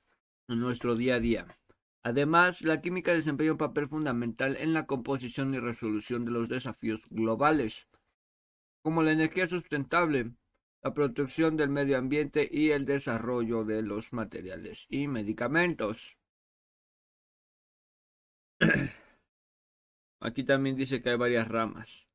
en 0.47 0.61
nuestro 0.61 0.95
día 0.95 1.17
a 1.17 1.21
día. 1.21 1.59
Además, 2.05 2.63
la 2.63 2.81
química 2.81 3.13
desempeña 3.13 3.53
un 3.53 3.59
papel 3.59 3.89
fundamental 3.89 4.57
en 4.57 4.73
la 4.73 4.87
composición 4.87 5.53
y 5.53 5.59
resolución 5.59 6.25
de 6.27 6.31
los 6.31 6.49
desafíos 6.49 7.01
globales, 7.11 7.89
como 8.83 9.03
la 9.03 9.11
energía 9.11 9.49
sustentable, 9.49 10.33
la 10.83 10.95
protección 10.95 11.57
del 11.57 11.71
medio 11.71 11.99
ambiente 11.99 12.49
y 12.51 12.71
el 12.71 12.85
desarrollo 12.85 13.65
de 13.65 13.83
los 13.83 14.13
materiales 14.13 14.87
y 14.89 15.09
medicamentos. 15.09 16.17
Aquí 20.21 20.45
también 20.45 20.77
dice 20.77 21.01
que 21.03 21.11
hay 21.11 21.17
varias 21.17 21.49
ramas. 21.49 22.09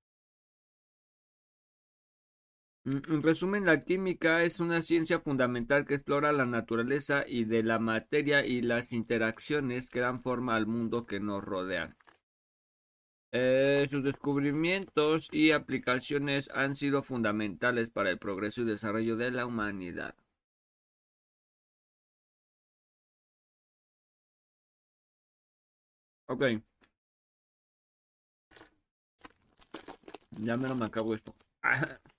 En 2.85 3.23
resumen, 3.23 3.65
la 3.65 3.79
química 3.79 4.43
es 4.43 4.59
una 4.59 4.81
ciencia 4.81 5.21
fundamental 5.21 5.85
que 5.85 5.95
explora 5.95 6.33
la 6.33 6.45
naturaleza 6.45 7.23
y 7.25 7.45
de 7.45 7.63
la 7.63 7.79
materia 7.79 8.45
y 8.45 8.61
las 8.61 8.91
interacciones 8.91 9.89
que 9.89 10.01
dan 10.01 10.21
forma 10.21 10.55
al 10.57 10.67
mundo 10.67 11.05
que 11.05 11.21
nos 11.21 11.41
rodean. 11.41 11.95
Eh, 13.33 13.85
sus 13.91 14.01
descubrimientos 14.01 15.27
y 15.29 15.51
aplicaciones 15.51 16.49
han 16.53 16.73
sido 16.73 17.03
fundamentales 17.03 17.89
para 17.89 18.11
el 18.11 18.17
progreso 18.17 18.61
y 18.61 18.65
desarrollo 18.65 19.17
de 19.17 19.29
la 19.29 19.45
humanidad. 19.45 20.15
Ok. 26.27 26.63
Ya 30.39 30.57
me 30.57 30.67
lo 30.67 30.75
me 30.75 30.85
acabo 30.85 31.15
esto. 31.15 31.33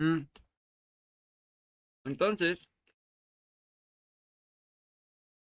Mm. 0.00 0.26
Entonces, 2.04 2.66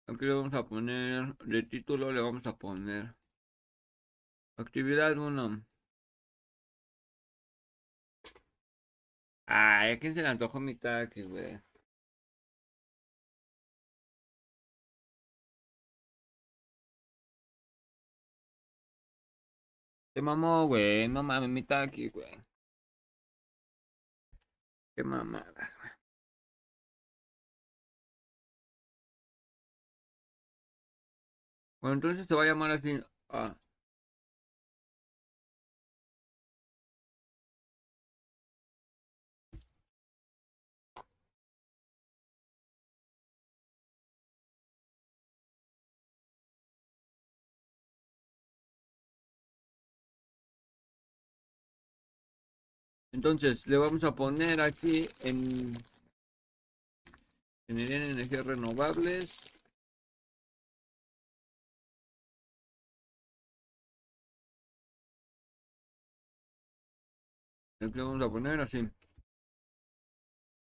aquí 0.07 0.25
le 0.25 0.33
vamos 0.33 0.55
a 0.55 0.65
poner, 0.67 1.37
de 1.45 1.63
título 1.65 2.11
le 2.11 2.23
vamos 2.23 2.47
a 2.47 2.57
poner 2.57 3.15
actividad 4.57 5.17
1. 5.17 5.65
Ay, 9.47 9.93
¿a 9.93 9.99
quién 9.99 10.13
se 10.15 10.21
le 10.23 10.29
antojó 10.29 10.61
mi 10.61 10.75
taxi, 10.75 11.23
güey? 11.23 11.59
Te 20.15 20.21
mamó, 20.23 20.67
güey. 20.67 21.07
No 21.09 21.23
mames, 21.23 21.49
mi 21.51 21.63
taxi, 21.63 22.09
güey. 22.09 22.33
Qué 24.97 25.05
mamada, 25.05 25.73
Bueno, 31.81 31.95
entonces 31.95 32.27
se 32.27 32.35
va 32.35 32.43
a 32.43 32.47
llamar 32.47 32.71
así. 32.73 32.99
Ah. 33.29 33.55
Entonces 53.15 53.65
le 53.69 53.77
vamos 53.77 54.03
a 54.03 54.13
poner 54.13 54.61
aquí 54.61 55.09
en 55.21 55.79
generación 57.69 58.11
energías 58.11 58.45
renovables. 58.45 59.39
Aquí 67.81 67.93
le 67.95 68.03
vamos 68.03 68.23
a 68.23 68.29
poner 68.29 68.61
así. 68.61 68.91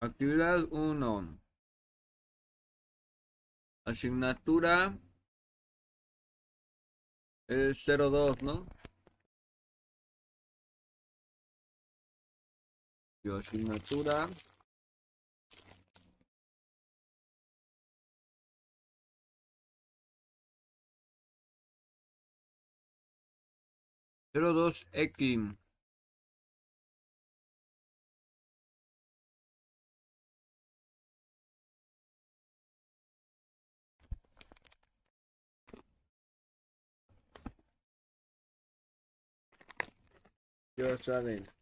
Actividad 0.01 0.65
1. 0.71 1.39
Asignatura 3.85 4.93
es 7.47 7.85
02, 7.85 8.43
¿no? 8.43 8.74
Asignatura. 13.33 14.29
cero 24.33 24.53
dos 24.53 24.85
X 24.91 25.15
ya 40.77 40.97
saben 40.97 41.54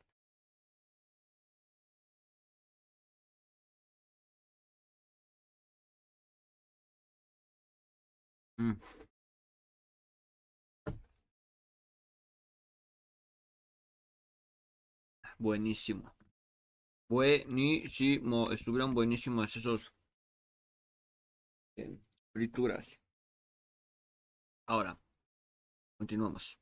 Mm. 8.64 8.78
Buenísimo. 15.38 16.11
Buenísimo. 17.07 18.51
Estuvieron 18.51 18.93
buenísimos 18.93 19.55
esos 19.55 19.93
eh, 21.78 21.99
frituras. 22.34 22.88
Ahora, 24.68 24.97
continuamos. 25.97 26.59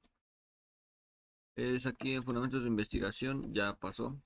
Es 1.55 1.85
aquí 1.85 2.13
en 2.13 2.23
fundamentos 2.25 2.61
de 2.61 2.67
investigación. 2.67 3.53
Ya 3.53 3.73
pasó. 3.75 4.21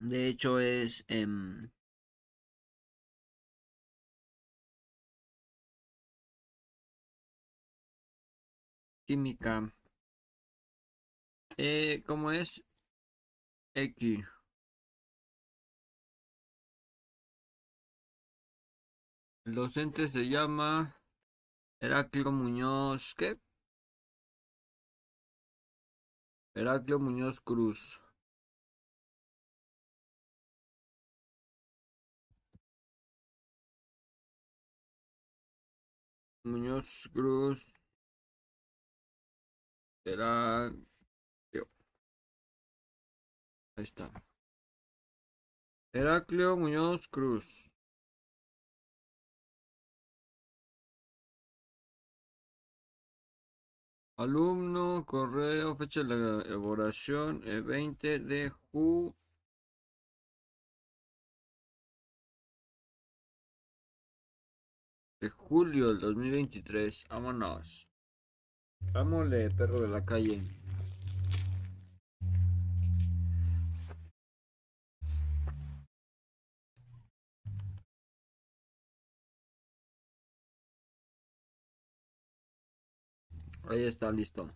De 0.00 0.28
hecho 0.28 0.58
es... 0.58 1.04
Em, 1.08 1.70
química. 9.06 9.72
Eh, 11.56 12.02
¿Cómo 12.06 12.30
es? 12.32 12.62
X. 13.74 14.24
El 19.44 19.54
docente 19.54 20.08
se 20.10 20.28
llama 20.28 20.96
Heráclito 21.80 22.32
Muñoz. 22.32 23.14
¿Qué? 23.16 23.34
Heraclio 26.54 27.00
Muñoz 27.00 27.40
Cruz. 27.40 28.00
Muñoz 36.44 37.08
Cruz. 37.12 37.66
Heraclio. 40.04 41.68
Ahí 43.76 43.84
está. 43.84 44.10
Heraclio 45.92 46.56
Muñoz 46.56 47.06
Cruz. 47.08 47.70
Alumno, 54.16 55.04
correo, 55.06 55.76
fecha 55.76 56.02
de 56.02 56.16
la 56.16 56.42
elaboración, 56.42 57.42
el 57.46 57.62
20 57.62 58.18
de 58.20 58.50
julio. 58.70 59.19
Julio 65.28 65.88
del 65.88 66.00
2023. 66.00 67.06
Vámonos. 67.10 67.86
Vámonos, 68.92 69.54
perro 69.54 69.80
de 69.82 69.88
la 69.88 70.04
calle. 70.04 70.42
Ahí 83.68 83.84
está, 83.84 84.10
listo. 84.10 84.48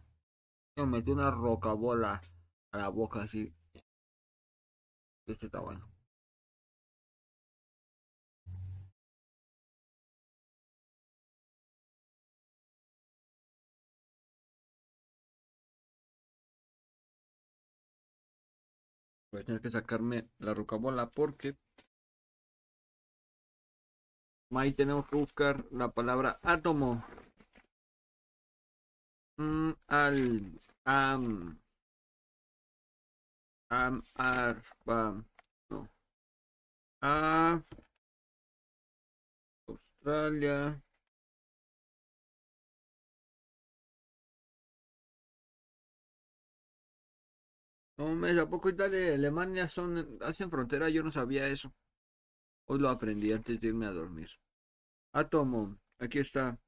Me 0.77 0.87
metí 0.87 1.11
una 1.13 1.31
rocabola 1.31 2.21
a 2.73 2.79
la 2.79 2.89
boca 2.89 3.23
así. 3.23 3.55
Este 5.27 5.47
está 5.47 5.61
bueno. 5.61 5.94
Voy 19.35 19.43
a 19.43 19.45
tener 19.47 19.61
que 19.61 19.71
sacarme 19.73 20.29
la 20.39 20.55
rocabola 20.55 21.11
porque 21.11 21.57
ahí 24.55 24.73
tenemos 24.73 25.11
que 25.11 25.17
buscar 25.17 25.65
la 25.73 25.89
palabra 25.89 26.39
átomo. 26.41 27.05
Mm, 29.37 29.73
al 29.89 30.61
am 30.85 31.59
am 33.71 34.03
ar 34.15 34.63
no 35.69 35.89
a 37.03 37.61
Australia 39.67 40.81
No 47.99 48.15
me 48.15 48.31
¿a 48.39 48.47
poco 48.49 48.69
Italia 48.69 49.11
y 49.11 49.15
Alemania 49.15 49.67
son 49.67 50.19
hacen 50.21 50.49
frontera? 50.51 50.89
Yo 50.91 51.03
no 51.03 51.11
sabía 51.11 51.49
eso. 51.49 51.73
Hoy 52.67 52.79
lo 52.81 52.89
aprendí 52.91 53.33
antes 53.33 53.61
de 53.61 53.69
irme 53.69 53.87
a 53.87 53.93
dormir. 53.93 54.29
Átomo, 55.13 55.79
aquí 55.99 56.19
está. 56.21 56.59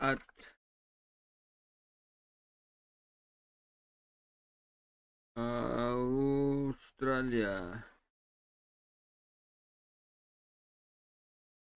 At 0.00 0.20
Australia. 6.96 7.52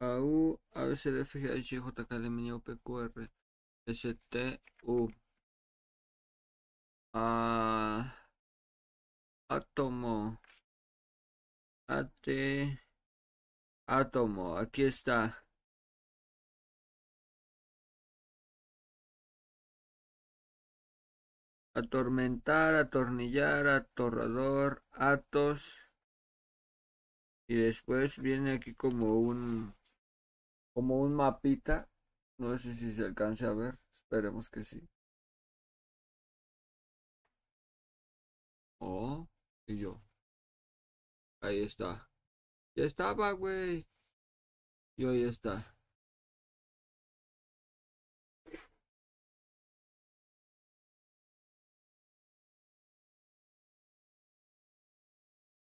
AU, 0.00 0.58
ABCD, 0.74 1.20
FGH, 1.22 1.78
JK, 1.78 2.10
LMN, 2.18 2.60
PQR, 2.60 3.30
ST, 3.86 4.60
U. 4.82 5.08
A. 7.12 8.14
Átomo. 9.48 10.38
AT. 11.88 12.78
Átomo, 13.86 14.56
aquí 14.56 14.82
está. 14.84 15.42
atormentar, 21.78 22.74
atornillar, 22.74 23.68
atorrador, 23.68 24.82
atos. 24.92 25.78
Y 27.48 27.54
después 27.56 28.18
viene 28.18 28.52
aquí 28.52 28.74
como 28.74 29.18
un 29.18 29.74
como 30.74 31.00
un 31.00 31.14
mapita. 31.14 31.88
No 32.38 32.58
sé 32.58 32.74
si 32.74 32.94
se 32.94 33.04
alcance 33.04 33.46
a 33.46 33.52
ver. 33.52 33.78
Esperemos 33.94 34.48
que 34.50 34.64
sí. 34.64 34.88
Oh, 38.80 39.28
y 39.68 39.78
yo. 39.78 40.00
Ahí 41.40 41.62
está. 41.64 42.08
Ya 42.76 42.84
estaba, 42.84 43.32
güey. 43.32 43.86
Y 44.98 45.06
ahí 45.06 45.22
está. 45.24 45.74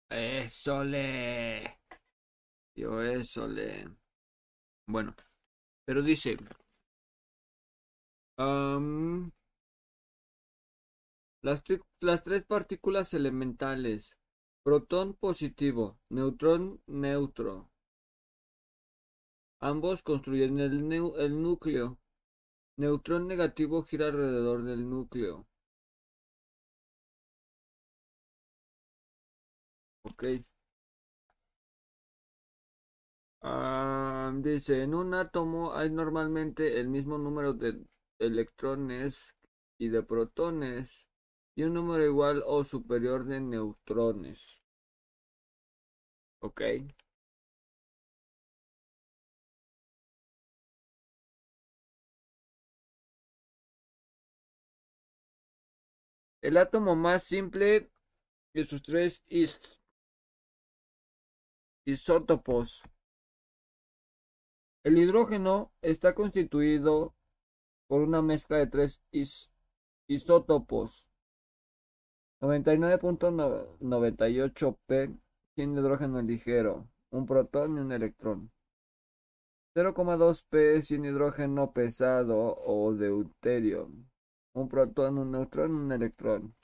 Eso 0.09 0.83
le. 0.83 1.77
Yo 2.75 3.01
eso 3.01 3.47
le. 3.47 3.87
Bueno. 4.87 5.15
Pero 5.85 6.01
dice. 6.03 6.37
Las, 11.45 11.61
las 11.99 12.23
tres 12.23 12.43
partículas 12.43 13.13
elementales. 13.13 14.17
Protón 14.63 15.13
positivo. 15.13 15.99
Neutrón 16.09 16.81
neutro. 16.87 17.69
Ambos 19.59 20.01
construyen 20.01 20.59
el, 20.59 20.91
el 21.19 21.41
núcleo. 21.43 21.99
Neutrón 22.77 23.27
negativo 23.27 23.83
gira 23.83 24.07
alrededor 24.07 24.63
del 24.63 24.89
núcleo. 24.89 25.45
Ok. 30.03 30.23
Ah, 33.41 34.31
dice, 34.35 34.81
en 34.81 34.95
un 34.95 35.13
átomo 35.13 35.73
hay 35.75 35.89
normalmente 35.91 36.79
el 36.79 36.87
mismo 36.89 37.17
número 37.17 37.53
de 37.53 37.79
electrones 38.19 39.35
y 39.77 39.89
de 39.89 40.01
protones 40.03 41.04
y 41.55 41.63
un 41.63 41.73
número 41.73 42.05
igual 42.05 42.43
o 42.45 42.63
superior 42.63 43.25
de 43.25 43.39
neutrones. 43.39 44.59
Ok. 46.39 46.61
El 56.41 56.57
átomo 56.57 56.95
más 56.95 57.23
simple 57.23 57.89
de 58.53 58.65
sus 58.65 58.81
tres 58.83 59.23
Isótopos. 61.85 62.83
El 64.83 64.97
hidrógeno 64.99 65.71
está 65.81 66.13
constituido 66.13 67.15
por 67.87 68.01
una 68.01 68.21
mezcla 68.21 68.57
de 68.57 68.67
tres 68.67 69.01
isótopos. 70.07 71.07
99.98p 72.45 75.17
tiene 75.55 75.81
hidrógeno 75.81 76.21
ligero, 76.21 76.87
un 77.09 77.25
protón 77.25 77.77
y 77.77 77.79
un 77.79 77.91
electrón. 77.91 78.51
0,2p 79.75 80.81
sin 80.81 81.05
hidrógeno 81.05 81.73
pesado 81.73 82.55
o 82.63 82.93
deuterio, 82.93 83.89
un 84.53 84.69
protón, 84.69 85.17
un 85.17 85.31
neutrón 85.31 85.71
y 85.71 85.79
un 85.79 85.91
electrón. 85.91 86.55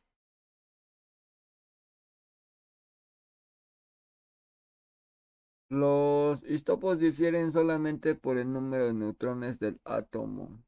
Los 5.69 6.43
isótopos 6.43 6.99
difieren 6.99 7.51
solamente 7.51 8.13
por 8.13 8.37
el 8.37 8.53
número 8.53 8.85
de 8.85 8.93
neutrones 8.93 9.57
del 9.57 9.81
átomo. 9.85 10.61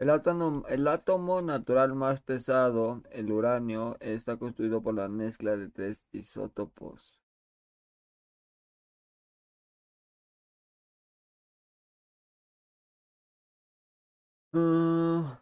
El 0.00 0.10
átomo, 0.10 1.42
natural 1.42 1.94
más 1.94 2.20
pesado, 2.22 3.04
el 3.12 3.30
uranio, 3.30 3.96
está 4.00 4.36
constituido 4.36 4.82
por 4.82 4.94
la 4.94 5.06
mezcla 5.08 5.56
de 5.56 5.68
tres 5.70 6.04
isótopos. 6.10 7.20
Ah, 14.54 15.39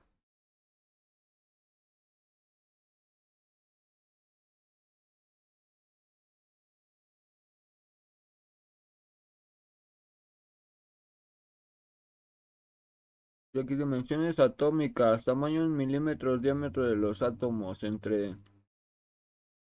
Y 13.53 13.61
aquí 13.61 13.77
dimensiones 13.77 14.39
atómicas, 14.39 15.25
tamaño 15.25 15.65
en 15.65 15.77
milímetros, 15.77 16.43
diámetro 16.43 16.85
de 16.85 16.97
los 16.97 17.23
átomos, 17.23 17.83
entre 17.83 18.37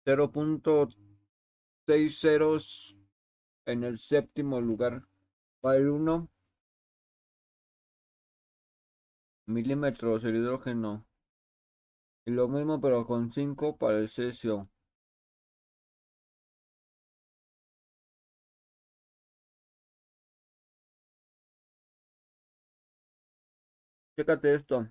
0.6 0.06 2.18
ceros 2.18 2.96
en 3.66 3.84
el 3.84 3.98
séptimo 3.98 4.60
lugar. 4.60 5.06
Para 5.60 5.78
el 5.78 5.88
1 5.88 6.28
milímetros 9.46 10.24
el 10.24 10.36
hidrógeno. 10.36 11.06
Y 12.26 12.30
lo 12.30 12.48
mismo 12.48 12.80
pero 12.80 13.06
con 13.06 13.32
5 13.32 13.76
para 13.76 13.98
el 13.98 14.08
cesio. 14.08 14.68
Chécate 24.16 24.54
esto. 24.54 24.88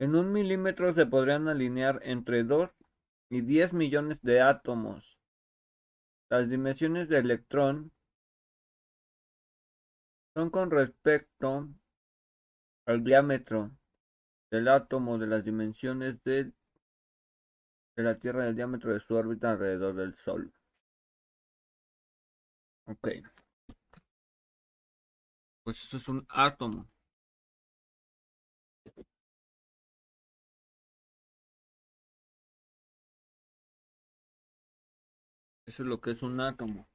En 0.00 0.16
un 0.16 0.32
milímetro 0.32 0.92
se 0.94 1.06
podrían 1.06 1.48
alinear 1.48 2.00
entre 2.02 2.42
2 2.42 2.70
y 3.30 3.40
10 3.40 3.72
millones 3.72 4.18
de 4.22 4.40
átomos. 4.40 5.18
Las 6.28 6.48
dimensiones 6.48 7.08
de 7.08 7.18
electrón 7.18 7.92
son 10.34 10.50
con 10.50 10.70
respecto 10.70 11.68
al 12.86 13.04
diámetro 13.04 13.70
del 14.50 14.68
átomo 14.68 15.18
de 15.18 15.26
las 15.28 15.44
dimensiones 15.44 16.22
de, 16.24 16.52
de 17.96 18.02
la 18.02 18.18
Tierra 18.18 18.44
del 18.44 18.56
diámetro 18.56 18.92
de 18.92 19.00
su 19.00 19.14
órbita 19.14 19.52
alrededor 19.52 19.94
del 19.94 20.14
Sol. 20.16 20.52
Ok. 22.86 23.33
Pues 25.64 25.82
eso 25.82 25.96
es 25.96 26.06
un 26.08 26.24
átomo. 26.28 26.86
Eso 35.66 35.82
es 35.82 35.88
lo 35.90 36.00
que 36.00 36.12
es 36.12 36.22
un 36.22 36.40
átomo. 36.40 36.88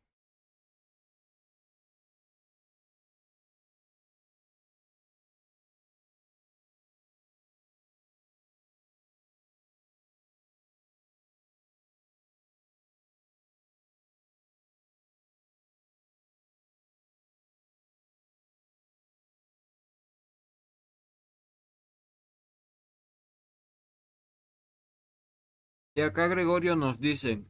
Y 25.99 26.01
acá 26.01 26.27
Gregorio 26.29 26.77
nos 26.77 27.01
dice, 27.01 27.43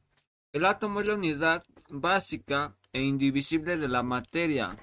el 0.54 0.66
átomo 0.66 1.02
es 1.02 1.06
la 1.06 1.14
unidad 1.14 1.64
básica 1.88 2.76
e 2.92 3.04
indivisible 3.04 3.78
de 3.78 3.88
la 3.88 4.02
materia, 4.02 4.76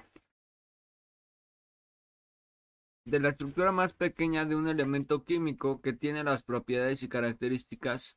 de 3.03 3.19
la 3.19 3.27
estructura 3.31 3.73
más 3.73 3.91
pequeña 3.91 4.45
de 4.45 4.55
un 4.55 4.69
elemento 4.69 5.25
químico 5.25 5.81
que 5.81 5.91
tiene 5.91 6.23
las 6.23 6.43
propiedades 6.43 7.03
y 7.03 7.09
características 7.09 8.15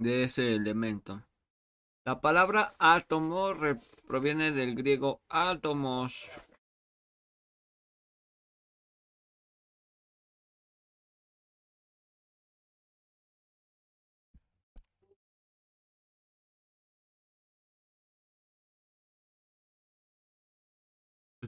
de 0.00 0.24
ese 0.24 0.56
elemento. 0.56 1.24
La 2.04 2.20
palabra 2.20 2.74
átomo 2.80 3.54
proviene 4.08 4.50
del 4.50 4.74
griego 4.74 5.22
átomos, 5.28 6.28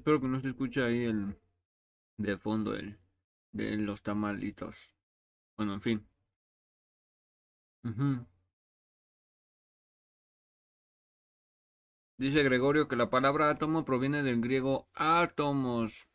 Espero 0.06 0.20
que 0.20 0.28
no 0.28 0.40
se 0.40 0.50
escuche 0.50 0.84
ahí 0.84 1.04
el 1.04 1.36
de 2.16 2.38
fondo 2.38 2.76
el 2.76 2.96
de 3.50 3.76
los 3.76 4.04
tamalitos. 4.04 4.92
Bueno, 5.56 5.74
en 5.74 5.80
fin. 5.80 6.08
Dice 12.18 12.44
Gregorio 12.44 12.86
que 12.86 12.94
la 12.94 13.10
palabra 13.10 13.50
átomo 13.50 13.84
proviene 13.84 14.22
del 14.22 14.40
griego 14.40 14.88
átomos, 14.94 16.06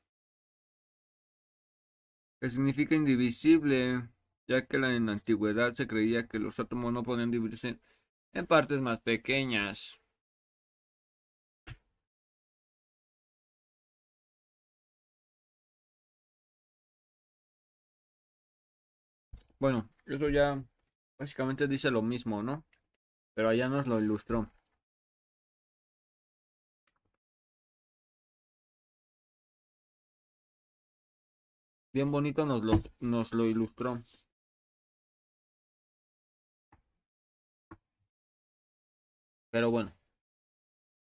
que 2.40 2.50
significa 2.50 2.96
indivisible, 2.96 4.08
ya 4.48 4.66
que 4.68 4.78
en 4.78 5.06
la 5.06 5.12
antigüedad 5.12 5.74
se 5.74 5.86
creía 5.86 6.30
que 6.30 6.40
los 6.40 6.58
átomos 6.62 6.94
no 6.94 7.04
podían 7.04 7.30
dividirse 7.30 7.82
en 8.32 8.48
partes 8.48 8.80
más 8.80 9.02
pequeñas. 9.02 10.01
Bueno, 19.62 19.88
eso 20.08 20.28
ya 20.30 20.64
básicamente 21.20 21.68
dice 21.68 21.92
lo 21.92 22.02
mismo, 22.02 22.42
¿no? 22.42 22.66
Pero 23.36 23.50
allá 23.50 23.70
nos 23.70 23.86
lo 23.86 24.00
ilustró. 24.00 24.52
Bien 31.94 32.10
bonito 32.12 32.44
nos 32.48 32.64
lo, 32.64 32.82
nos 33.00 33.34
lo 33.34 33.46
ilustró. 33.46 34.02
Pero 39.52 39.70
bueno. 39.70 39.94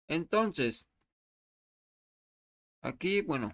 Entonces, 0.07 0.87
aquí, 2.81 3.21
bueno, 3.21 3.53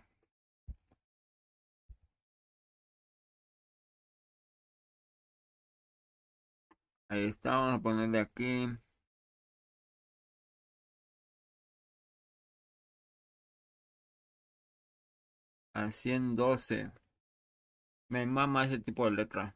Ahí 7.11 7.25
está, 7.25 7.51
vamos 7.57 7.75
a 7.75 7.81
ponerle 7.83 8.19
aquí. 8.19 8.67
A 15.73 15.91
112. 15.91 16.89
Me 18.09 18.27
mama 18.27 18.65
ese 18.65 18.77
tipo 18.79 19.05
de 19.05 19.11
letra. 19.11 19.55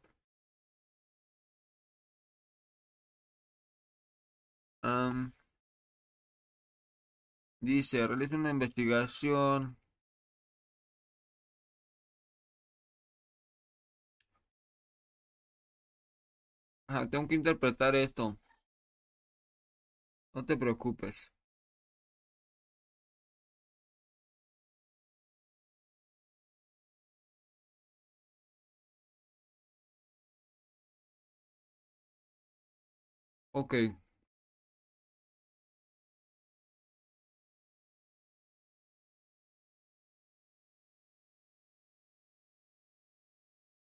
dice, 7.60 8.08
realiza 8.08 8.36
una 8.38 8.52
investigación 8.52 9.78
tengo 17.12 17.28
que 17.28 17.36
interpretar 17.36 17.96
esto. 17.96 18.40
No 20.36 20.44
te 20.52 20.58
preocupes. 20.66 21.26
Ok. 33.54 33.74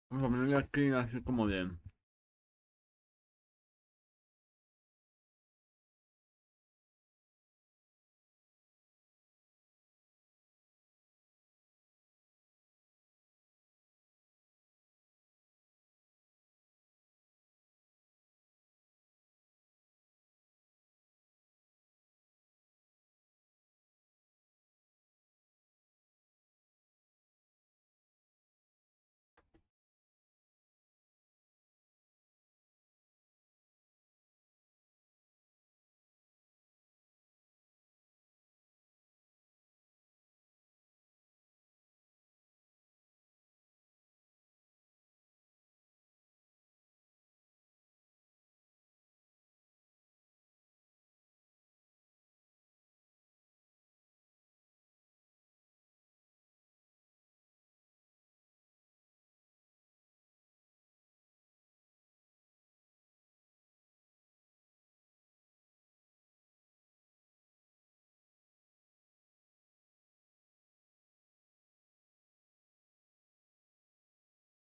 Vamos 0.08 0.24
a 0.24 0.30
ponerle 0.30 0.56
aquí 0.56 0.88
así 0.92 1.20
como 1.22 1.44
bien. 1.44 1.78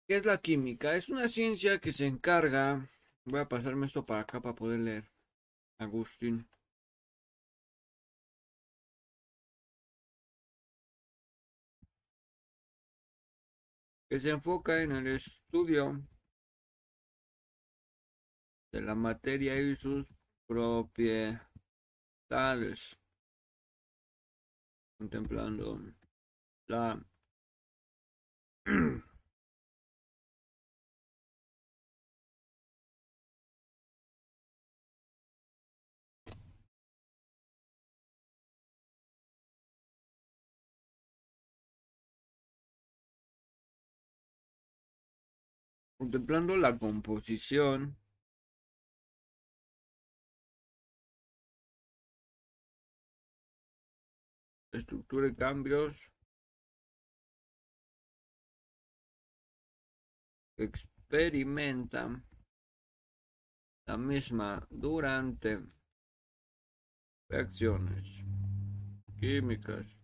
¿Qué 0.08 0.16
es 0.18 0.26
la 0.26 0.38
química? 0.38 0.96
Es 0.96 1.10
una 1.10 1.28
ciencia 1.28 1.80
que 1.80 1.92
se 1.92 2.06
encarga. 2.08 2.90
Voy 3.26 3.42
a 3.42 3.50
pasarme 3.50 3.88
esto 3.88 4.04
para 4.04 4.22
acá 4.22 4.40
para 4.42 4.56
poder 4.56 4.80
leer. 4.80 5.04
Agustín. 5.80 6.48
Que 14.10 14.20
se 14.20 14.30
enfoca 14.30 14.82
en 14.82 14.94
el 14.94 15.08
estudio 15.08 16.02
de 18.72 18.82
la 18.82 18.96
materia 18.96 19.60
y 19.60 19.76
sus 19.76 20.08
propiedades. 20.48 21.48
Contemplando 24.98 25.82
la 26.68 27.06
contemplando 45.98 46.56
la 46.56 46.78
composición 46.78 47.98
estructura 54.72 55.28
y 55.28 55.36
cambios 55.36 55.96
experimenta 60.58 62.24
la 63.88 63.98
misma 63.98 64.68
durante 64.70 65.62
reacciones 67.30 68.04
químicas 69.20 69.97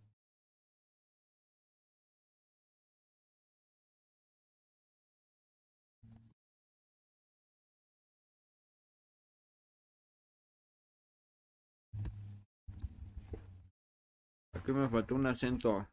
Aquí 14.63 14.71
me 14.71 14.87
faltó 14.87 15.15
un 15.15 15.25
acento. 15.25 15.89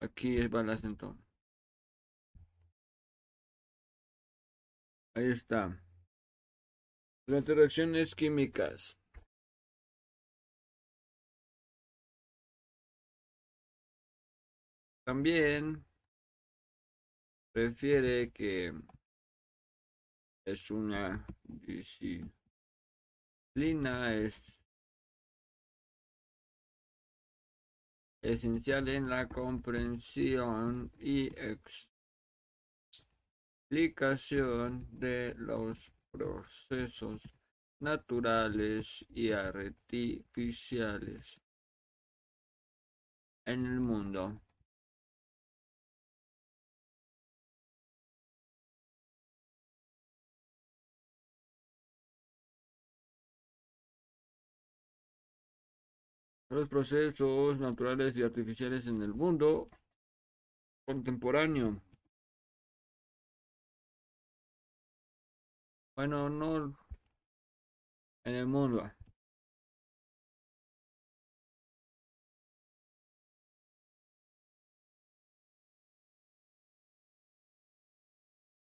Aquí 0.00 0.44
va 0.48 0.60
el 0.60 0.70
acento. 0.70 1.16
Ahí 5.14 5.30
está. 5.30 5.80
Las 7.26 7.44
reacciones 7.44 8.16
químicas. 8.16 8.98
También 15.04 15.86
prefiere 17.52 18.32
que 18.32 18.72
es 20.44 20.72
una 20.72 21.24
disciplina, 21.44 22.32
es 24.12 24.57
esencial 28.22 28.88
en 28.88 29.08
la 29.08 29.28
comprensión 29.28 30.90
y 30.98 31.28
explicación 33.70 34.88
de 34.90 35.34
los 35.36 35.92
procesos 36.10 37.22
naturales 37.80 39.04
y 39.10 39.32
artificiales 39.32 41.38
en 43.44 43.66
el 43.66 43.80
mundo. 43.80 44.40
Los 56.50 56.68
procesos 56.68 57.58
naturales 57.58 58.16
y 58.16 58.22
artificiales 58.22 58.86
en 58.86 59.02
el 59.02 59.12
mundo 59.14 59.68
contemporáneo. 60.86 61.82
Bueno, 65.94 66.30
no 66.30 66.74
en 68.24 68.34
el 68.34 68.46
mundo. 68.46 68.90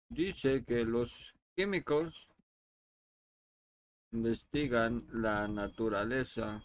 Dice 0.10 0.64
que 0.64 0.86
los 0.86 1.34
químicos 1.56 2.28
investigan 4.12 5.08
la 5.12 5.48
naturaleza 5.48 6.64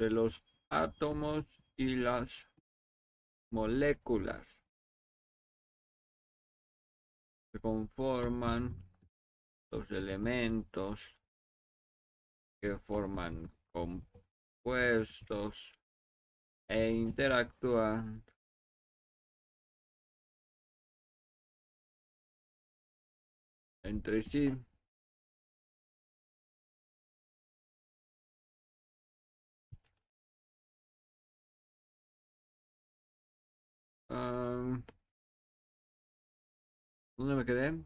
de 0.00 0.10
los 0.10 0.42
átomos 0.70 1.44
y 1.76 1.96
las 1.96 2.48
moléculas 3.52 4.46
que 7.52 7.60
conforman 7.60 8.82
los 9.70 9.90
elementos 9.90 11.14
que 12.62 12.78
forman 12.78 13.52
compuestos 14.62 15.78
e 16.66 16.90
interactúan 16.92 18.24
entre 23.82 24.22
sí 24.22 24.56
¿Dónde 34.10 34.84
me 37.36 37.44
quedé? 37.44 37.78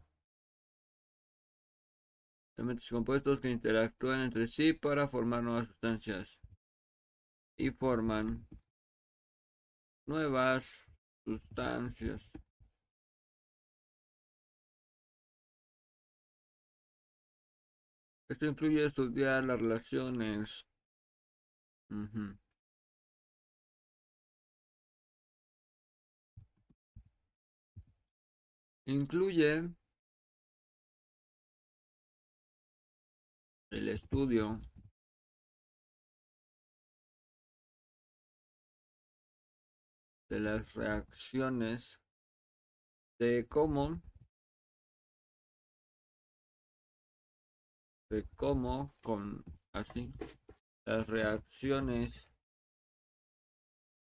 Elementos 2.57 2.89
compuestos 2.89 3.39
que 3.39 3.51
interactúan 3.51 4.21
entre 4.21 4.47
sí 4.47 4.73
para 4.73 5.07
formar 5.07 5.43
nuevas 5.43 5.67
sustancias 5.67 6.39
y 7.57 7.69
forman 7.69 8.47
nuevas 10.07 10.67
sustancias. 11.25 12.31
Esto 18.27 18.47
incluye 18.47 18.85
estudiar 18.85 19.43
las 19.43 19.59
relaciones. 19.59 20.65
Incluye 28.87 29.67
el 33.71 33.89
estudio 33.89 34.61
de 40.29 40.39
las 40.39 40.73
reacciones 40.75 41.99
de 43.19 43.47
cómo 43.47 44.01
de 48.11 48.27
cómo 48.35 48.93
con 49.01 49.43
así 49.73 50.13
las 50.85 51.07
reacciones 51.07 52.29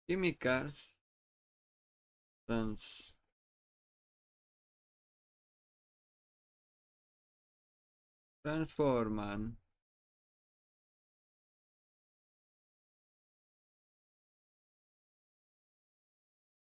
químicas 0.07 0.95
trans 2.47 3.18
transforman. 8.49 9.59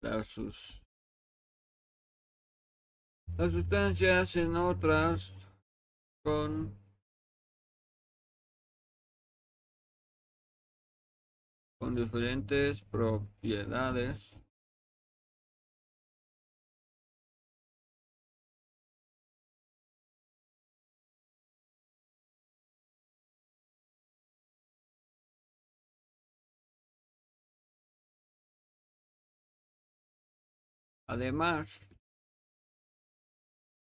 Las, 0.01 0.37
las 3.37 3.51
sustancias 3.53 4.35
en 4.35 4.57
otras 4.57 5.33
con 6.23 6.77
con 11.79 11.95
diferentes 11.95 12.81
propiedades 12.81 14.40
Además, 31.11 31.81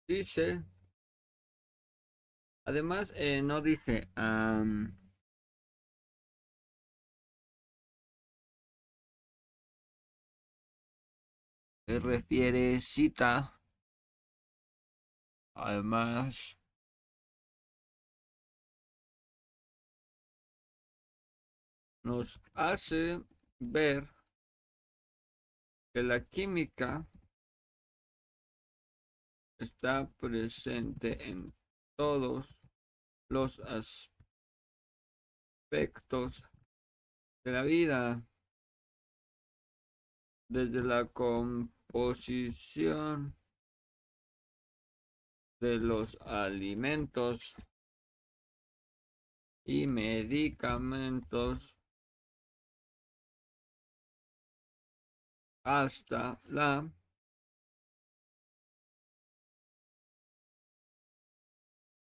dice, 0.07 0.63
además 2.65 3.13
eh, 3.15 3.43
no 3.43 3.61
dice, 3.61 4.09
se 11.85 11.99
refiere 11.99 12.79
cita, 12.79 13.61
además, 15.53 16.57
nos 22.03 22.41
hace 22.55 23.21
ver 23.59 24.09
que 25.93 26.01
la 26.01 26.25
química 26.25 27.05
está 29.59 30.09
presente 30.17 31.29
en 31.29 31.53
todos 31.97 32.57
los 33.29 33.59
aspectos 35.69 36.43
de 37.43 37.51
la 37.51 37.63
vida, 37.63 38.25
desde 40.49 40.81
la 40.81 41.05
composición 41.05 41.79
de 45.59 45.77
los 45.77 46.17
alimentos 46.21 47.53
y 49.65 49.85
medicamentos 49.87 51.75
hasta 55.63 56.41
la 56.45 56.89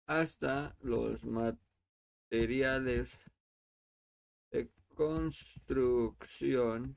hasta 0.08 0.74
los 0.80 1.24
materiales 1.24 3.16
de 4.50 4.68
construcción. 4.94 6.96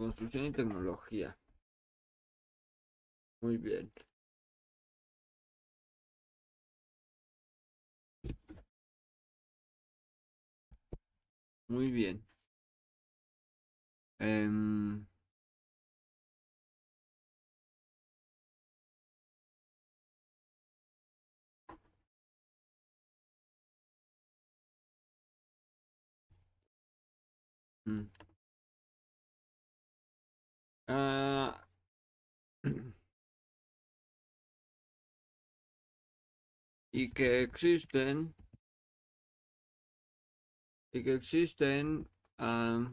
Construcción 0.01 0.47
y 0.47 0.53
tecnología. 0.53 1.37
Muy 3.43 3.59
bien. 3.59 3.93
Muy 11.69 11.91
bien. 11.91 12.23
Um, 14.21 15.07
Ah, 30.93 31.55
y 36.93 37.13
que 37.13 37.43
existen. 37.43 38.35
Y 40.93 41.05
que 41.05 41.15
existen 41.15 42.09
ah, 42.39 42.93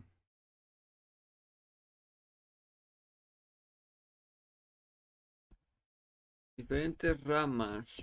diferentes 6.55 7.19
ramas. 7.23 7.95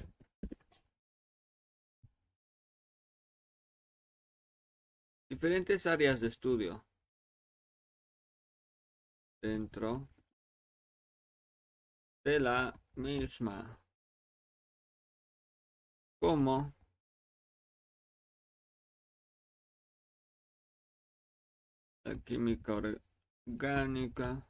Diferentes 5.28 5.86
áreas 5.86 6.20
de 6.20 6.26
estudio 6.28 6.84
dentro 9.44 10.08
de 12.24 12.40
la 12.40 12.72
misma. 12.94 13.78
Como 16.18 16.74
la 22.04 22.14
química 22.24 22.72
orgánica, 23.46 24.48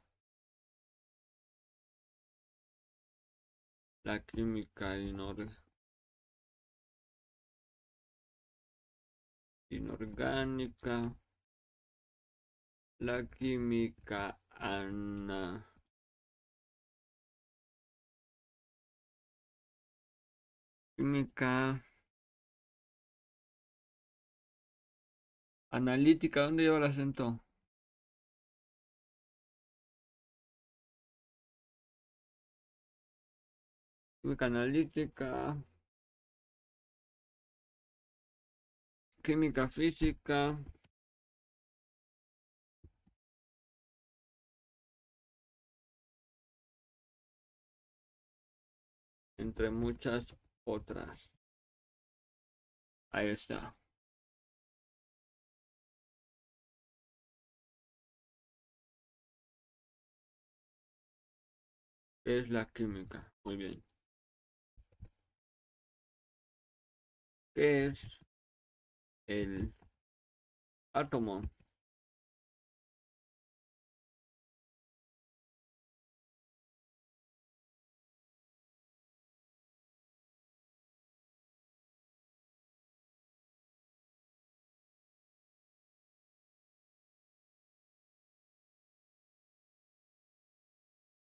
la 4.05 4.23
química 4.23 4.97
inorgánica, 9.69 11.13
la 12.99 13.25
química 13.25 14.39
Química. 20.97 21.81
Analítica, 25.69 26.41
¿dónde 26.41 26.63
lleva 26.63 26.77
el 26.79 26.85
acento? 26.85 27.39
Química 34.21 34.45
analítica. 34.47 35.55
Química 39.23 39.67
física. 39.67 40.57
Entre 49.37 49.69
muchas 49.69 50.25
otras. 50.65 51.29
Ahí 53.11 53.29
está. 53.29 53.75
es 62.25 62.49
la 62.49 62.65
química? 62.71 63.31
Muy 63.43 63.55
bien. 63.57 63.83
¿Qué 67.53 67.87
es 67.87 68.19
el 69.27 69.73
átomo? 70.93 71.43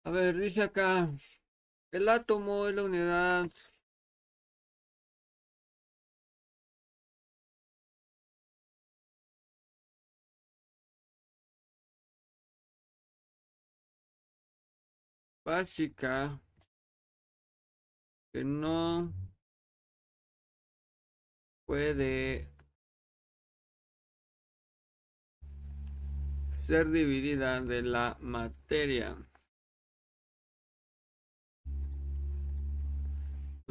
A 0.03 0.09
ver, 0.11 0.37
dice 0.37 0.63
acá, 0.63 1.09
el 1.91 2.09
átomo 2.09 2.67
es 2.67 2.75
la 2.75 2.83
unidad 2.83 3.49
básica 15.45 16.39
que 18.33 18.43
no 18.43 19.13
puede 21.65 22.49
ser 26.63 26.89
dividida 26.89 27.61
de 27.61 27.81
la 27.83 28.17
materia. 28.19 29.15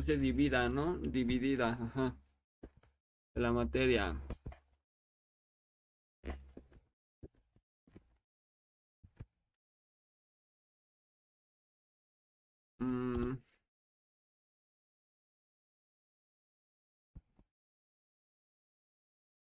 Se 0.02 0.16
divida, 0.16 0.68
¿no? 0.68 0.96
Dividida, 0.98 1.70
ajá. 1.80 2.16
La 3.34 3.50
materia. 3.52 4.20
Mm. 12.80 13.36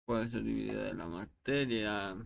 Puede 0.06 0.30
ser 0.30 0.42
dividida 0.44 0.84
de 0.84 0.94
la 0.94 1.06
materia. 1.06 2.16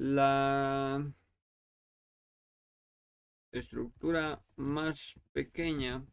La 0.00 1.12
estructura 3.50 4.40
más 4.54 5.18
pequeña 5.32 6.06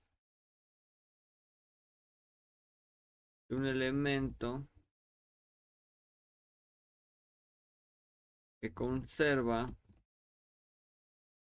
de 3.47 3.55
un 3.55 3.67
elemento 3.67 4.67
que 8.59 8.73
conserva 8.73 9.67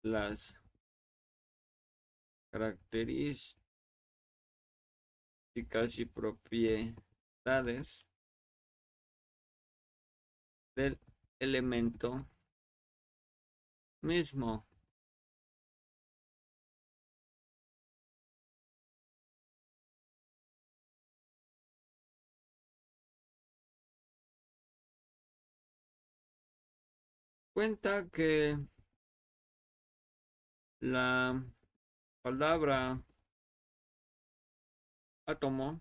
las 0.03 0.55
características 2.53 3.59
y 5.99 6.05
propiedades 6.05 8.07
del 10.77 11.01
elemento 11.41 12.17
mismo. 14.03 14.67
Cuenta 27.53 28.09
que 28.11 28.57
la 30.81 31.43
palabra 32.23 33.03
átomo 35.27 35.81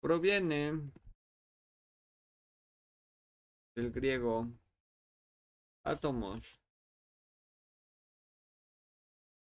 proviene 0.00 0.90
del 3.74 3.92
griego 3.92 4.48
átomos, 5.84 6.58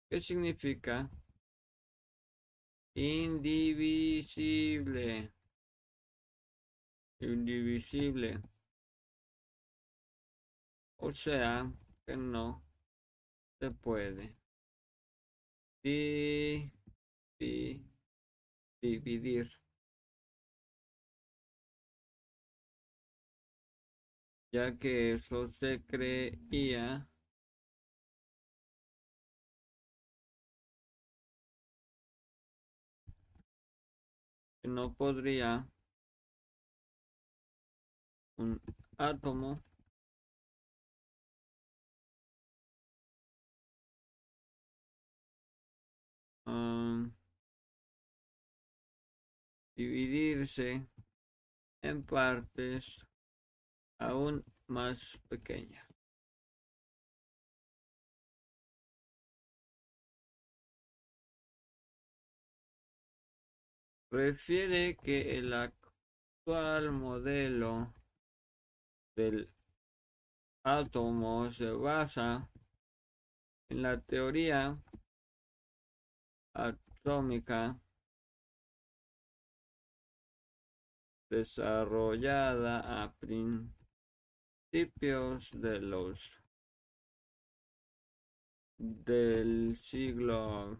¿Qué 0.08 0.20
significa 0.20 1.10
indivisible, 2.94 5.32
indivisible, 7.20 8.40
o 10.98 11.12
sea 11.12 11.68
que 12.06 12.16
no 12.16 12.62
se 13.58 13.70
puede 13.72 14.36
dividir. 18.80 19.63
Ya 24.54 24.78
que 24.78 25.14
eso 25.14 25.48
se 25.48 25.82
creía 25.84 27.08
que 34.62 34.68
no 34.68 34.94
podría 34.94 35.66
un 38.38 38.60
átomo 38.96 39.60
um, 46.46 47.10
dividirse 49.74 50.86
en 51.82 52.04
partes 52.04 53.04
aún 54.06 54.44
más 54.68 55.18
pequeña. 55.28 55.86
Refiere 64.10 64.96
que 64.96 65.38
el 65.38 65.52
actual 65.52 66.92
modelo 66.92 67.92
del 69.16 69.50
átomo 70.64 71.50
se 71.50 71.70
basa 71.72 72.48
en 73.70 73.82
la 73.82 74.00
teoría 74.00 74.78
atómica 76.54 77.76
desarrollada 81.28 83.02
a 83.02 83.12
principios 83.14 83.73
principios 84.74 85.48
de 85.52 85.78
los 85.78 86.32
del 88.76 89.78
siglo 89.80 90.76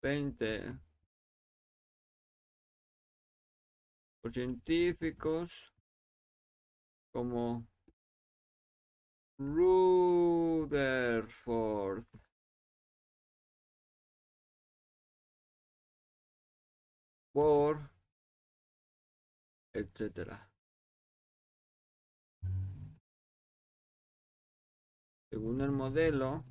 XX 0.00 0.74
por 4.22 4.32
científicos 4.32 5.74
como 7.12 7.66
Rutherford. 9.38 10.86
Por 17.34 17.90
etcétera 19.74 20.47
Según 25.38 25.60
el 25.60 25.70
modelo, 25.70 26.44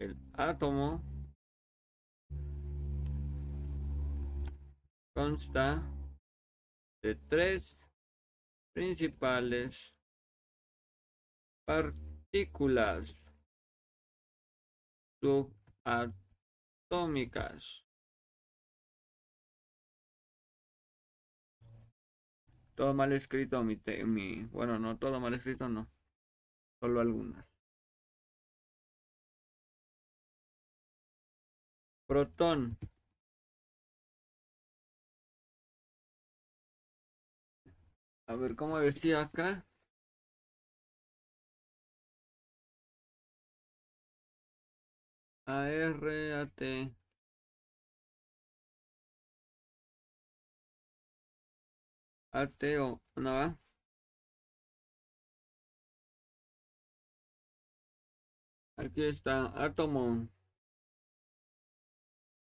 el 0.00 0.16
átomo 0.32 1.00
consta 5.14 5.88
de 7.04 7.14
tres 7.14 7.78
principales 8.74 9.94
partículas 11.64 13.14
subatómicas 15.22 17.86
Todo 22.80 22.94
mal 22.94 23.12
escrito 23.12 23.62
mi, 23.62 23.78
mi... 24.06 24.44
Bueno, 24.46 24.78
no 24.78 24.96
todo 24.96 25.20
mal 25.20 25.34
escrito, 25.34 25.68
no. 25.68 25.86
Solo 26.80 27.00
algunas. 27.00 27.46
Protón. 32.06 32.76
A 38.28 38.34
ver, 38.34 38.56
¿cómo 38.56 38.78
decía 38.78 39.20
acá? 39.20 39.66
A 45.46 45.68
R 45.68 46.32
A 46.32 46.46
T 46.46 46.94
Ateo, 52.32 53.00
¿no 53.16 53.30
va? 53.34 53.56
Aquí 58.76 59.02
está, 59.04 59.52
átomo. 59.64 60.28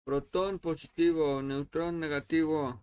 Protón 0.03 0.59
positivo, 0.59 1.41
neutrón 1.41 1.99
negativo. 1.99 2.81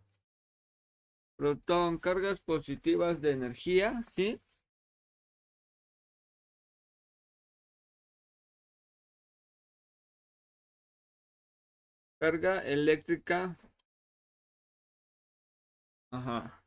Protón, 1.37 1.99
cargas 1.99 2.41
positivas 2.41 3.21
de 3.21 3.31
energía, 3.33 4.05
¿sí? 4.15 4.41
Carga 12.21 12.61
eléctrica. 12.63 13.57
Ajá. 16.11 16.66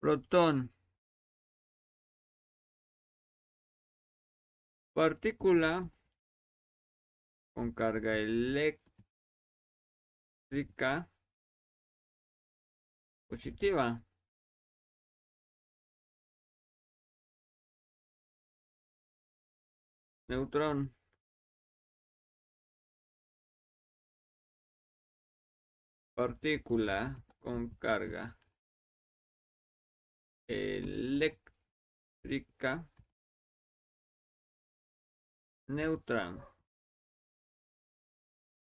Protón. 0.00 0.72
Partícula 4.94 5.90
con 7.54 7.72
carga 7.72 8.16
eléctrica 8.16 8.80
positiva. 13.28 14.02
Neutrón. 20.28 20.94
Partícula 26.14 27.22
con 27.40 27.70
carga 27.78 28.36
eléctrica 30.48 31.38
neutrón. 35.68 36.42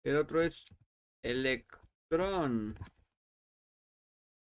El 0.03 0.17
otro 0.17 0.41
es 0.41 0.65
electrón. 1.23 2.77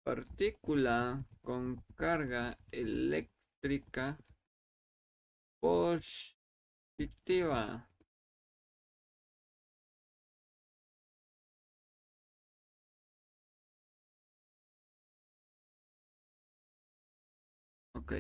Partícula 0.04 1.26
con 1.42 1.84
carga 1.96 2.58
eléctrica 2.72 4.18
positiva. 5.60 6.36
Ok. 18.06 18.14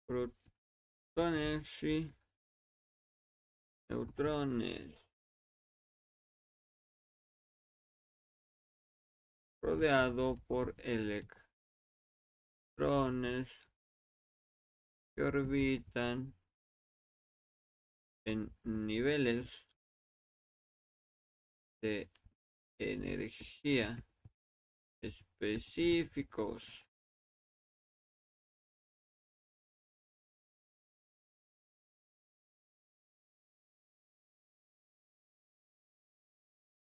protones 0.06 1.84
y 1.84 2.14
neutrones. 3.90 5.01
Rodeado 9.62 10.40
por 10.48 10.76
electrones 10.78 11.38
que 15.16 15.24
orbitan 15.24 16.34
en 18.26 18.52
niveles 18.64 19.68
de 21.82 22.10
energía 22.80 24.04
específicos. 25.02 26.88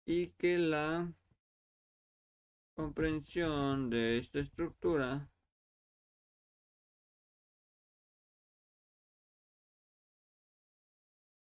Y 0.07 0.29
que 0.33 0.59
la 0.59 1.11
comprensión 2.75 3.89
de 3.89 4.19
esta 4.19 4.41
estructura 4.41 5.31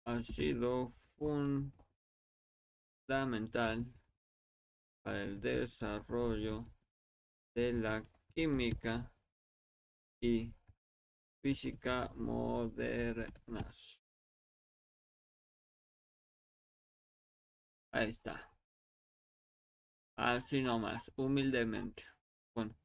ha 0.05 0.23
sido 0.23 0.93
fundamental 3.17 3.85
para 5.03 5.23
el 5.23 5.39
desarrollo 5.39 6.65
de 7.55 7.73
la 7.73 8.03
química 8.33 9.11
y 10.21 10.53
física 11.41 12.11
modernas. 12.15 13.99
Ahí 17.91 18.09
está. 18.09 18.54
Así 20.17 20.61
nomás, 20.61 21.01
humildemente. 21.15 22.03
Bueno, 22.53 22.75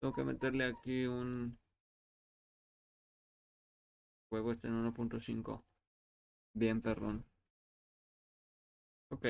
tengo 0.00 0.14
que 0.14 0.24
meterle 0.24 0.64
aquí 0.66 1.06
un 1.06 1.58
juego 4.28 4.52
este 4.52 4.68
en 4.68 4.74
1.5. 4.74 5.64
Bien, 6.54 6.80
perrón. 6.82 7.24
Ok. 9.10 9.26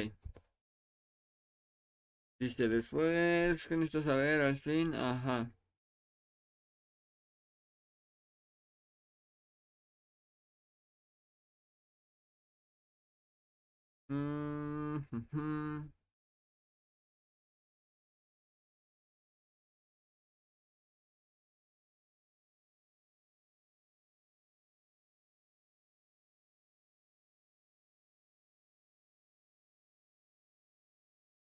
Dice 2.41 2.67
después, 2.69 3.67
¿qué 3.67 3.77
necesito 3.77 4.03
saber? 4.03 4.41
Al 4.41 4.57
fin, 4.59 4.95
ajá. 4.95 5.53
Mm, 14.11 14.99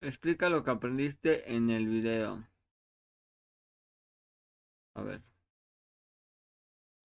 Explica 0.03 0.49
lo 0.49 0.63
que 0.63 0.71
aprendiste 0.71 1.55
en 1.55 1.69
el 1.69 1.87
video. 1.87 2.45
A 4.95 5.01
ver. 5.03 5.21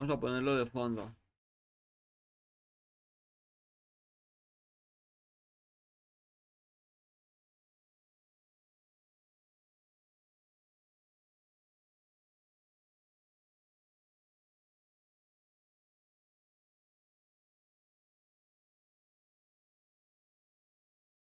Vamos 0.00 0.16
a 0.16 0.20
ponerlo 0.20 0.56
de 0.56 0.66
fondo. 0.66 1.14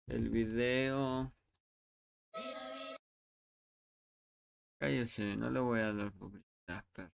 el 0.07 0.29
video. 0.29 1.31
Cállese, 4.79 5.35
no 5.35 5.49
le 5.49 5.59
voy 5.59 5.79
a 5.79 5.93
dar 5.93 6.11
publicidad. 6.11 6.85
Pero... 6.93 7.11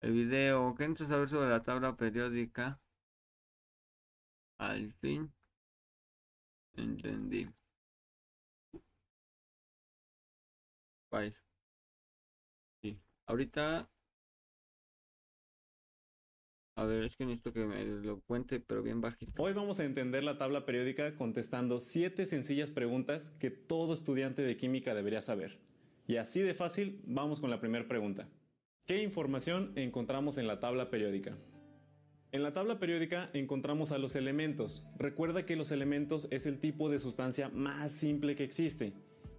El 0.00 0.12
video, 0.12 0.74
¿qué 0.74 0.88
necesito 0.88 1.10
saber 1.10 1.28
sobre 1.28 1.50
la 1.50 1.62
tabla 1.62 1.96
periódica? 1.96 2.80
Al 4.58 4.92
fin. 4.94 5.32
Entendí. 6.74 7.48
Bye. 11.10 11.34
Sí. 12.82 12.98
Ahorita. 13.26 13.88
A 16.78 16.84
ver, 16.84 17.04
es 17.04 17.16
que 17.16 17.24
necesito 17.24 17.52
que 17.52 17.64
me 17.64 17.82
lo 17.84 18.20
cuente, 18.20 18.60
pero 18.60 18.82
bien 18.82 19.00
bajito. 19.00 19.42
Hoy 19.42 19.54
vamos 19.54 19.80
a 19.80 19.84
entender 19.84 20.22
la 20.24 20.36
tabla 20.36 20.66
periódica 20.66 21.16
contestando 21.16 21.80
siete 21.80 22.26
sencillas 22.26 22.70
preguntas 22.70 23.30
que 23.40 23.50
todo 23.50 23.94
estudiante 23.94 24.42
de 24.42 24.56
química 24.58 24.94
debería 24.94 25.22
saber. 25.22 25.58
Y 26.06 26.16
así 26.16 26.40
de 26.40 26.54
fácil, 26.54 27.00
vamos 27.04 27.40
con 27.40 27.50
la 27.50 27.60
primera 27.60 27.88
pregunta. 27.88 28.28
¿Qué 28.86 29.02
información 29.02 29.72
encontramos 29.74 30.38
en 30.38 30.46
la 30.46 30.60
tabla 30.60 30.88
periódica? 30.88 31.36
En 32.30 32.42
la 32.42 32.52
tabla 32.52 32.78
periódica 32.78 33.30
encontramos 33.32 33.90
a 33.90 33.98
los 33.98 34.14
elementos. 34.14 34.86
Recuerda 34.98 35.46
que 35.46 35.56
los 35.56 35.72
elementos 35.72 36.28
es 36.30 36.46
el 36.46 36.60
tipo 36.60 36.88
de 36.88 36.98
sustancia 36.98 37.48
más 37.48 37.92
simple 37.92 38.36
que 38.36 38.44
existe. 38.44 38.92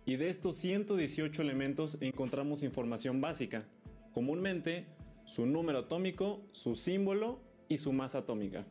Y 0.06 0.16
de 0.18 0.30
estos 0.30 0.58
118 0.58 1.42
elementos 1.42 1.98
encontramos 2.02 2.64
información 2.64 3.22
básica. 3.22 3.66
Comúnmente, 4.14 4.88
su 5.26 5.46
número 5.46 5.80
atómico, 5.80 6.42
su 6.52 6.76
símbolo 6.76 7.40
y 7.70 7.78
su 7.78 7.94
masa 7.94 8.20
atómica. 8.20 8.66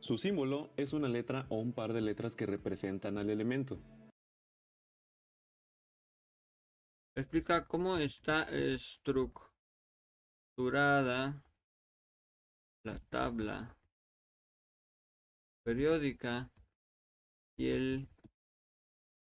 Su 0.00 0.18
símbolo 0.18 0.70
es 0.76 0.92
una 0.92 1.08
letra 1.08 1.46
o 1.48 1.58
un 1.58 1.72
par 1.72 1.92
de 1.92 2.00
letras 2.00 2.34
que 2.34 2.46
representan 2.46 3.18
al 3.18 3.30
elemento. 3.30 3.78
Explica 7.20 7.66
cómo 7.66 7.98
está 7.98 8.44
estructurada 8.44 11.44
la 12.82 12.98
tabla 13.10 13.76
periódica 15.62 16.50
y 17.58 17.68
el 17.68 18.08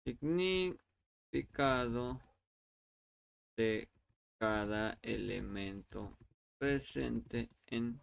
significado 0.03 2.23
de 3.55 3.91
cada 4.39 4.99
elemento 5.03 6.17
presente 6.57 7.51
en 7.67 8.01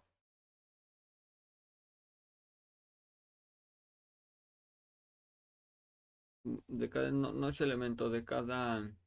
cada 6.88 7.10
no, 7.10 7.32
no 7.32 7.48
es 7.48 7.60
elemento 7.60 8.08
de 8.10 8.24
cada 8.24 9.01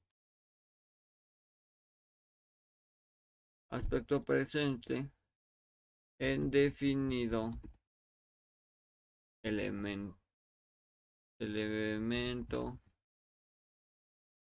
aspecto 3.75 4.23
presente 4.23 5.09
en 6.19 6.49
definido 6.49 7.51
elemento 9.43 10.17
elemento 11.39 12.79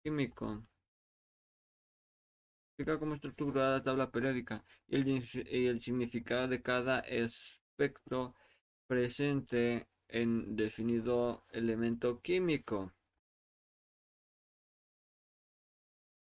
químico 0.04 0.66
explica 2.74 3.00
cómo 3.00 3.16
estructura 3.16 3.72
la 3.72 3.84
tabla 3.84 4.12
periódica 4.12 4.64
y 4.88 4.96
el, 4.96 5.08
y 5.08 5.68
el 5.68 5.80
significado 5.82 6.48
de 6.48 6.62
cada 6.62 7.00
aspecto 7.00 8.36
presente 8.88 9.88
en 10.08 10.56
definido 10.56 11.46
elemento 11.52 12.20
químico. 12.22 12.92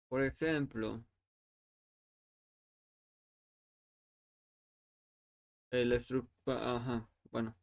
Por 0.07 0.23
ejemplo, 0.23 1.03
el 5.71 5.91
estructura, 5.91 6.75
ajá, 6.75 7.09
bueno. 7.31 7.55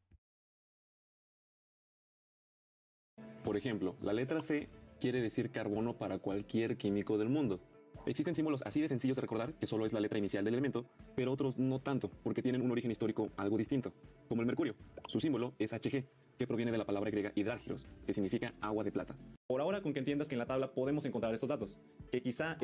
Por 3.44 3.56
ejemplo, 3.56 3.96
la 4.02 4.12
letra 4.12 4.40
C 4.40 4.68
quiere 5.00 5.20
decir 5.20 5.50
carbono 5.50 5.96
para 5.96 6.18
cualquier 6.18 6.76
químico 6.76 7.18
del 7.18 7.28
mundo. 7.28 7.60
Existen 8.06 8.36
símbolos 8.36 8.62
así 8.62 8.80
de 8.80 8.88
sencillos 8.88 9.16
de 9.16 9.22
recordar 9.22 9.54
que 9.54 9.66
solo 9.66 9.84
es 9.84 9.92
la 9.92 10.00
letra 10.00 10.18
inicial 10.18 10.44
del 10.44 10.54
elemento, 10.54 10.86
pero 11.16 11.32
otros 11.32 11.58
no 11.58 11.80
tanto, 11.80 12.08
porque 12.22 12.42
tienen 12.42 12.62
un 12.62 12.70
origen 12.70 12.90
histórico 12.90 13.30
algo 13.36 13.56
distinto, 13.56 13.92
como 14.28 14.42
el 14.42 14.46
mercurio. 14.46 14.76
Su 15.06 15.18
símbolo 15.18 15.54
es 15.58 15.72
Hg, 15.72 16.04
que 16.38 16.46
proviene 16.46 16.70
de 16.70 16.78
la 16.78 16.84
palabra 16.84 17.10
griega 17.10 17.32
hidrárgiros, 17.34 17.88
que 18.04 18.12
significa 18.12 18.54
agua 18.60 18.84
de 18.84 18.92
plata. 18.92 19.16
Por 19.48 19.60
ahora, 19.60 19.82
con 19.82 19.92
que 19.92 19.98
entiendas 19.98 20.28
que 20.28 20.34
en 20.36 20.40
la 20.40 20.46
tabla 20.46 20.72
podemos 20.72 21.04
encontrar 21.04 21.34
estos 21.34 21.48
datos, 21.48 21.76
que 22.12 22.22
quizá... 22.22 22.58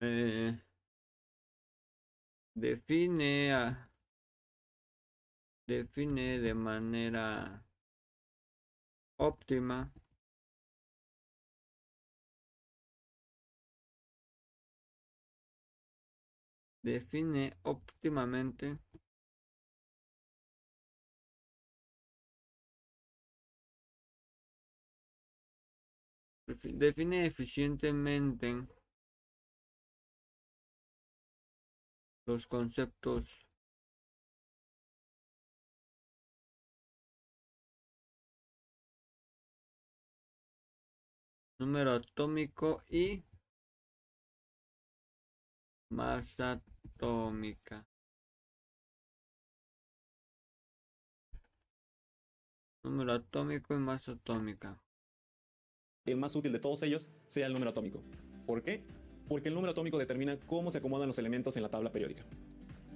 Eh, 0.00 0.52
define 2.54 3.76
define 5.66 6.38
de 6.40 6.54
manera 6.54 7.64
óptima 9.18 9.90
define 16.82 17.52
óptimamente 17.64 18.78
define 26.62 27.26
eficientemente 27.26 28.66
los 32.26 32.46
conceptos 32.46 33.46
número 41.58 41.92
atómico 41.92 42.82
y 42.88 43.24
masa 45.90 46.60
atómica. 46.96 47.86
Número 52.82 53.12
atómico 53.12 53.74
y 53.74 53.78
masa 53.78 54.12
atómica. 54.12 54.78
El 56.04 56.16
más 56.16 56.36
útil 56.36 56.52
de 56.52 56.60
todos 56.60 56.82
ellos 56.82 57.08
sea 57.26 57.46
el 57.46 57.52
número 57.52 57.70
atómico. 57.70 58.02
¿Por 58.46 58.62
qué? 58.62 58.84
Porque 59.28 59.48
el 59.48 59.54
número 59.54 59.72
atómico 59.72 59.98
determina 59.98 60.36
cómo 60.46 60.70
se 60.70 60.78
acomodan 60.78 61.08
los 61.08 61.18
elementos 61.18 61.56
en 61.56 61.62
la 61.62 61.68
tabla 61.68 61.90
periódica. 61.90 62.24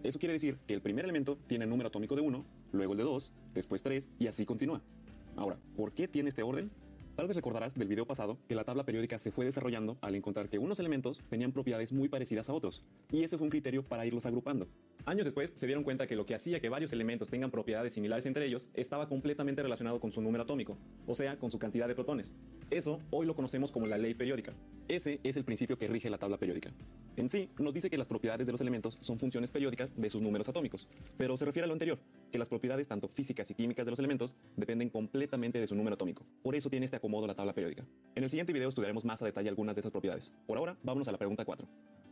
Eso 0.03 0.19
quiere 0.19 0.33
decir 0.33 0.57
que 0.67 0.75
el 0.75 0.81
primer 0.81 1.05
elemento 1.05 1.37
tiene 1.47 1.67
número 1.67 1.89
atómico 1.89 2.15
de 2.17 2.23
1, 2.23 2.45
luego 2.73 2.93
el 2.93 2.99
de 2.99 3.05
2, 3.05 3.33
después 3.55 3.83
3 3.83 4.09
y 4.19 4.29
así 4.29 4.47
continúa. 4.47 4.81
Ahora, 5.37 5.59
¿por 5.77 5.93
qué 5.93 6.09
tiene 6.09 6.31
este 6.31 6.43
orden? 6.43 6.71
Tal 7.17 7.27
vez 7.27 7.37
recordarás 7.37 7.75
del 7.75 7.87
video 7.87 8.07
pasado 8.07 8.39
que 8.49 8.55
la 8.55 8.65
tabla 8.65 8.85
periódica 8.85 9.19
se 9.19 9.31
fue 9.31 9.45
desarrollando 9.45 9.99
al 10.01 10.15
encontrar 10.15 10.49
que 10.49 10.59
unos 10.59 10.81
elementos 10.81 11.21
tenían 11.29 11.53
propiedades 11.53 11.93
muy 11.93 12.09
parecidas 12.09 12.49
a 12.49 12.55
otros, 12.55 12.83
y 13.11 13.25
ese 13.25 13.37
fue 13.37 13.45
un 13.45 13.51
criterio 13.51 13.83
para 13.83 14.07
irlos 14.07 14.25
agrupando. 14.25 14.69
Años 15.05 15.27
después 15.27 15.53
se 15.55 15.67
dieron 15.67 15.85
cuenta 15.85 16.07
que 16.07 16.17
lo 16.17 16.25
que 16.25 16.35
hacía 16.35 16.61
que 16.61 16.71
varios 16.71 16.95
elementos 16.95 17.29
tengan 17.29 17.51
propiedades 17.51 17.93
similares 17.93 18.25
entre 18.25 18.47
ellos 18.47 18.71
estaba 18.73 19.07
completamente 19.07 19.63
relacionado 19.63 20.01
con 20.01 20.13
su 20.13 20.23
número 20.23 20.45
atómico, 20.45 20.79
o 21.07 21.15
sea, 21.15 21.39
con 21.39 21.51
su 21.51 21.59
cantidad 21.59 21.89
de 21.89 21.95
protones. 21.95 22.33
Eso 22.71 23.01
hoy 23.11 23.27
lo 23.27 23.35
conocemos 23.35 23.73
como 23.73 23.89
la 23.89 23.99
ley 23.99 24.15
periódica. 24.15 24.53
Ese 24.87 25.19
es 25.25 25.37
el 25.37 25.45
principio 25.45 25.77
que 25.77 25.89
rige 25.89 26.09
la 26.09 26.19
tabla 26.19 26.37
periódica. 26.37 26.71
En 27.17 27.29
sí, 27.29 27.49
nos 27.59 27.75
dice 27.75 27.91
que 27.91 27.99
las 27.99 28.07
propiedades 28.07 28.47
de 28.47 28.53
los 28.53 28.61
elementos 28.61 28.97
son 29.01 29.19
funciones 29.19 29.51
periódicas 29.51 29.93
de 29.97 30.09
sus 30.09 30.23
números 30.23 30.49
atómicos, 30.49 30.87
pero 31.17 31.37
se 31.37 31.45
refiere 31.45 31.65
a 31.65 31.67
lo 31.67 31.73
anterior, 31.73 31.99
que 32.31 32.39
las 32.39 32.49
propiedades 32.49 32.87
tanto 32.87 33.09
físicas 33.09 33.51
y 33.51 33.55
químicas 33.55 33.85
de 33.85 33.91
los 33.91 33.99
elementos 33.99 34.37
dependen 34.57 34.89
completamente 34.89 35.59
de 35.59 35.67
su 35.67 35.75
número 35.75 35.95
atómico. 35.95 36.25
Por 36.45 36.55
eso 36.55 36.71
tiene 36.71 36.85
este 36.85 36.97
acomodo 36.97 37.27
la 37.27 37.35
tabla 37.35 37.53
periódica. 37.53 37.85
En 38.15 38.23
el 38.23 38.31
siguiente 38.31 38.53
video 38.53 38.69
estudiaremos 38.69 39.05
más 39.05 39.21
a 39.21 39.25
detalle 39.25 39.49
algunas 39.49 39.75
de 39.75 39.81
esas 39.81 39.91
propiedades. 39.91 40.33
Por 40.47 40.57
ahora, 40.57 40.77
vámonos 40.85 41.09
a 41.09 41.13
la 41.13 41.19
pregunta 41.19 41.45
4. 41.45 41.67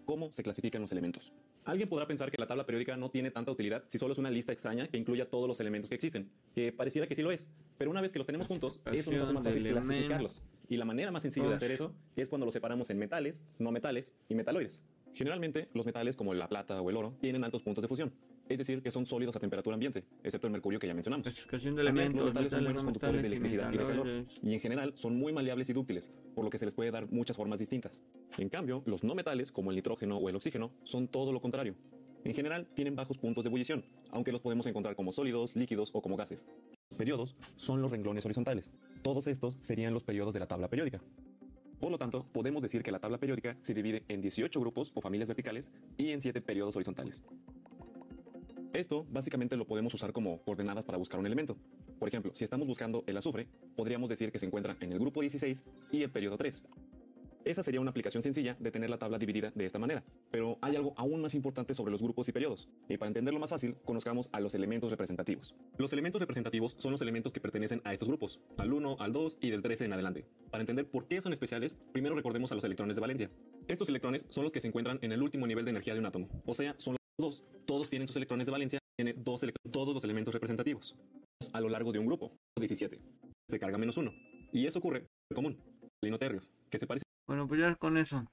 ¿Cómo 0.08 0.32
se 0.32 0.42
clasifican 0.42 0.80
los 0.80 0.90
elementos? 0.90 1.34
Alguien 1.66 1.86
podrá 1.86 2.06
pensar 2.06 2.30
que 2.30 2.38
la 2.38 2.46
tabla 2.46 2.64
periódica 2.64 2.96
no 2.96 3.10
tiene 3.10 3.30
tanta 3.30 3.52
utilidad 3.52 3.84
si 3.88 3.98
solo 3.98 4.14
es 4.14 4.18
una 4.18 4.30
lista 4.30 4.52
extraña 4.52 4.88
que 4.88 4.96
incluya 4.96 5.28
todos 5.28 5.46
los 5.46 5.60
elementos 5.60 5.90
que 5.90 5.96
existen, 5.96 6.30
que 6.54 6.72
pareciera 6.72 7.06
que 7.06 7.14
sí 7.14 7.20
lo 7.20 7.30
es, 7.30 7.46
pero 7.76 7.90
una 7.90 8.00
vez 8.00 8.10
que 8.10 8.18
los 8.18 8.24
tenemos 8.24 8.48
juntos, 8.48 8.80
eso 8.90 9.12
nos 9.12 9.20
hace 9.20 9.34
más 9.34 9.44
fácil 9.44 9.68
clasificarlos. 9.68 10.40
Y 10.66 10.78
la 10.78 10.86
manera 10.86 11.10
más 11.10 11.24
sencilla 11.24 11.48
de 11.48 11.56
hacer 11.56 11.72
eso 11.72 11.92
es 12.16 12.30
cuando 12.30 12.46
los 12.46 12.54
separamos 12.54 12.88
en 12.88 12.96
metales, 12.96 13.42
no 13.58 13.70
metales 13.70 14.14
y 14.30 14.34
metaloides. 14.34 14.82
Generalmente, 15.12 15.68
los 15.74 15.84
metales 15.84 16.16
como 16.16 16.32
la 16.32 16.48
plata 16.48 16.80
o 16.80 16.88
el 16.88 16.96
oro 16.96 17.14
tienen 17.20 17.44
altos 17.44 17.62
puntos 17.62 17.82
de 17.82 17.88
fusión, 17.88 18.10
es 18.48 18.58
decir, 18.58 18.82
que 18.82 18.90
son 18.90 19.06
sólidos 19.06 19.36
a 19.36 19.40
temperatura 19.40 19.74
ambiente, 19.74 20.04
excepto 20.22 20.46
el 20.46 20.52
mercurio 20.52 20.78
que 20.78 20.86
ya 20.86 20.94
mencionamos. 20.94 21.24
Clasificación 21.24 21.74
de 21.74 21.82
elementos, 21.82 22.24
los 22.24 22.34
metales 22.34 22.52
son 22.52 22.64
buenos 22.64 22.84
conductores 22.84 23.22
de 23.22 23.28
electricidad 23.28 23.72
y 23.72 23.76
de 23.76 23.86
calor, 23.86 24.26
y 24.42 24.54
en 24.54 24.60
general 24.60 24.92
son 24.96 25.16
muy 25.16 25.32
maleables 25.32 25.68
y 25.68 25.72
dúctiles, 25.72 26.12
por 26.34 26.44
lo 26.44 26.50
que 26.50 26.58
se 26.58 26.64
les 26.64 26.74
puede 26.74 26.90
dar 26.90 27.10
muchas 27.10 27.36
formas 27.36 27.58
distintas. 27.58 28.02
En 28.38 28.48
cambio, 28.48 28.82
los 28.86 29.04
no 29.04 29.14
metales, 29.14 29.52
como 29.52 29.70
el 29.70 29.76
nitrógeno 29.76 30.16
o 30.16 30.28
el 30.28 30.36
oxígeno, 30.36 30.72
son 30.84 31.08
todo 31.08 31.32
lo 31.32 31.40
contrario. 31.40 31.74
En 32.24 32.34
general, 32.34 32.66
tienen 32.74 32.96
bajos 32.96 33.16
puntos 33.16 33.44
de 33.44 33.48
ebullición, 33.48 33.84
aunque 34.10 34.32
los 34.32 34.40
podemos 34.40 34.66
encontrar 34.66 34.96
como 34.96 35.12
sólidos, 35.12 35.54
líquidos 35.56 35.90
o 35.92 36.02
como 36.02 36.16
gases. 36.16 36.44
Periodos 36.96 37.36
son 37.56 37.80
los 37.80 37.90
renglones 37.90 38.24
horizontales. 38.24 38.72
Todos 39.02 39.26
estos 39.28 39.56
serían 39.60 39.94
los 39.94 40.04
periodos 40.04 40.34
de 40.34 40.40
la 40.40 40.46
tabla 40.46 40.68
periódica. 40.68 41.00
Por 41.80 41.92
lo 41.92 41.98
tanto, 41.98 42.26
podemos 42.32 42.60
decir 42.60 42.82
que 42.82 42.90
la 42.90 42.98
tabla 42.98 43.18
periódica 43.18 43.56
se 43.60 43.72
divide 43.72 44.02
en 44.08 44.20
18 44.20 44.58
grupos 44.60 44.90
o 44.94 45.00
familias 45.00 45.28
verticales 45.28 45.70
y 45.96 46.10
en 46.10 46.20
7 46.20 46.40
periodos 46.40 46.74
horizontales. 46.74 47.22
Esto 48.78 49.04
básicamente 49.10 49.56
lo 49.56 49.66
podemos 49.66 49.92
usar 49.92 50.12
como 50.12 50.40
coordenadas 50.42 50.84
para 50.84 50.98
buscar 50.98 51.18
un 51.18 51.26
elemento. 51.26 51.56
Por 51.98 52.06
ejemplo, 52.06 52.30
si 52.32 52.44
estamos 52.44 52.68
buscando 52.68 53.02
el 53.08 53.16
azufre, 53.16 53.48
podríamos 53.74 54.08
decir 54.08 54.30
que 54.30 54.38
se 54.38 54.46
encuentra 54.46 54.76
en 54.78 54.92
el 54.92 55.00
grupo 55.00 55.20
16 55.20 55.64
y 55.90 56.04
el 56.04 56.10
periodo 56.10 56.36
3. 56.36 56.62
Esa 57.44 57.64
sería 57.64 57.80
una 57.80 57.90
aplicación 57.90 58.22
sencilla 58.22 58.56
de 58.60 58.70
tener 58.70 58.88
la 58.88 58.98
tabla 58.98 59.18
dividida 59.18 59.50
de 59.52 59.64
esta 59.64 59.80
manera. 59.80 60.04
Pero 60.30 60.58
hay 60.60 60.76
algo 60.76 60.94
aún 60.96 61.20
más 61.20 61.34
importante 61.34 61.74
sobre 61.74 61.90
los 61.90 62.00
grupos 62.00 62.28
y 62.28 62.32
periodos. 62.32 62.68
Y 62.88 62.98
para 62.98 63.08
entenderlo 63.08 63.40
más 63.40 63.50
fácil, 63.50 63.74
conozcamos 63.84 64.28
a 64.30 64.38
los 64.38 64.54
elementos 64.54 64.92
representativos. 64.92 65.56
Los 65.76 65.92
elementos 65.92 66.20
representativos 66.20 66.76
son 66.78 66.92
los 66.92 67.02
elementos 67.02 67.32
que 67.32 67.40
pertenecen 67.40 67.80
a 67.82 67.92
estos 67.92 68.06
grupos, 68.06 68.38
al 68.58 68.72
1, 68.72 68.98
al 69.00 69.12
2 69.12 69.38
y 69.40 69.50
del 69.50 69.62
13 69.62 69.86
en 69.86 69.92
adelante. 69.92 70.24
Para 70.52 70.62
entender 70.62 70.86
por 70.86 71.08
qué 71.08 71.20
son 71.20 71.32
especiales, 71.32 71.76
primero 71.90 72.14
recordemos 72.14 72.52
a 72.52 72.54
los 72.54 72.62
electrones 72.62 72.94
de 72.94 73.00
valencia. 73.00 73.30
Estos 73.66 73.88
electrones 73.88 74.24
son 74.28 74.44
los 74.44 74.52
que 74.52 74.60
se 74.60 74.68
encuentran 74.68 75.00
en 75.02 75.10
el 75.10 75.20
último 75.20 75.48
nivel 75.48 75.64
de 75.64 75.72
energía 75.72 75.94
de 75.94 75.98
un 75.98 76.06
átomo, 76.06 76.28
o 76.46 76.54
sea, 76.54 76.76
son 76.78 76.97
los 77.18 77.40
dos. 77.40 77.44
Todos 77.66 77.90
tienen 77.90 78.08
sus 78.08 78.16
electrones 78.16 78.46
de 78.46 78.52
valencia, 78.52 78.78
tiene 78.96 79.12
dos 79.12 79.44
todos 79.70 79.94
los 79.94 80.04
elementos 80.04 80.32
representativos. 80.32 80.96
A 81.52 81.60
lo 81.60 81.68
largo 81.68 81.92
de 81.92 81.98
un 81.98 82.06
grupo, 82.06 82.32
17. 82.58 82.98
Se 83.48 83.58
carga 83.58 83.78
menos 83.78 83.96
1. 83.96 84.12
Y 84.52 84.66
eso 84.66 84.78
ocurre 84.78 85.06
en 85.30 85.34
común, 85.34 85.58
linoterrios, 86.02 86.50
que 86.70 86.78
se 86.78 86.86
parece 86.86 87.04
bueno, 87.28 87.46
pues 87.46 87.60
ya 87.60 87.74
con 87.76 87.98
eso. 87.98 88.24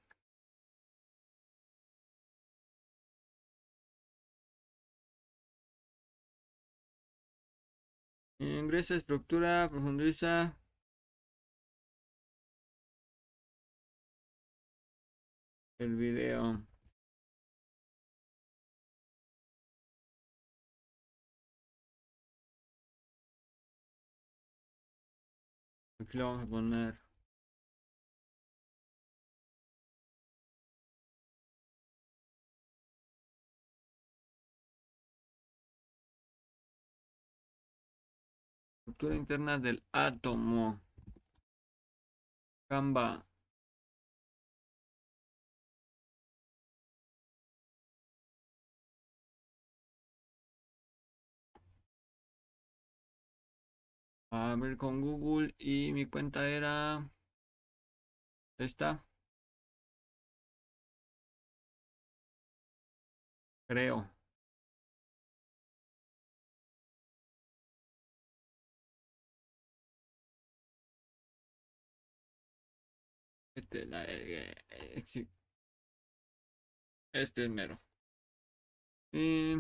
Ingresa, 8.40 8.96
estructura, 8.96 9.68
profundiza. 9.70 10.56
El 15.80 15.96
video. 15.96 16.75
Aquí 26.06 26.20
lo 26.20 26.26
vamos 26.28 26.44
a 26.44 26.48
poner. 26.48 27.00
estructura 38.96 39.16
interna 39.16 39.58
del 39.58 39.84
átomo. 39.92 40.80
Gamba. 42.70 43.26
A 54.38 54.56
ver 54.60 54.76
con 54.78 55.00
Google 55.00 55.56
y 55.58 55.94
mi 55.94 56.06
cuenta 56.06 56.46
era 56.48 57.10
esta. 58.58 59.04
Creo. 63.68 64.10
Este, 73.56 73.86
la, 73.86 74.06
eh, 74.08 74.54
este 77.14 77.46
es 77.46 77.50
mero. 77.50 77.82
Y, 79.12 79.56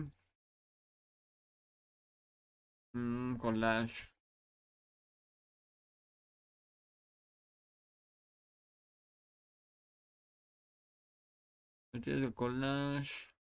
mm, 2.93 3.37
collage. 3.37 4.09
Este 11.95 12.11
es 12.11 12.23
el 12.23 12.33
collage. 12.33 13.33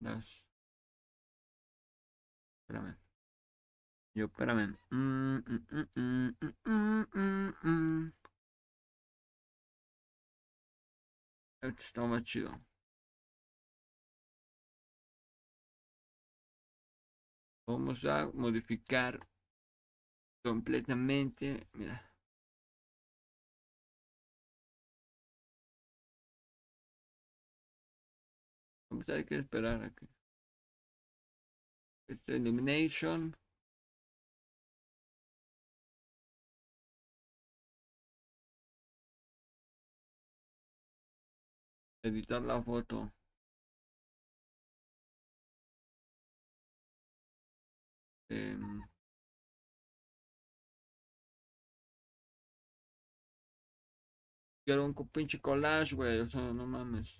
Las. 0.00 0.26
Espérame. 2.62 2.96
Yo, 4.14 4.24
espérame. 4.24 4.78
Mm, 4.90 5.36
mm, 6.64 7.06
mm, 7.62 8.12
Esto 11.60 11.82
está 11.82 12.06
más 12.06 12.22
chido. 12.22 12.58
Vamos 17.66 18.02
a 18.06 18.30
modificar 18.32 19.20
completamente. 20.42 21.66
Mira. 21.74 22.13
Vamos 28.94 29.08
a 29.08 29.24
que 29.24 29.38
esperar 29.38 29.82
aquí. 29.82 30.06
Este 32.08 32.36
elimination. 32.36 33.34
editar 42.04 42.40
la 42.42 42.60
foto 42.62 43.10
eh, 48.28 48.56
quiero 54.66 54.84
un 54.84 54.94
pinche 55.08 55.40
collage 55.40 55.94
güey 55.94 56.20
o 56.20 56.28
sea 56.28 56.52
no 56.52 56.66
mames 56.66 57.18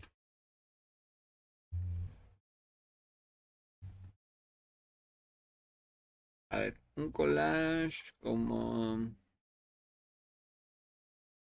a 6.55 6.59
ver 6.60 6.74
un 6.97 7.10
collage 7.10 8.12
como 8.20 9.12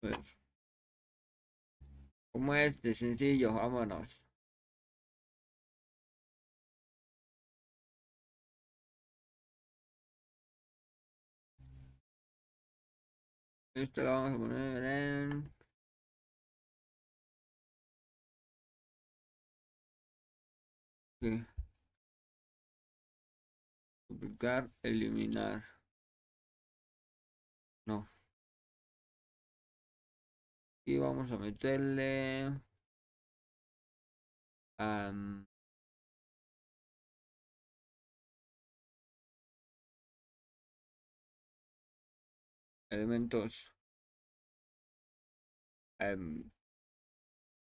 pues 0.00 0.16
como 2.32 2.54
este, 2.54 2.94
sencillo, 2.94 3.54
vámonos. 3.54 4.08
Esto 13.74 14.02
lo 14.02 14.10
vamos 14.10 14.32
a 14.34 14.38
poner 14.38 14.84
en... 21.22 21.53
Publicar, 24.18 24.70
eliminar. 24.82 25.64
No. 27.86 28.08
Y 30.86 30.98
vamos 30.98 31.30
a 31.32 31.36
meterle 31.38 32.60
elementos. 42.90 43.70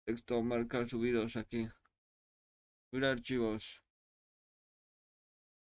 Texto 0.05 0.43
marca 0.43 0.87
subidos 0.87 1.37
aquí. 1.37 1.69
Subir 2.91 3.05
archivos 3.05 3.86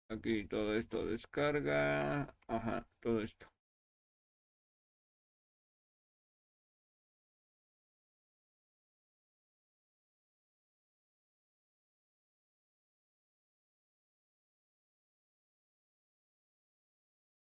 aquí 0.08 0.44
todo 0.48 0.74
esto 0.74 1.06
descarga 1.06 2.34
ajá 2.48 2.84
todo 3.00 3.20
esto 3.22 3.46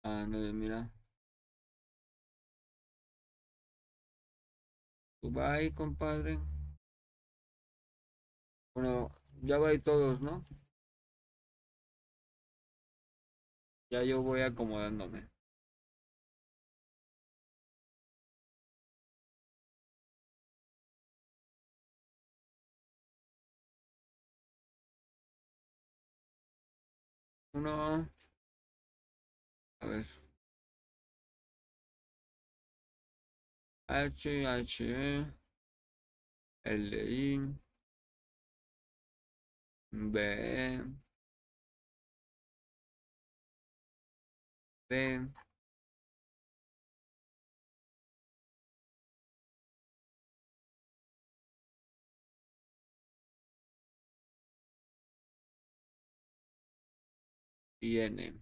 Ah, 0.02 0.26
no, 0.26 0.38
mira. 0.52 0.90
Dubai, 5.22 5.70
compadre. 5.74 6.40
Bueno, 8.74 9.10
ya 9.42 9.58
va 9.58 9.68
ahí 9.68 9.78
todos, 9.78 10.20
¿no? 10.22 10.42
Ya 13.90 14.02
yo 14.02 14.22
voy 14.22 14.40
acomodándome. 14.42 15.28
Uno. 27.52 28.08
A 29.80 29.86
ver. 29.86 30.06
H, 33.90 34.26
H, 34.46 34.80
L, 36.64 36.92
I, 36.94 37.40
B, 39.92 40.18
D, 44.90 45.28
y 57.80 57.98
N. 57.98 58.38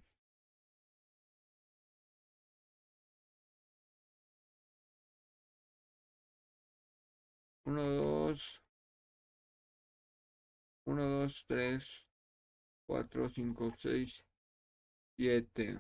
Uno, 7.67 7.83
dos. 7.83 8.63
Uno, 10.87 11.05
dos, 11.21 11.45
tres, 11.47 12.07
cuatro, 12.87 13.29
cinco, 13.31 13.73
seis, 13.79 14.25
siete. 15.17 15.79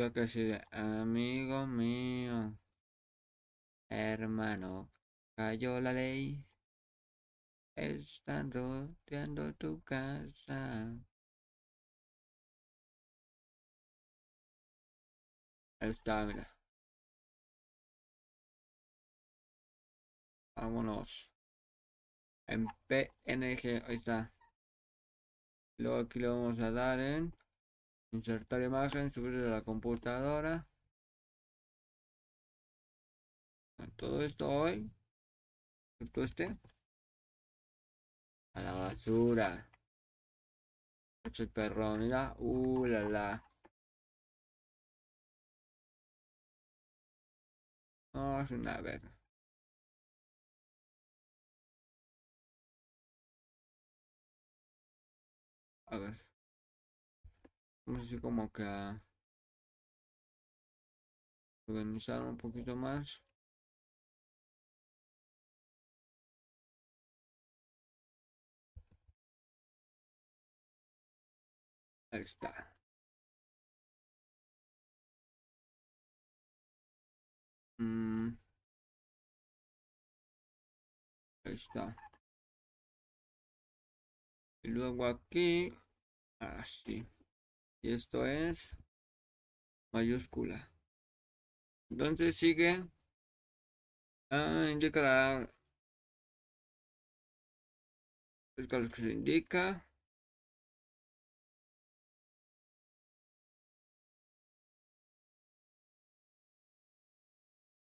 Yo 0.00 0.10
casi 0.14 0.44
de 0.44 0.64
amigo 0.70 1.66
mío, 1.66 2.56
hermano, 3.90 4.90
cayó 5.36 5.78
la 5.78 5.92
ley. 5.92 6.42
Están 7.76 8.50
rodeando 8.50 9.52
tu 9.56 9.82
casa. 9.82 10.96
Está, 15.80 16.24
mira. 16.24 16.48
Vámonos. 20.56 21.28
En 22.46 22.66
PNG, 22.88 23.82
ahí 23.86 23.96
está. 23.96 24.32
Luego 25.78 25.98
aquí 25.98 26.18
le 26.20 26.28
vamos 26.28 26.58
a 26.60 26.70
dar 26.70 27.00
en 27.00 27.34
insertar 28.12 28.62
imagen, 28.62 29.12
subir 29.12 29.34
a 29.46 29.50
la 29.50 29.62
computadora. 29.62 30.66
Todo 33.96 34.22
esto 34.22 34.48
hoy, 34.48 34.90
todo 36.12 36.24
este, 36.24 36.56
a 38.54 38.60
la 38.62 38.72
basura. 38.72 39.66
el 41.24 41.48
perrón, 41.48 42.00
mira, 42.00 42.34
uh, 42.38 42.86
la 42.86 43.00
la. 43.08 43.44
No, 48.14 48.40
es 48.42 48.50
una 48.52 48.80
verga. 48.80 49.10
A 55.90 55.98
ver. 55.98 56.29
Vamos 57.90 58.06
así 58.06 58.18
como 58.20 58.48
que 58.52 58.62
organizar 61.66 62.22
un 62.22 62.36
poquito 62.36 62.76
más. 62.76 63.20
Está. 72.12 72.54
Mm. 77.80 78.36
Está. 81.44 81.96
Y 84.62 84.68
luego 84.68 85.04
aquí, 85.04 85.70
así. 86.40 87.06
Y 87.82 87.92
esto 87.92 88.24
es 88.26 88.76
mayúscula. 89.92 90.68
Entonces 91.90 92.36
sigue. 92.36 92.84
Ah, 94.30 94.68
indicará. 94.72 95.48
Es 98.56 98.70
lo 98.70 98.88
que 98.88 99.02
se 99.02 99.10
indica. 99.12 99.84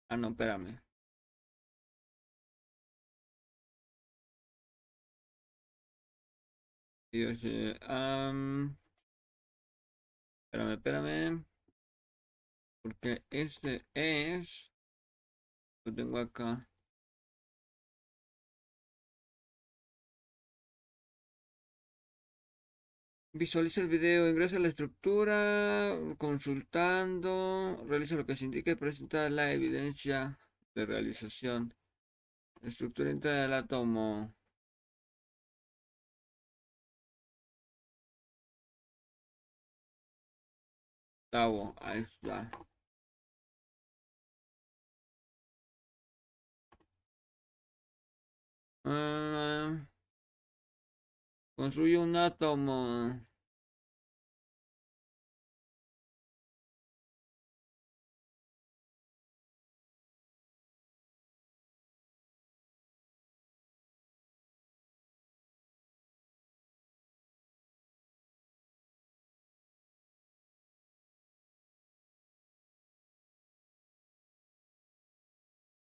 Ah, 0.08 0.16
no, 0.16 0.28
espérame. 0.30 0.80
Dios, 7.12 7.42
um, 7.88 8.76
espérame, 10.56 10.72
espérame. 10.74 11.44
Porque 12.82 13.22
este 13.30 13.84
es. 13.94 14.70
Lo 15.84 15.94
tengo 15.94 16.18
acá. 16.18 16.68
Visualiza 23.32 23.82
el 23.82 23.88
video, 23.88 24.28
ingresa 24.30 24.56
a 24.56 24.60
la 24.60 24.68
estructura, 24.68 25.94
consultando, 26.16 27.84
realiza 27.86 28.14
lo 28.14 28.24
que 28.24 28.34
se 28.34 28.46
indica 28.46 28.70
y 28.70 28.76
presenta 28.76 29.28
la 29.28 29.52
evidencia 29.52 30.38
de 30.74 30.86
realización. 30.86 31.74
Estructura 32.62 33.10
interna 33.10 33.42
del 33.42 33.52
átomo. 33.52 34.35
Ahí 41.80 42.00
está. 42.00 42.50
Ah, 48.84 49.86
construye 51.54 51.98
un 51.98 52.16
átomo. 52.16 53.20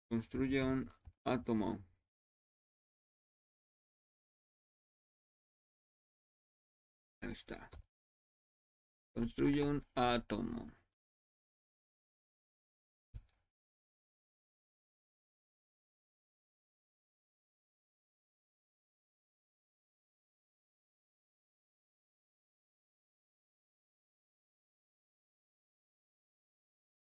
Construye 0.09 0.61
un 0.61 0.89
átomo. 1.23 1.79
Ahí 7.21 7.31
está. 7.31 7.69
Construye 9.13 9.61
un 9.63 9.84
átomo. 9.95 10.71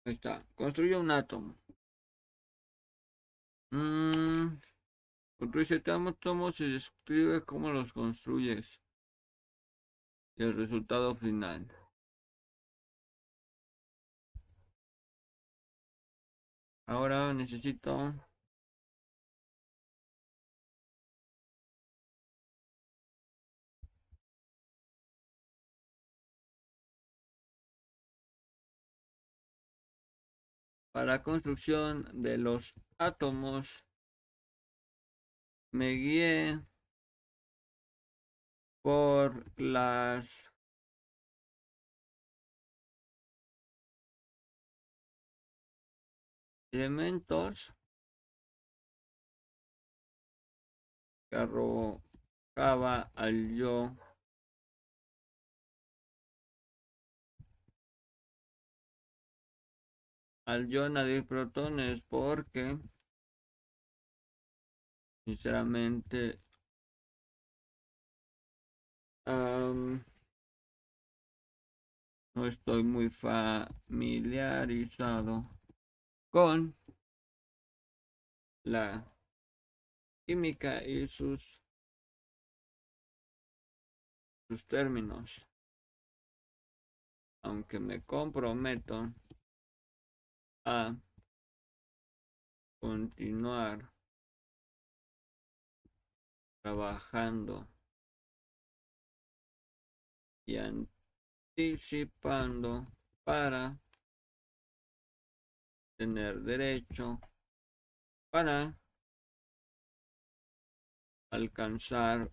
Está. 0.05 0.45
Construye 0.55 0.97
un 0.97 1.11
átomo. 1.11 1.57
Mm, 3.73 4.61
construye 5.39 5.77
átomos 6.09 6.61
y 6.61 6.71
describe 6.73 7.45
cómo 7.45 7.71
los 7.73 7.93
construyes. 7.93 8.81
Y 10.37 10.43
el 10.45 10.55
resultado 10.57 11.15
final. 11.17 11.67
Ahora 16.87 17.33
necesito 17.35 18.15
para 30.93 31.23
construcción 31.23 32.09
de 32.13 32.37
los 32.39 32.75
átomos. 33.07 33.85
Me 35.73 35.89
guié 35.95 36.61
por 38.83 39.45
las 39.61 40.27
elementos 46.73 47.73
que 51.31 51.37
arrojaba 51.37 53.11
al 53.15 53.55
yo 53.55 53.97
al 60.45 60.69
yo 60.69 60.85
añadir 60.85 61.27
protones 61.27 62.03
porque 62.09 62.79
sinceramente 65.25 66.39
no 72.35 72.47
estoy 72.47 72.83
muy 72.83 73.09
familiarizado 73.09 75.49
con 76.31 76.75
la 78.65 79.05
química 80.27 80.85
y 80.85 81.07
sus 81.09 81.61
sus 84.49 84.67
términos. 84.67 85.41
Aunque 87.43 87.81
me 87.81 88.03
comprometo 88.03 89.13
a 90.65 90.95
continuar 92.81 93.91
trabajando 96.63 97.69
y 100.47 100.57
anticipando 101.57 102.87
para 103.25 103.79
tener 105.97 106.41
derecho 106.43 107.21
para 108.31 108.75
alcanzar 111.31 112.31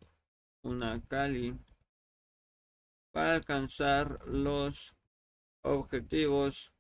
una 0.64 1.02
cali 1.08 1.58
para 3.12 3.36
alcanzar 3.36 4.20
los 4.28 4.96
objetivos 5.62 6.74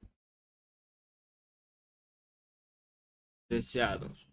deseados. 3.49 4.27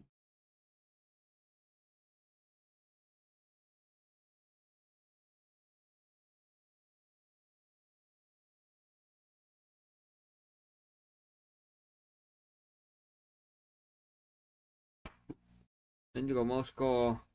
Mendigo 16.14 16.44
mosco. 16.44 17.26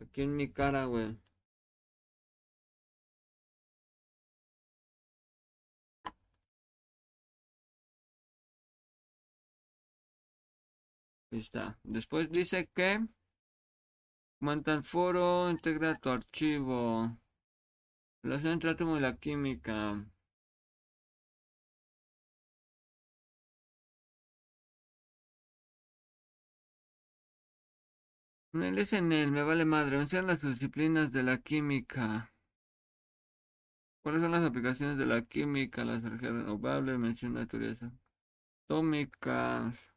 Aquí 0.00 0.22
en 0.22 0.36
mi 0.36 0.48
cara, 0.52 0.84
güey. 0.86 1.16
Está. 11.30 11.78
Después 11.82 12.30
dice 12.30 12.68
que 12.74 13.06
manta 14.40 14.72
el 14.74 14.82
foro, 14.82 15.50
integra 15.50 15.96
tu 15.96 16.10
archivo. 16.10 17.16
Relación 18.22 18.54
entre 18.54 18.70
átomo 18.70 18.96
y 18.96 19.00
la 19.00 19.16
química. 19.16 20.04
En 28.52 28.62
el 28.62 29.30
me 29.32 29.42
vale 29.42 29.64
madre. 29.64 29.98
Mencionan 29.98 30.28
las 30.28 30.42
disciplinas 30.42 31.12
de 31.12 31.22
la 31.22 31.38
química. 31.38 32.32
¿Cuáles 34.02 34.22
son 34.22 34.30
las 34.32 34.44
aplicaciones 34.44 34.96
de 34.98 35.04
la 35.06 35.22
química? 35.22 35.84
Las 35.84 36.02
energías 36.02 36.32
renovables, 36.32 36.98
menciona 36.98 37.46
teorías 37.46 37.78
atómicas. 38.64 39.95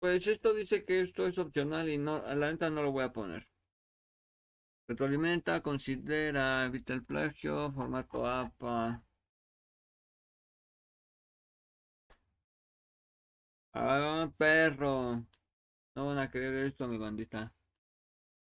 Pues 0.00 0.26
esto 0.26 0.54
dice 0.54 0.84
que 0.84 1.02
esto 1.02 1.24
es 1.28 1.38
opcional 1.38 1.88
y 1.88 1.98
no, 1.98 2.16
a 2.16 2.34
la 2.34 2.50
neta 2.50 2.68
no 2.68 2.82
lo 2.82 2.90
voy 2.90 3.04
a 3.04 3.12
poner. 3.12 3.46
Retroalimenta, 4.88 5.62
considera, 5.62 6.64
evita 6.66 6.92
el 6.92 7.04
plagio, 7.04 7.70
formato 7.72 8.26
APA. 8.26 9.02
Ah, 13.72 14.30
perro. 14.36 15.24
No 15.96 16.06
van 16.06 16.18
a 16.18 16.30
creer 16.30 16.54
esto, 16.66 16.88
mi 16.88 16.98
bandita. 16.98 17.52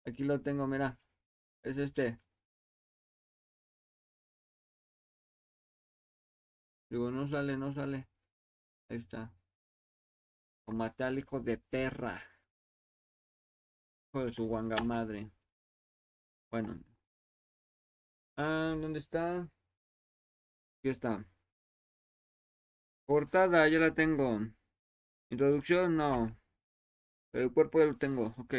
Aquí 0.06 0.24
lo 0.26 0.42
tengo, 0.42 0.68
mira. 0.68 1.00
Es 1.64 1.78
este. 1.78 2.20
Digo, 6.90 7.10
no 7.10 7.28
sale, 7.28 7.58
no 7.58 7.74
sale. 7.74 8.08
Ahí 8.90 8.98
está. 9.00 9.34
O 10.70 11.18
hijo 11.18 11.40
de 11.40 11.58
perra. 11.58 12.22
Hijo 14.08 14.26
de 14.26 14.32
su 14.32 14.46
guanga 14.46 14.78
madre. 14.84 15.32
Bueno. 16.52 16.80
Ah, 18.38 18.76
¿dónde 18.80 19.00
está? 19.00 19.40
Aquí 19.40 20.90
está. 20.90 21.26
Portada, 23.08 23.68
ya 23.68 23.80
la 23.80 23.96
tengo. 23.96 24.42
Introducción, 25.32 25.98
no. 25.98 26.38
Pero 27.32 27.46
el 27.46 27.52
cuerpo 27.52 27.80
ya 27.80 27.86
lo 27.86 27.98
tengo, 27.98 28.36
ok. 28.38 28.54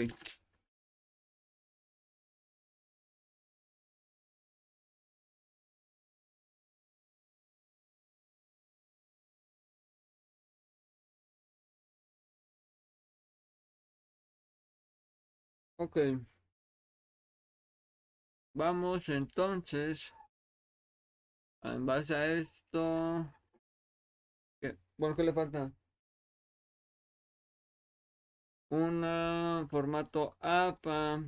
Ok. 15.80 15.96
Vamos 18.52 19.08
entonces. 19.08 20.12
En 21.62 21.86
base 21.86 22.14
a 22.14 22.26
esto. 22.26 23.32
¿qué? 24.60 24.76
Bueno, 24.98 25.16
¿qué 25.16 25.22
le 25.22 25.32
falta? 25.32 25.72
Un 28.70 29.66
formato 29.70 30.36
APA. 30.40 31.22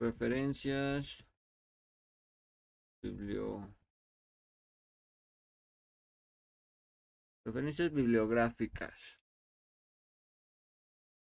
Referencias. 0.00 1.24
Biblio. 3.02 3.74
Referencias 7.44 7.92
bibliográficas. 7.92 9.20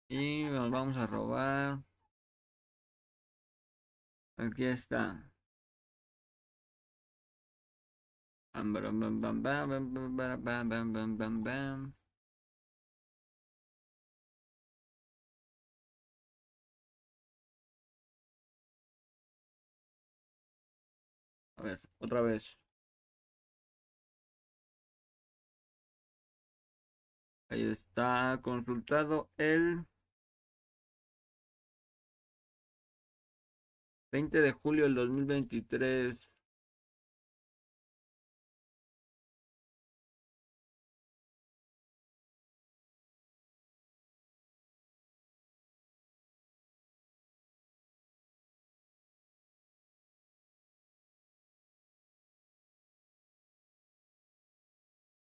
Y 0.10 0.44
nos 0.44 0.70
vamos 0.70 0.98
a 0.98 1.08
robar. 1.08 1.84
Aquí 4.38 4.66
está. 4.66 5.32
Bam, 8.54 8.74
bam, 8.74 9.00
bam, 9.00 9.22
bam, 9.22 9.42
bam, 9.42 9.70
bam, 9.70 10.16
bam, 10.18 10.44
bam, 10.44 10.94
bam, 10.94 11.18
bam, 11.18 11.44
bam, 11.44 11.94
A 21.62 21.64
ver, 21.64 21.80
otra 22.00 22.22
vez. 22.22 22.58
Ahí 27.50 27.62
está 27.70 28.40
consultado 28.42 29.30
el 29.38 29.86
20 34.12 34.42
de 34.42 34.54
julio 34.54 34.86
del 34.86 34.96
2023. 34.96 36.31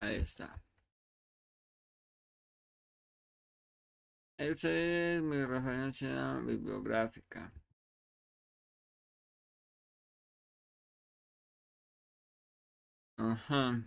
esta 0.02 0.60
Esta 4.40 4.70
es 4.70 5.22
mi 5.22 5.44
referencia 5.46 6.38
bibliográfica. 6.40 7.52
Ajá. 13.18 13.84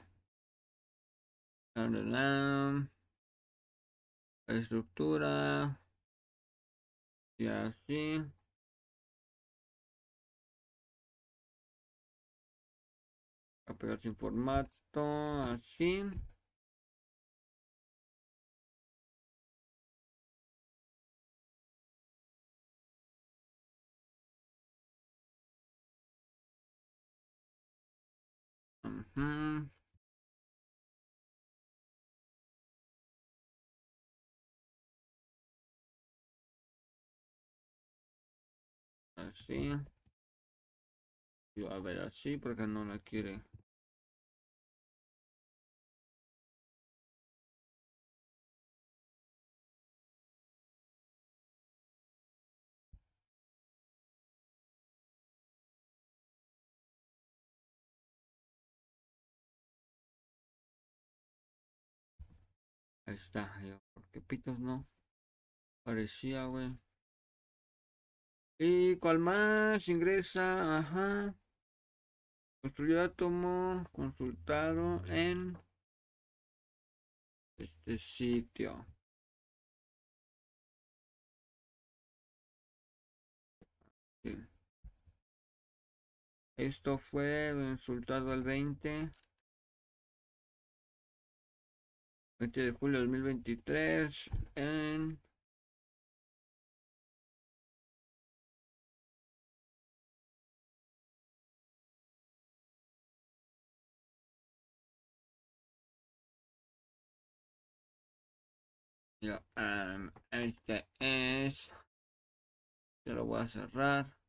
La 1.75 2.87
estructura. 4.47 5.81
Y 7.39 7.47
así. 7.47 8.23
Apegar 13.67 13.99
sin 14.01 14.15
formato. 14.15 14.82
Así. 14.94 16.02
Ujú. 28.85 29.66
Así. 39.16 39.73
Yo 41.56 41.70
a 41.73 41.78
ver 41.78 41.98
así 42.01 42.36
porque 42.36 42.66
no 42.66 42.85
la 42.85 42.98
quiere. 42.98 43.40
Ahí 63.07 63.15
está, 63.16 63.61
yo, 63.62 63.81
porque 63.95 64.20
pitos 64.20 64.59
no. 64.59 64.87
Parecía, 65.85 66.47
güey. 66.47 66.79
¿Y 68.59 68.97
cuál 68.97 69.19
más? 69.19 69.89
Ingresa, 69.89 70.79
ajá. 70.79 71.35
Construyó 72.62 73.03
átomo 73.03 73.85
consultado 73.93 75.03
en 75.07 75.59
este 77.59 77.99
sitio. 77.99 78.87
Esto 86.57 86.99
fue 86.99 87.53
consultado 87.53 88.33
el 88.33 88.45
20. 88.45 89.11
20 92.43 92.60
de 92.60 92.73
julio 92.73 92.98
de 92.98 93.06
2023 93.06 94.31
en 94.56 95.20
Ya, 109.20 109.40
um, 109.56 110.10
este 110.32 110.89
es. 110.98 111.73
Yo 113.05 113.14
lo 113.14 113.24
voy 113.24 113.43
a 113.43 113.48
cerrar. 113.48 114.22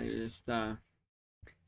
Ahí 0.00 0.22
está. 0.22 0.82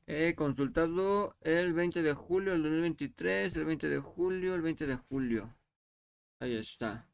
He 0.06 0.34
consultado 0.34 1.36
el 1.42 1.74
20 1.74 2.02
de 2.02 2.14
julio 2.14 2.52
del 2.52 2.62
2023, 2.62 3.54
el 3.56 3.64
20 3.66 3.88
de 3.90 3.98
julio, 4.00 4.54
el 4.54 4.62
20 4.62 4.86
de 4.86 4.96
julio. 4.96 5.54
Ahí 6.40 6.56
está. 6.56 7.06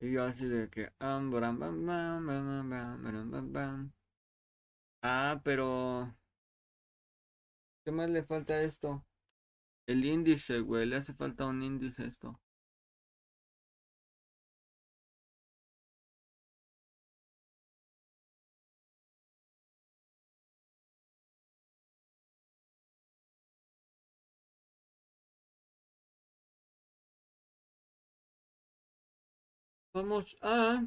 Y 0.00 0.12
yo 0.12 0.24
así 0.24 0.46
de 0.46 0.68
que... 0.70 0.90
Ah, 5.02 5.40
pero... 5.44 6.14
¿Qué 7.84 7.90
más 7.92 8.08
le 8.08 8.22
falta 8.24 8.62
esto? 8.62 9.04
El 9.86 10.04
índice, 10.04 10.60
güey. 10.60 10.86
Le 10.86 10.96
hace 10.96 11.12
falta 11.14 11.46
un 11.46 11.62
índice 11.62 12.06
esto. 12.06 12.40
Vamos 29.92 30.36
a... 30.42 30.82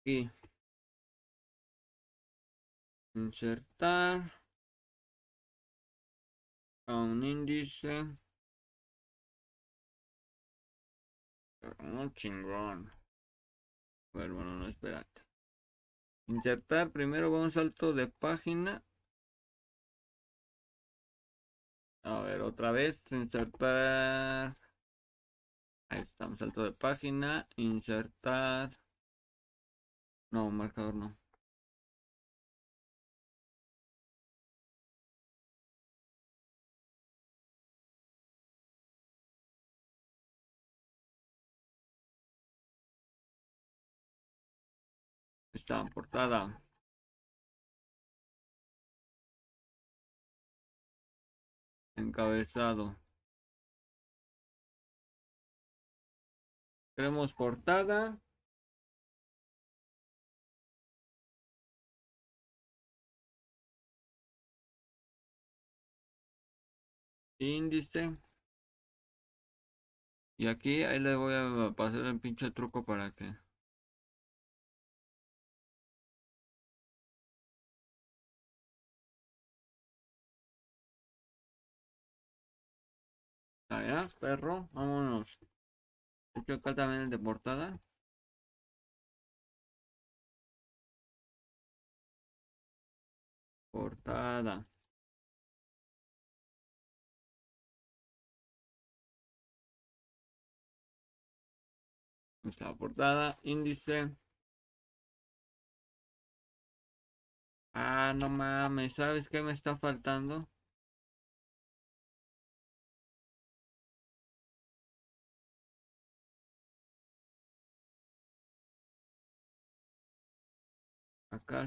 Aquí. 0.00 0.30
Insertar. 3.14 4.32
A 6.86 6.94
un 6.96 7.22
índice. 7.24 8.06
No 11.80 12.10
chingón. 12.14 12.90
Bueno, 14.12 14.44
no, 14.44 14.68
espérate. 14.68 15.22
Insertar, 16.26 16.90
primero 16.90 17.30
va 17.32 17.40
un 17.40 17.50
salto 17.50 17.92
de 17.92 18.06
página. 18.08 18.82
A 22.02 22.20
ver, 22.22 22.40
otra 22.42 22.72
vez, 22.72 23.00
insertar. 23.10 24.56
Ahí 25.90 26.00
estamos, 26.00 26.38
salto 26.38 26.64
de 26.64 26.72
página, 26.72 27.46
insertar. 27.56 28.70
No, 30.32 30.50
marcador 30.50 30.94
no. 30.94 31.14
Está 45.52 45.84
portada. 45.94 46.62
Encabezado. 51.96 52.96
Tenemos 56.98 57.32
portada. 57.32 58.18
Índice. 67.40 68.16
Y 70.38 70.46
aquí 70.48 70.82
ahí 70.84 70.98
le 70.98 71.14
voy 71.16 71.34
a 71.34 71.72
pasar 71.76 72.04
el 72.06 72.18
pinche 72.20 72.50
truco 72.50 72.84
para 72.84 73.10
que 73.12 73.36
Allá, 83.70 84.10
perro, 84.20 84.68
vámonos. 84.72 85.38
Acá 86.46 86.74
también 86.74 87.02
el 87.02 87.10
de 87.10 87.18
portada. 87.18 87.78
Portada. 93.72 94.66
Esta 102.42 102.74
portada, 102.74 103.38
índice. 103.44 104.10
Ah, 107.72 108.12
no 108.14 108.28
mames, 108.28 108.92
¿sabes 108.94 109.28
qué 109.30 109.40
me 109.42 109.52
está 109.52 109.78
faltando? 109.78 110.46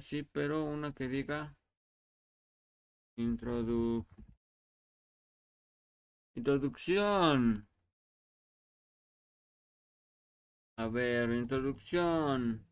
Sí, 0.02 0.24
pero 0.24 0.64
una 0.64 0.94
que 0.94 1.08
diga 1.08 1.56
introdu 3.18 4.06
introducción. 6.36 7.68
A 10.78 10.88
ver, 10.88 11.32
introducción. 11.32 12.66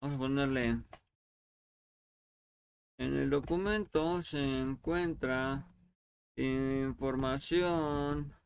Vamos 0.00 0.16
a 0.16 0.18
ponerle. 0.18 0.82
En 2.98 3.16
el 3.16 3.28
documento 3.28 4.22
se 4.22 4.60
encuentra 4.60 5.66
información 6.36 8.37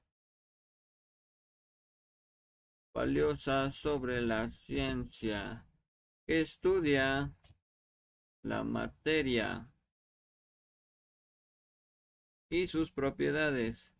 valiosa 2.95 3.71
sobre 3.73 4.21
la 4.23 4.51
ciencia 4.51 5.67
que 6.27 6.41
estudia 6.43 7.33
la 8.43 8.63
materia 8.65 9.69
y 12.51 12.67
sus 12.69 12.93
propiedades. 12.93 13.91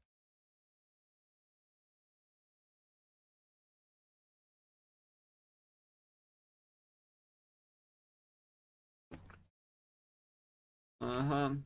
Ajá. 11.01 11.57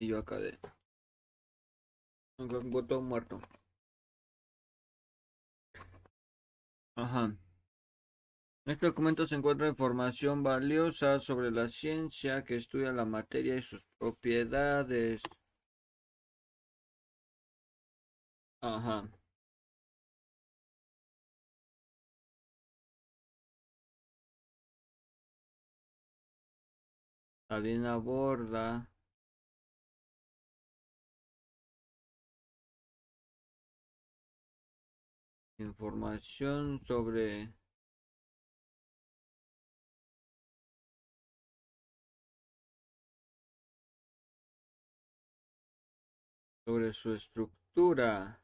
Y 0.00 0.08
yo 0.08 0.18
acá 0.18 0.38
de... 0.38 0.58
Un 2.38 2.70
botón 2.70 3.04
muerto. 3.04 3.40
Ajá. 6.96 7.36
En 8.66 8.72
este 8.72 8.86
documento 8.86 9.26
se 9.26 9.34
encuentra 9.34 9.68
información 9.68 10.42
valiosa 10.42 11.18
sobre 11.20 11.50
la 11.50 11.68
ciencia 11.68 12.44
que 12.44 12.56
estudia 12.56 12.92
la 12.92 13.04
materia 13.04 13.56
y 13.56 13.62
sus 13.62 13.82
propiedades. 13.98 15.22
Ajá. 18.60 19.08
Aborda 27.50 28.86
información 35.58 36.80
sobre 36.84 37.52
sobre 46.64 46.92
su 46.92 47.14
estructura. 47.14 48.40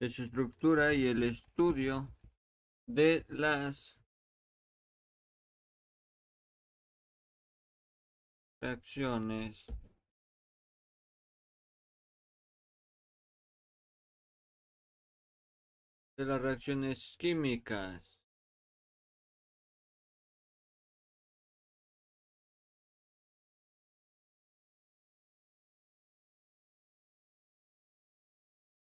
De 0.00 0.10
su 0.10 0.24
estructura 0.24 0.92
y 0.92 1.06
el 1.06 1.22
estudio 1.22 2.14
de 2.86 3.24
las 3.28 4.00
reacciones 8.60 9.66
de 16.16 16.24
las 16.24 16.40
reacciones 16.40 17.16
químicas 17.18 18.13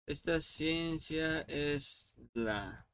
Esta 0.07 0.40
ciencia 0.40 1.41
es 1.41 2.15
la 2.34 2.88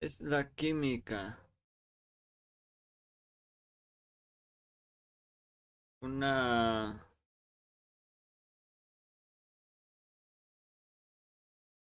es 0.00 0.20
la 0.20 0.54
química. 0.54 1.38
Una 6.00 7.06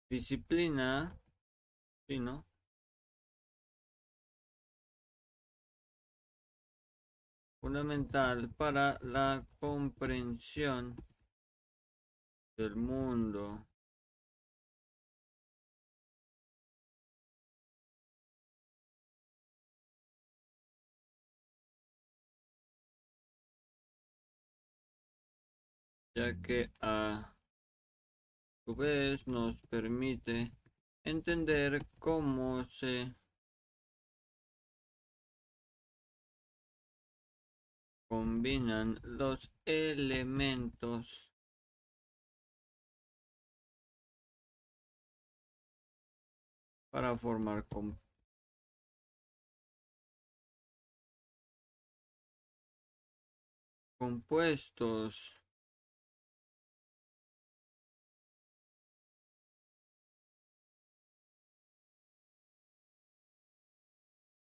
disciplina, 0.10 1.20
¿sí, 2.08 2.20
no? 2.20 2.46
Fundamental 7.60 8.50
para 8.56 8.98
la 9.02 9.46
comprensión 9.60 10.96
del 12.58 12.76
mundo. 12.76 13.66
ya 26.16 26.34
que 26.42 26.72
a 26.80 27.36
su 28.64 28.74
vez 28.74 29.28
nos 29.28 29.58
permite 29.68 30.52
entender 31.04 31.86
cómo 32.00 32.64
se 32.70 33.14
combinan 38.08 38.98
los 39.04 39.52
elementos 39.66 41.35
para 46.96 47.18
formar 47.18 47.68
compuestos. 54.00 55.38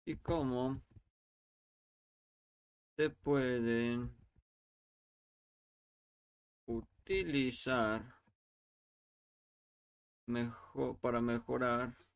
Y 0.04 0.16
cómo 0.16 0.82
se 2.96 3.10
pueden 3.10 4.12
utilizar 6.66 8.02
mejor 10.26 10.98
para 10.98 11.20
mejorar 11.20 12.09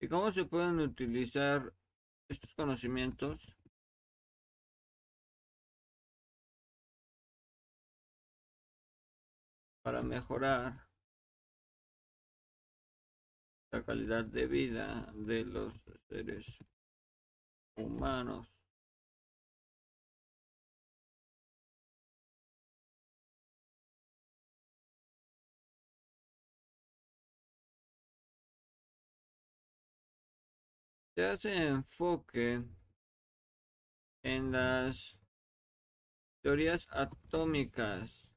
y 0.00 0.08
cómo 0.08 0.32
se 0.32 0.44
pueden 0.44 0.80
utilizar 0.80 1.72
estos 2.28 2.54
conocimientos 2.54 3.56
para 9.82 10.02
mejorar 10.02 10.88
la 13.70 13.84
calidad 13.84 14.24
de 14.24 14.46
vida 14.46 15.12
de 15.14 15.44
los 15.44 15.72
seres 16.08 16.58
humanos. 17.76 18.55
Se 31.16 31.24
hace 31.24 31.50
enfoque 31.68 32.62
en 34.22 34.52
las 34.52 35.16
teorías 36.42 36.86
atómicas. 36.90 38.28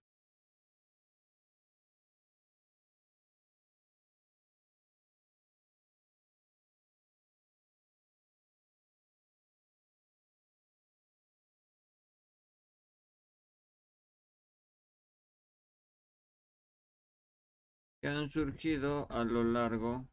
Que 18.02 18.08
han 18.08 18.30
surgido 18.32 19.06
a 19.12 19.26
lo 19.26 19.44
largo 19.44 20.08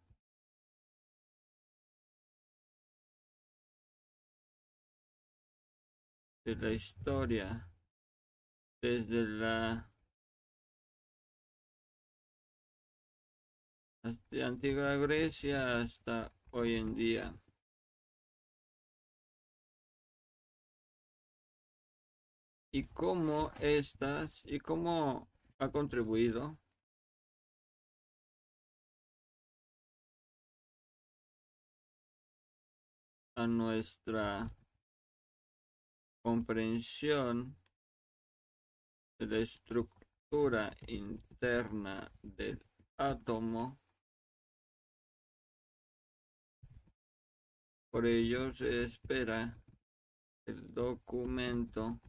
de 6.46 6.54
la 6.54 6.70
historia 6.70 7.68
desde 8.80 9.26
la 9.26 9.90
antigua 14.44 14.94
Grecia 14.94 15.80
hasta 15.80 16.32
hoy 16.52 16.76
en 16.76 16.94
día. 16.94 17.34
Y 22.72 22.84
cómo 22.94 23.50
estas 23.58 24.44
y 24.44 24.60
cómo 24.60 25.28
ha 25.58 25.68
contribuido 25.72 26.56
a 33.34 33.46
nuestra 33.48 34.52
comprensión 36.26 37.56
de 39.16 39.26
la 39.26 39.38
estructura 39.38 40.76
interna 40.88 42.10
del 42.20 42.60
átomo. 42.96 43.78
Por 47.92 48.06
ello 48.06 48.52
se 48.52 48.82
espera 48.82 49.56
que 50.44 50.50
el 50.50 50.74
documento 50.74 52.00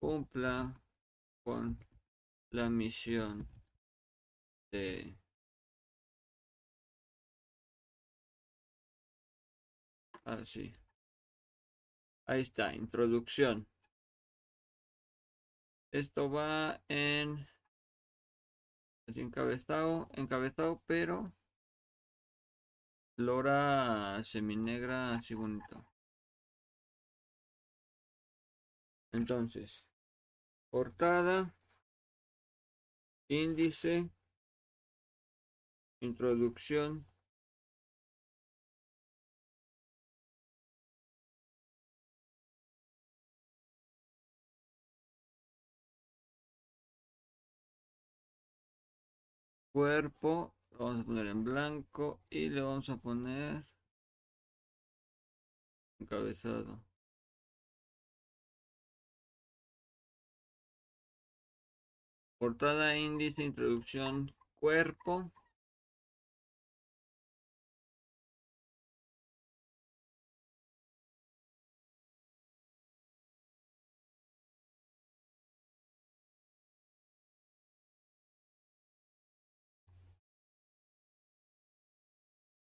cumpla 0.00 0.80
con 1.44 1.78
la 2.52 2.70
misión 2.70 3.46
de 4.72 5.14
Así. 10.24 10.85
Ahí 12.26 12.42
está, 12.42 12.74
introducción. 12.74 13.66
Esto 15.92 16.30
va 16.30 16.80
en 16.88 17.46
así 19.08 19.20
encabezado, 19.20 20.08
encabezado, 20.14 20.82
pero 20.86 21.32
lora 23.16 24.22
seminegra 24.24 25.14
así 25.14 25.34
bonito. 25.34 25.86
Entonces, 29.12 29.86
portada, 30.70 31.54
índice, 33.28 34.10
introducción, 36.00 37.06
cuerpo, 49.76 50.54
lo 50.70 50.86
vamos 50.86 51.02
a 51.02 51.04
poner 51.04 51.26
en 51.26 51.44
blanco 51.44 52.18
y 52.30 52.48
le 52.48 52.62
vamos 52.62 52.88
a 52.88 52.96
poner 52.96 53.66
encabezado. 56.00 56.80
Portada, 62.38 62.96
índice, 62.96 63.42
introducción, 63.42 64.34
cuerpo. 64.58 65.30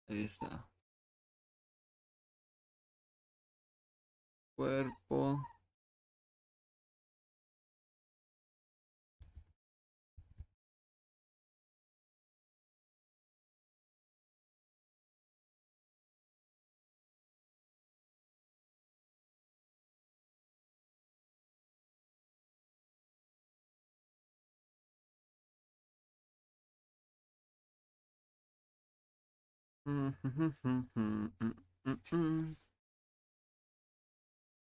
Ahí 0.09 0.25
está. 0.25 0.67
Cuerpo. 4.55 5.41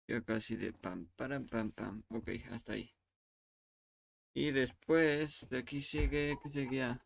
Ya 0.08 0.20
casi 0.24 0.56
de 0.56 0.72
pam, 0.72 1.06
pam, 1.16 1.46
pam, 1.46 1.70
pam. 1.72 2.02
Ok, 2.10 2.28
hasta 2.50 2.72
ahí. 2.72 2.92
Y 4.34 4.52
después 4.52 5.46
de 5.50 5.58
aquí 5.58 5.82
sigue, 5.82 6.38
¿qué 6.42 6.48
seguía? 6.50 7.04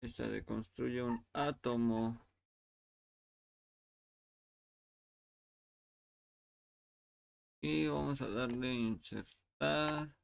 Esta 0.00 0.26
de 0.26 0.42
construye 0.42 1.02
un 1.02 1.22
átomo. 1.34 2.26
Y 7.60 7.86
vamos 7.88 8.22
a 8.22 8.28
darle 8.28 8.72
insertar 8.72 10.15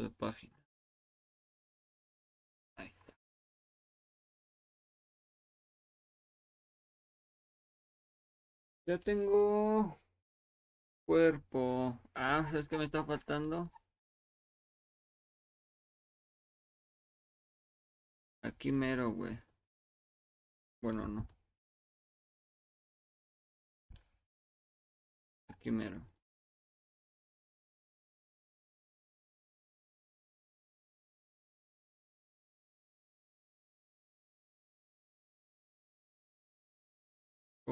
de 0.00 0.10
página. 0.10 0.52
Ya 8.86 8.96
tengo 8.98 10.00
cuerpo. 11.06 11.98
Ah, 12.14 12.44
¿sabes 12.50 12.68
qué 12.68 12.76
me 12.78 12.84
está 12.84 13.04
faltando? 13.04 13.70
Aquí 18.42 18.70
mero, 18.70 19.10
güey. 19.10 19.36
Bueno, 20.82 21.08
no. 21.08 21.26
Aquí 25.48 25.70
mero. 25.70 26.00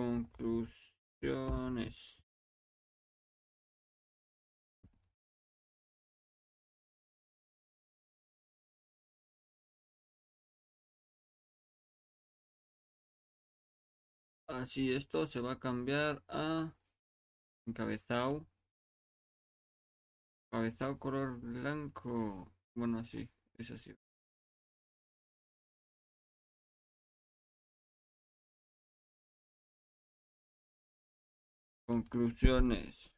Conclusiones. 0.00 2.18
Así 14.46 14.92
esto 14.92 15.26
se 15.26 15.40
va 15.40 15.52
a 15.52 15.58
cambiar 15.58 16.22
a 16.28 16.74
encabezado. 17.66 18.46
Encabezado 20.52 20.98
color 20.98 21.40
blanco. 21.40 22.52
Bueno, 22.74 22.98
así, 23.00 23.28
es 23.58 23.70
así. 23.70 23.96
Conclusiones. 31.90 33.10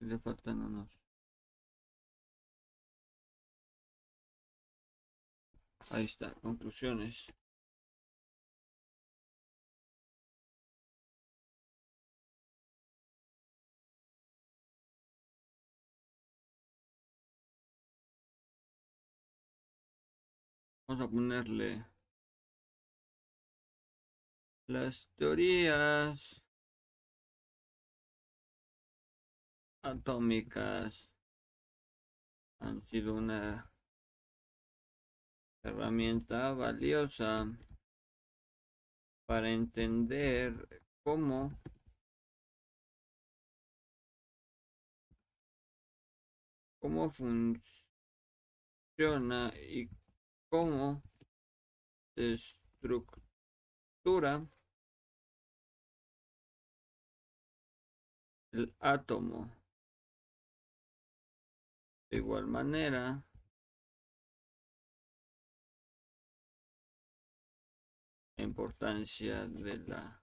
Le 0.00 0.18
faltan 0.18 0.62
unos. 0.62 0.88
Ahí 5.90 6.04
está, 6.06 6.32
conclusiones. 6.40 7.26
Vamos 20.86 21.02
a 21.06 21.10
ponerle 21.10 21.86
las 24.66 25.08
teorías 25.16 26.42
atómicas. 29.82 31.10
Han 32.60 32.82
sido 32.82 33.14
una 33.14 33.70
herramienta 35.62 36.52
valiosa 36.52 37.46
para 39.26 39.50
entender 39.50 40.82
cómo 41.02 41.58
cómo 46.78 47.08
funciona 47.10 47.62
y 49.56 49.88
cómo 50.54 51.02
se 52.14 52.34
estructura 52.34 53.12
el 58.52 58.72
átomo. 58.78 59.50
De 62.08 62.18
igual 62.18 62.46
manera, 62.46 63.24
importancia 68.36 69.48
de 69.48 69.78
la 69.78 70.22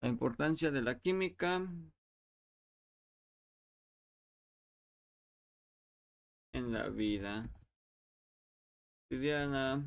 la 0.00 0.08
importancia 0.08 0.70
de 0.70 0.82
la 0.82 1.00
química 1.00 1.68
en 6.54 6.72
la 6.72 6.88
vida. 6.88 7.48
Cotidiana 9.08 9.84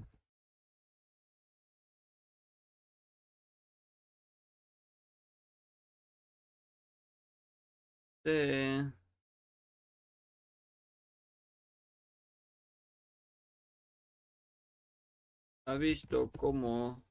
ha 15.68 15.76
visto 15.76 16.32
cómo 16.38 17.04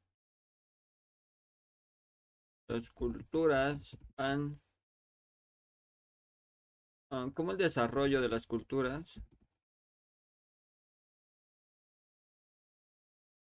las 2.68 2.90
culturas 2.90 3.96
han 4.16 4.60
ah, 7.10 7.28
como 7.34 7.52
el 7.52 7.58
desarrollo 7.58 8.20
de 8.20 8.28
las 8.28 8.46
culturas 8.46 9.20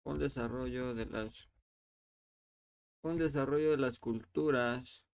un 0.07 0.19
desarrollo 0.21 0.95
de 0.95 1.07
las 1.07 1.49
un 3.03 3.19
desarrollo 3.19 3.73
de 3.73 3.79
las 3.79 3.99
culturas. 3.99 5.05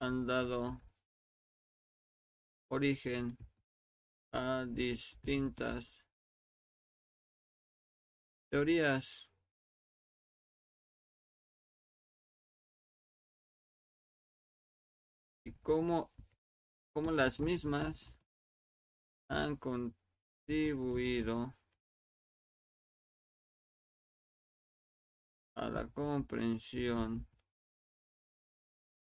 Han 0.00 0.26
dado 0.26 0.80
origen 2.68 3.36
a 4.32 4.64
distintas 4.68 6.04
teorías. 8.50 9.30
Y 15.46 15.52
cómo, 15.62 16.13
cómo 16.94 17.10
las 17.10 17.40
mismas 17.40 18.16
han 19.28 19.56
contribuido 19.56 21.52
a 25.56 25.68
la 25.68 25.88
comprensión 25.88 27.26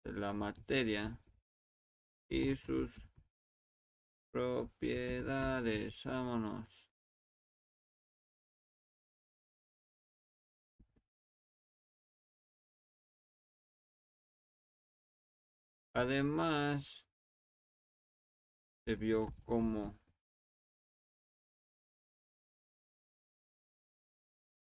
de 0.04 0.12
la 0.14 0.32
materia 0.32 1.18
y 2.30 2.56
sus 2.56 2.98
propiedades. 4.30 6.02
Vámonos. 6.04 6.88
Además, 15.94 17.04
vio 18.94 19.26
como, 19.44 19.98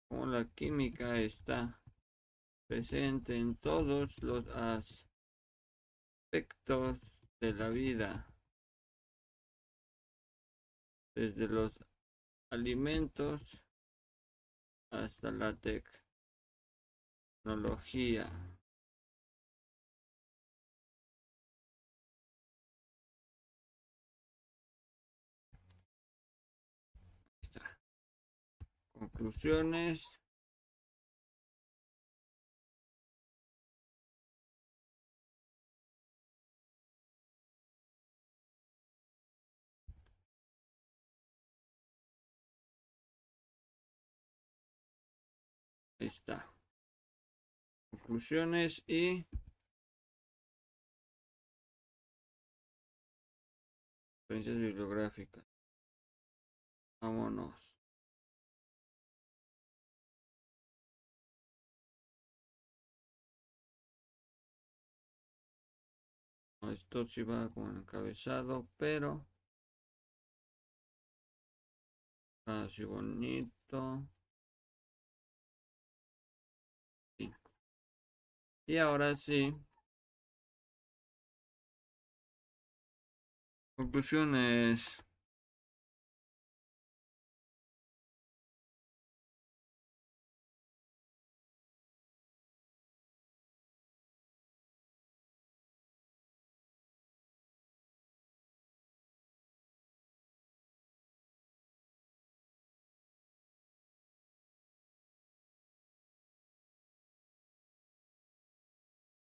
como 0.07 0.25
la 0.25 0.45
química 0.53 1.19
está 1.19 1.81
presente 2.67 3.35
en 3.35 3.55
todos 3.55 4.21
los 4.21 4.47
aspectos 6.31 6.99
de 7.39 7.53
la 7.53 7.69
vida 7.69 8.27
desde 11.15 11.47
los 11.47 11.71
alimentos 12.49 13.63
hasta 14.91 15.31
la 15.31 15.55
tecnología. 17.43 18.54
Conclusiones. 29.11 30.07
está. 46.07 46.47
Conclusiones 47.89 48.83
y 48.87 49.25
referencias 54.27 54.57
bibliográficas. 54.57 55.45
Vámonos. 57.01 57.64
Esto 66.71 67.07
sí 67.07 67.23
va 67.23 67.49
con 67.49 67.77
encabezado, 67.77 68.67
pero 68.77 69.25
así 72.47 72.83
bonito. 72.83 73.79
Y 78.67 78.77
ahora 78.77 79.15
sí. 79.15 79.55
Conclusiones. 83.77 85.04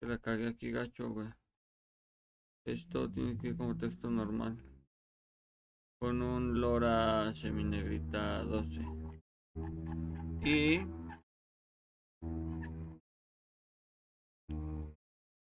Que 0.01 0.07
la 0.07 0.17
cagué 0.17 0.49
aquí 0.49 0.71
gacho, 0.71 1.11
güey. 1.11 1.29
Esto 2.65 3.11
tiene 3.11 3.37
que 3.37 3.49
ir 3.49 3.57
como 3.57 3.77
texto 3.77 4.09
normal. 4.11 4.57
Con 5.99 6.23
un 6.23 6.59
lora 6.59 7.35
seminegrita 7.35 8.43
12. 8.45 8.81
Y... 10.43 10.81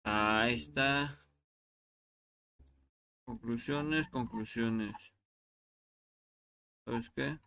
Ahí 0.05 0.55
está. 0.55 1.19
Conclusiones, 3.25 4.09
conclusiones. 4.09 5.15
¿Sabes 6.85 7.09
qué? 7.11 7.39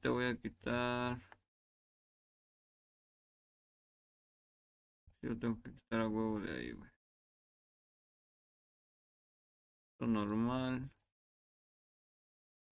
te 0.00 0.08
voy 0.08 0.24
a 0.26 0.36
quitar... 0.36 1.29
Yo 5.22 5.38
tengo 5.38 5.60
que 5.62 5.70
quitar 5.72 6.00
a 6.00 6.08
huevo 6.08 6.40
de 6.40 6.50
ahí, 6.50 6.72
güey. 6.72 6.90
Esto 9.92 10.06
normal. 10.06 10.90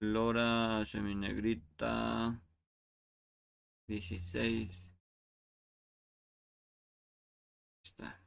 Lora 0.00 0.84
seminegrita. 0.86 2.40
16. 3.86 4.82
Está. 7.84 8.22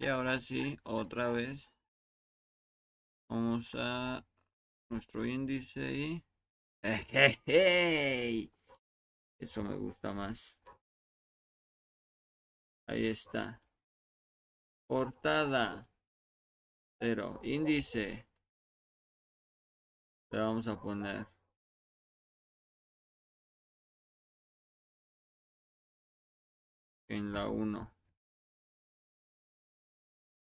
Y 0.00 0.06
ahora 0.06 0.40
sí, 0.40 0.76
otra 0.82 1.30
vez. 1.30 1.70
Vamos 3.28 3.76
a 3.78 4.26
nuestro 4.90 5.24
índice 5.24 5.92
y... 5.92 6.24
Eso 9.38 9.62
me 9.62 9.76
gusta 9.76 10.12
más. 10.12 10.57
Ahí 12.88 13.06
está. 13.06 13.60
Portada. 14.86 15.88
Cero. 17.00 17.40
Índice. 17.42 18.26
Le 20.30 20.38
vamos 20.40 20.66
a 20.68 20.80
poner. 20.80 21.26
En 27.08 27.32
la 27.32 27.48
1. 27.48 27.92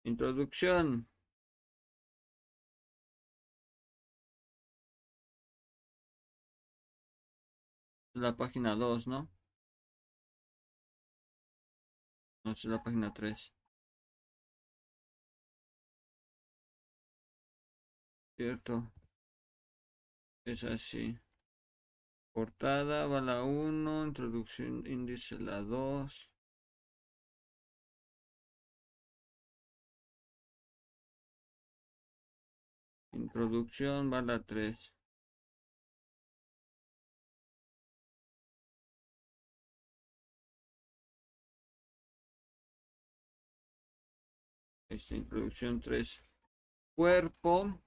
Introducción. 0.05 1.09
La 8.15 8.37
página 8.37 8.75
2, 8.75 9.07
¿no? 9.07 9.29
Es 12.53 12.65
la 12.65 12.83
página 12.83 13.13
3. 13.13 13.53
Cierto. 18.37 18.91
Es 20.45 20.65
así. 20.65 21.19
Portada 22.33 23.07
va 23.07 23.21
la 23.21 23.43
1, 23.45 24.07
introducción 24.07 24.87
índice 24.87 25.39
la 25.39 25.61
2. 25.61 26.31
Introducción 33.13 34.13
va 34.13 34.23
la 34.23 34.43
3. 34.43 34.98
Esta 44.91 45.15
introducción 45.15 45.81
3. 45.81 46.23
Cuerpo. 46.97 47.79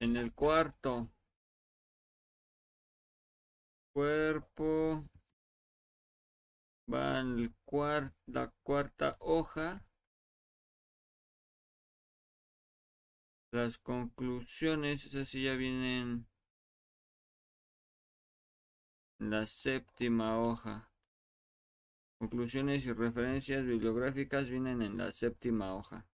En 0.00 0.16
el 0.16 0.32
cuarto. 0.34 1.08
Cuerpo. 3.92 5.04
Va 6.92 7.20
en 7.20 7.38
el 7.38 7.54
la 8.26 8.52
cuarta 8.62 9.16
hoja. 9.20 9.87
Las 13.50 13.76
conclusiones, 13.76 15.04
esas 15.04 15.28
sí 15.28 15.42
ya 15.42 15.52
vienen 15.52 16.26
en 19.20 19.30
la 19.30 19.46
séptima 19.46 20.40
hoja. 20.40 20.90
Conclusiones 22.18 22.86
y 22.86 22.92
referencias 22.92 23.64
bibliográficas 23.66 24.48
vienen 24.48 24.82
en 24.82 24.96
la 24.98 25.10
séptima 25.10 25.74
hoja. 25.74 26.06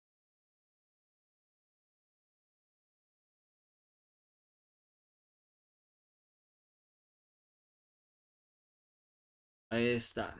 Ahí 9.70 9.88
está. 9.96 10.36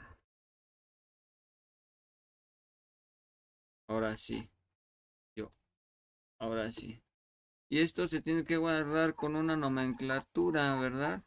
Ahora 3.87 4.17
sí. 4.17 4.51
Ahora 6.43 6.71
sí. 6.71 7.01
Y 7.71 7.81
esto 7.81 8.09
se 8.09 8.23
tiene 8.23 8.45
que 8.45 8.57
guardar 8.59 9.15
con 9.15 9.37
una 9.37 9.57
nomenclatura, 9.57 10.79
¿verdad? 10.81 11.25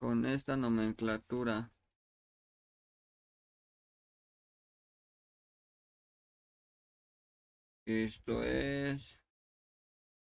Con 0.00 0.26
esta 0.26 0.56
nomenclatura. 0.56 1.70
Esto 7.84 8.42
es 8.42 9.18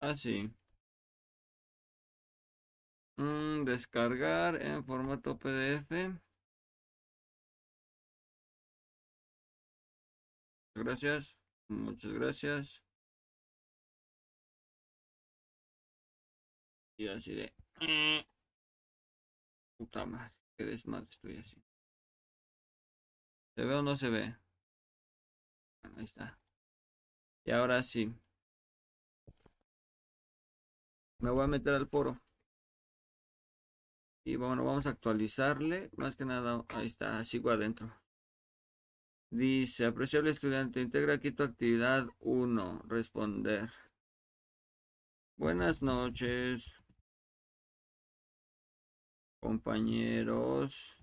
así. 0.00 0.52
Mm, 3.18 3.64
descargar 3.64 4.62
en 4.62 4.84
formato 4.84 5.36
PDF. 5.36 6.14
Gracias. 10.76 11.34
Muchas 11.68 12.12
gracias. 12.12 12.83
Y 16.96 17.08
así 17.08 17.34
de. 17.34 17.52
Mm". 17.80 18.24
Puta 19.76 20.06
madre, 20.06 20.32
qué 20.56 20.64
desmadre 20.64 21.08
estoy 21.10 21.38
así. 21.38 21.62
¿Se 23.56 23.64
ve 23.64 23.74
o 23.74 23.82
no 23.82 23.96
se 23.96 24.10
ve? 24.10 24.36
ahí 25.96 26.04
está. 26.04 26.38
Y 27.44 27.50
ahora 27.50 27.82
sí. 27.82 28.12
Me 31.20 31.30
voy 31.30 31.44
a 31.44 31.46
meter 31.46 31.74
al 31.74 31.86
foro. 31.86 32.20
Y 34.26 34.36
bueno, 34.36 34.64
vamos 34.64 34.86
a 34.86 34.90
actualizarle. 34.90 35.90
Más 35.96 36.16
que 36.16 36.24
nada, 36.24 36.64
ahí 36.68 36.86
está, 36.86 37.24
sigo 37.24 37.50
adentro. 37.50 37.92
Dice, 39.30 39.84
apreciable 39.86 40.30
estudiante, 40.30 40.80
integra 40.80 41.14
aquí 41.14 41.32
tu 41.32 41.42
actividad 41.42 42.06
1, 42.20 42.82
responder. 42.86 43.70
Buenas 45.36 45.82
noches. 45.82 46.83
Compañeros 49.44 50.96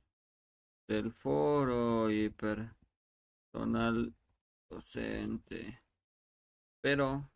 del 0.87 1.11
foro 1.11 2.09
y 2.09 2.27
personal 2.31 4.15
docente. 4.67 5.83
Pero 6.81 7.29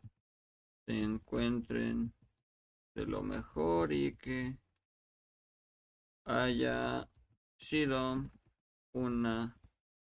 se 0.84 0.98
encuentren 0.98 2.12
de 2.96 3.06
lo 3.06 3.22
mejor 3.22 3.92
y 3.92 4.16
que 4.16 4.58
haya 6.24 7.08
sido 7.56 8.28
una 8.92 9.56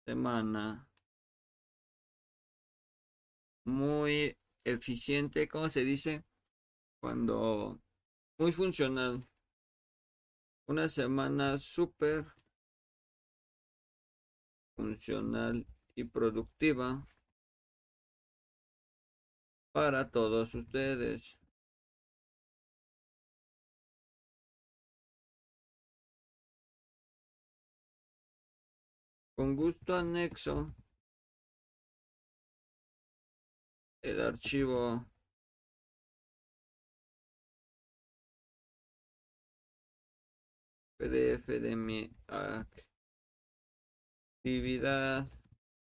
semana 0.05 0.91
muy 3.65 4.36
eficiente, 4.65 5.47
¿cómo 5.47 5.68
se 5.68 5.85
dice? 5.85 6.25
Cuando 7.01 7.81
muy 8.36 8.51
funcional. 8.51 9.25
Una 10.69 10.87
semana 10.91 11.57
súper 11.57 12.27
funcional 14.77 15.67
y 15.95 16.05
productiva 16.05 17.09
para 19.73 20.11
todos 20.11 20.55
ustedes. 20.55 21.39
Con 29.35 29.57
gusto 29.57 29.97
anexo 29.97 30.75
el 34.03 34.21
archivo 34.21 35.07
PDF 40.99 41.47
de 41.60 41.77
mi 41.77 42.10
actividad 44.43 45.28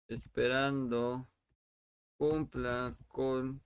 esperando 0.07 1.27
cumpla 2.17 2.97
con 3.07 3.61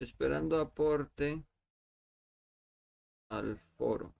esperando 0.00 0.58
aporte 0.60 1.44
al 3.30 3.56
foro. 3.76 4.12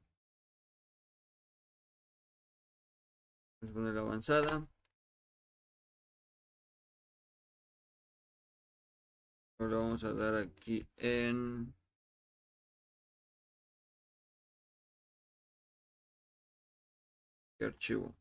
Vamos 3.61 3.71
a 3.71 3.75
poner 3.75 3.99
avanzada. 3.99 4.69
Ahora 9.59 9.77
vamos 9.77 10.05
a 10.05 10.13
dar 10.13 10.37
aquí 10.37 10.87
en 10.97 11.75
archivo? 17.65 18.15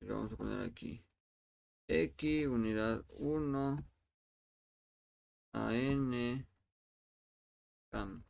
Y 0.00 0.06
vamos 0.06 0.32
a 0.32 0.36
poner 0.36 0.60
aquí. 0.60 1.02
X, 1.88 2.46
unidad 2.46 3.04
1, 3.08 3.84
AN, 5.54 6.46
CAM. 7.90 8.24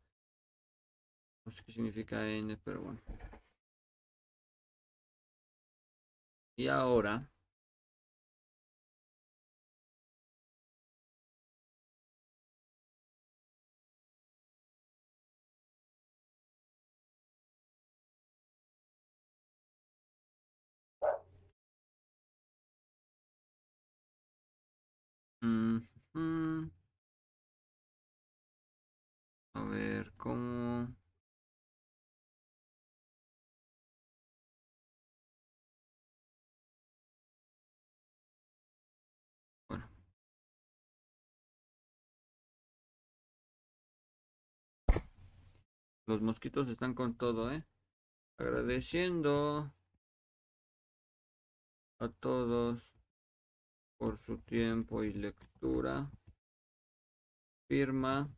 No 1.45 1.53
sé 1.53 1.63
qué 1.65 1.73
significa 1.73 2.27
N, 2.29 2.57
pero 2.65 2.83
bueno. 2.83 3.01
Y 6.57 6.69
ahora 6.69 7.29
A 29.55 29.63
ver, 29.65 30.13
¿cómo? 30.17 30.89
Bueno. 39.69 39.87
Los 46.07 46.23
mosquitos 46.23 46.69
están 46.69 46.95
con 46.95 47.17
todo, 47.19 47.53
¿eh? 47.53 47.67
Agradeciendo 48.39 49.73
a 51.99 52.09
todos 52.09 52.93
por 54.05 54.19
su 54.19 54.37
tiempo 54.37 55.03
y 55.03 55.15
lectura. 55.15 56.11
Firma 57.67 58.29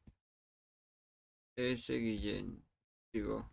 S. 1.56 1.92
Guillén. 1.92 2.64
Digo, 3.12 3.50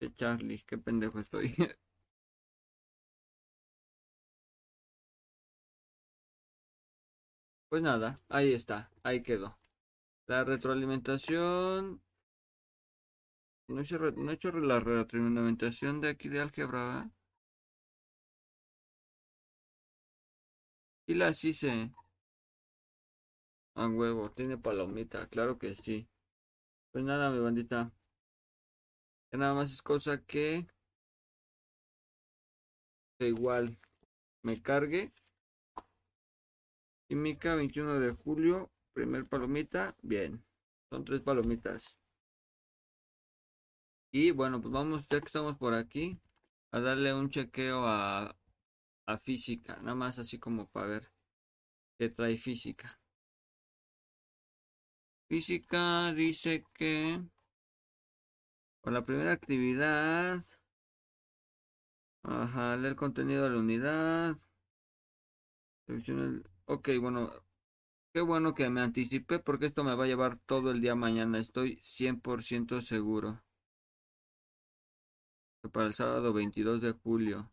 de 0.00 0.12
Charlie, 0.16 0.64
qué 0.66 0.78
pendejo 0.78 1.20
estoy. 1.20 1.54
pues 7.68 7.82
nada, 7.82 8.16
ahí 8.28 8.52
está, 8.52 8.90
ahí 9.04 9.22
quedó. 9.22 9.56
La 10.26 10.42
retroalimentación. 10.44 12.02
No 13.68 13.78
he 13.80 13.82
hecho, 13.84 13.98
no 13.98 14.30
he 14.32 14.34
hecho 14.34 14.50
la 14.50 14.80
retroalimentación 14.80 16.00
de 16.00 16.08
aquí 16.08 16.28
de 16.28 16.40
álgebra, 16.40 17.08
Y 21.06 21.14
la 21.14 21.30
hice. 21.30 21.92
A 23.74 23.88
huevo, 23.88 24.30
tiene 24.30 24.58
palomita, 24.58 25.28
claro 25.28 25.58
que 25.58 25.74
sí. 25.74 26.08
Pues 26.92 27.04
nada, 27.04 27.30
mi 27.30 27.38
bandita. 27.38 27.92
Que 29.30 29.36
nada 29.36 29.54
más 29.54 29.72
es 29.72 29.82
cosa 29.82 30.22
que. 30.24 30.66
Que 33.18 33.28
igual 33.28 33.78
me 34.42 34.60
cargue. 34.62 35.12
Química 37.08 37.54
21 37.54 38.00
de 38.00 38.12
julio. 38.12 38.70
Primer 38.92 39.26
palomita. 39.26 39.94
Bien. 40.02 40.42
Son 40.90 41.04
tres 41.04 41.20
palomitas. 41.20 41.96
Y 44.12 44.30
bueno, 44.30 44.60
pues 44.60 44.72
vamos, 44.72 45.06
ya 45.10 45.20
que 45.20 45.26
estamos 45.26 45.56
por 45.58 45.74
aquí, 45.74 46.18
a 46.70 46.80
darle 46.80 47.12
un 47.12 47.28
chequeo 47.28 47.86
a, 47.86 48.34
a 49.06 49.18
física, 49.18 49.76
nada 49.76 49.94
más 49.94 50.18
así 50.18 50.38
como 50.38 50.66
para 50.68 50.86
ver 50.88 51.12
qué 51.98 52.08
trae 52.08 52.38
física. 52.38 53.00
Física 55.28 56.12
dice 56.12 56.64
que 56.74 57.20
por 58.80 58.92
la 58.92 59.04
primera 59.04 59.32
actividad, 59.32 60.44
ajá, 62.22 62.74
el 62.74 62.96
contenido 62.96 63.44
de 63.44 63.50
la 63.50 63.58
unidad. 63.58 64.36
Ok, 66.66 66.90
bueno, 67.00 67.32
qué 68.12 68.20
bueno 68.20 68.54
que 68.54 68.68
me 68.70 68.80
anticipé 68.80 69.38
porque 69.40 69.66
esto 69.66 69.84
me 69.84 69.94
va 69.94 70.04
a 70.04 70.08
llevar 70.08 70.38
todo 70.46 70.70
el 70.70 70.80
día 70.80 70.94
mañana, 70.94 71.38
estoy 71.38 71.78
100% 71.82 72.82
seguro. 72.82 73.42
Para 75.72 75.86
el 75.86 75.94
sábado 75.94 76.32
22 76.32 76.80
de 76.80 76.92
julio. 76.92 77.50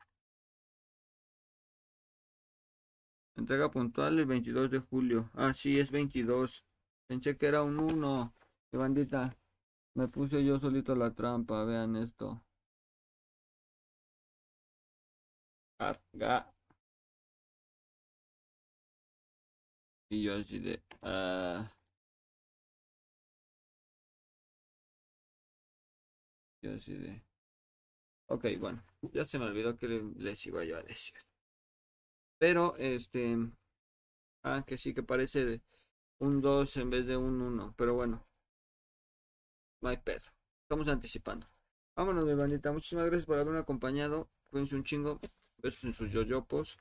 Entrega 3.36 3.70
puntual 3.70 4.20
el 4.20 4.26
22 4.26 4.72
de 4.72 4.80
julio. 4.80 5.30
Ah, 5.34 5.54
sí, 5.54 5.80
es 5.80 5.92
22. 5.92 6.64
Pensé 7.08 7.38
que 7.38 7.48
era 7.48 7.64
un 7.64 7.80
1. 7.80 8.34
Qué 8.72 8.78
bandita. 8.78 9.36
Me 9.96 10.08
puse 10.08 10.44
yo 10.44 10.60
solito 10.60 10.96
la 10.96 11.12
trampa. 11.14 11.64
Vean 11.66 11.96
esto. 11.96 12.44
Carga. 15.78 16.52
Y 20.10 20.24
yo 20.24 20.36
así 20.36 20.60
de... 20.60 20.82
Uh... 21.02 21.68
Yo 26.62 26.74
así 26.76 26.94
de... 26.96 27.22
Ok, 28.28 28.46
bueno. 28.60 28.84
Ya 29.14 29.26
se 29.26 29.40
me 29.40 29.46
olvidó 29.46 29.78
que 29.78 29.88
les 29.88 30.46
iba 30.46 30.64
yo 30.66 30.78
a 30.78 30.84
decir. 30.84 31.16
Pero, 32.44 32.76
este... 32.76 33.38
Ah, 34.44 34.66
que 34.68 34.78
sí, 34.78 34.94
que 34.94 35.02
parece 35.02 35.62
un 36.20 36.42
2 36.42 36.76
en 36.76 36.90
vez 36.90 37.08
de 37.08 37.16
un 37.16 37.42
1. 37.42 37.74
Pero 37.78 37.94
bueno. 37.94 38.28
No 39.80 39.88
hay 39.88 39.96
pedo. 39.96 40.26
Estamos 40.64 40.90
anticipando. 40.90 41.48
Vámonos, 41.96 42.26
mi 42.26 42.34
bandita. 42.34 42.74
Muchísimas 42.74 43.06
gracias 43.06 43.28
por 43.28 43.40
haberme 43.40 43.60
acompañado. 43.60 44.30
Cuídense 44.50 44.76
un 44.76 44.84
chingo. 44.84 45.22
Besos 45.60 45.86
en 45.86 45.94
sus 45.94 46.12
yoyopos. 46.12 46.78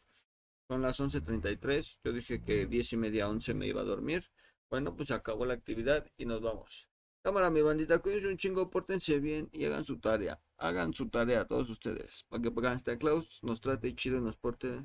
Son 0.66 0.82
las 0.82 0.98
11.33. 0.98 2.00
Yo 2.02 2.12
dije 2.12 2.42
que 2.42 2.66
10 2.66 2.94
y 2.94 2.96
media, 2.96 3.28
11 3.28 3.54
me 3.54 3.68
iba 3.68 3.82
a 3.82 3.84
dormir. 3.84 4.32
Bueno, 4.68 4.96
pues 4.96 5.12
acabó 5.12 5.46
la 5.46 5.54
actividad 5.54 6.10
y 6.16 6.26
nos 6.26 6.42
vamos. 6.42 6.88
Cámara, 7.22 7.50
mi 7.50 7.60
bandita, 7.60 8.00
cuídense 8.00 8.26
un 8.26 8.36
chingo, 8.36 8.68
pórtense 8.68 9.20
bien 9.20 9.48
y 9.52 9.64
hagan 9.64 9.84
su 9.84 10.00
tarea. 10.00 10.40
Hagan 10.56 10.92
su 10.92 11.08
tarea 11.08 11.46
todos 11.46 11.70
ustedes. 11.70 12.24
Para 12.28 12.42
que 12.42 12.50
pagan 12.50 12.80
Santa 12.80 12.98
Claus 12.98 13.38
nos 13.44 13.60
trate 13.60 13.94
chido 13.94 14.18
y 14.18 14.22
nos 14.22 14.36
porte, 14.36 14.84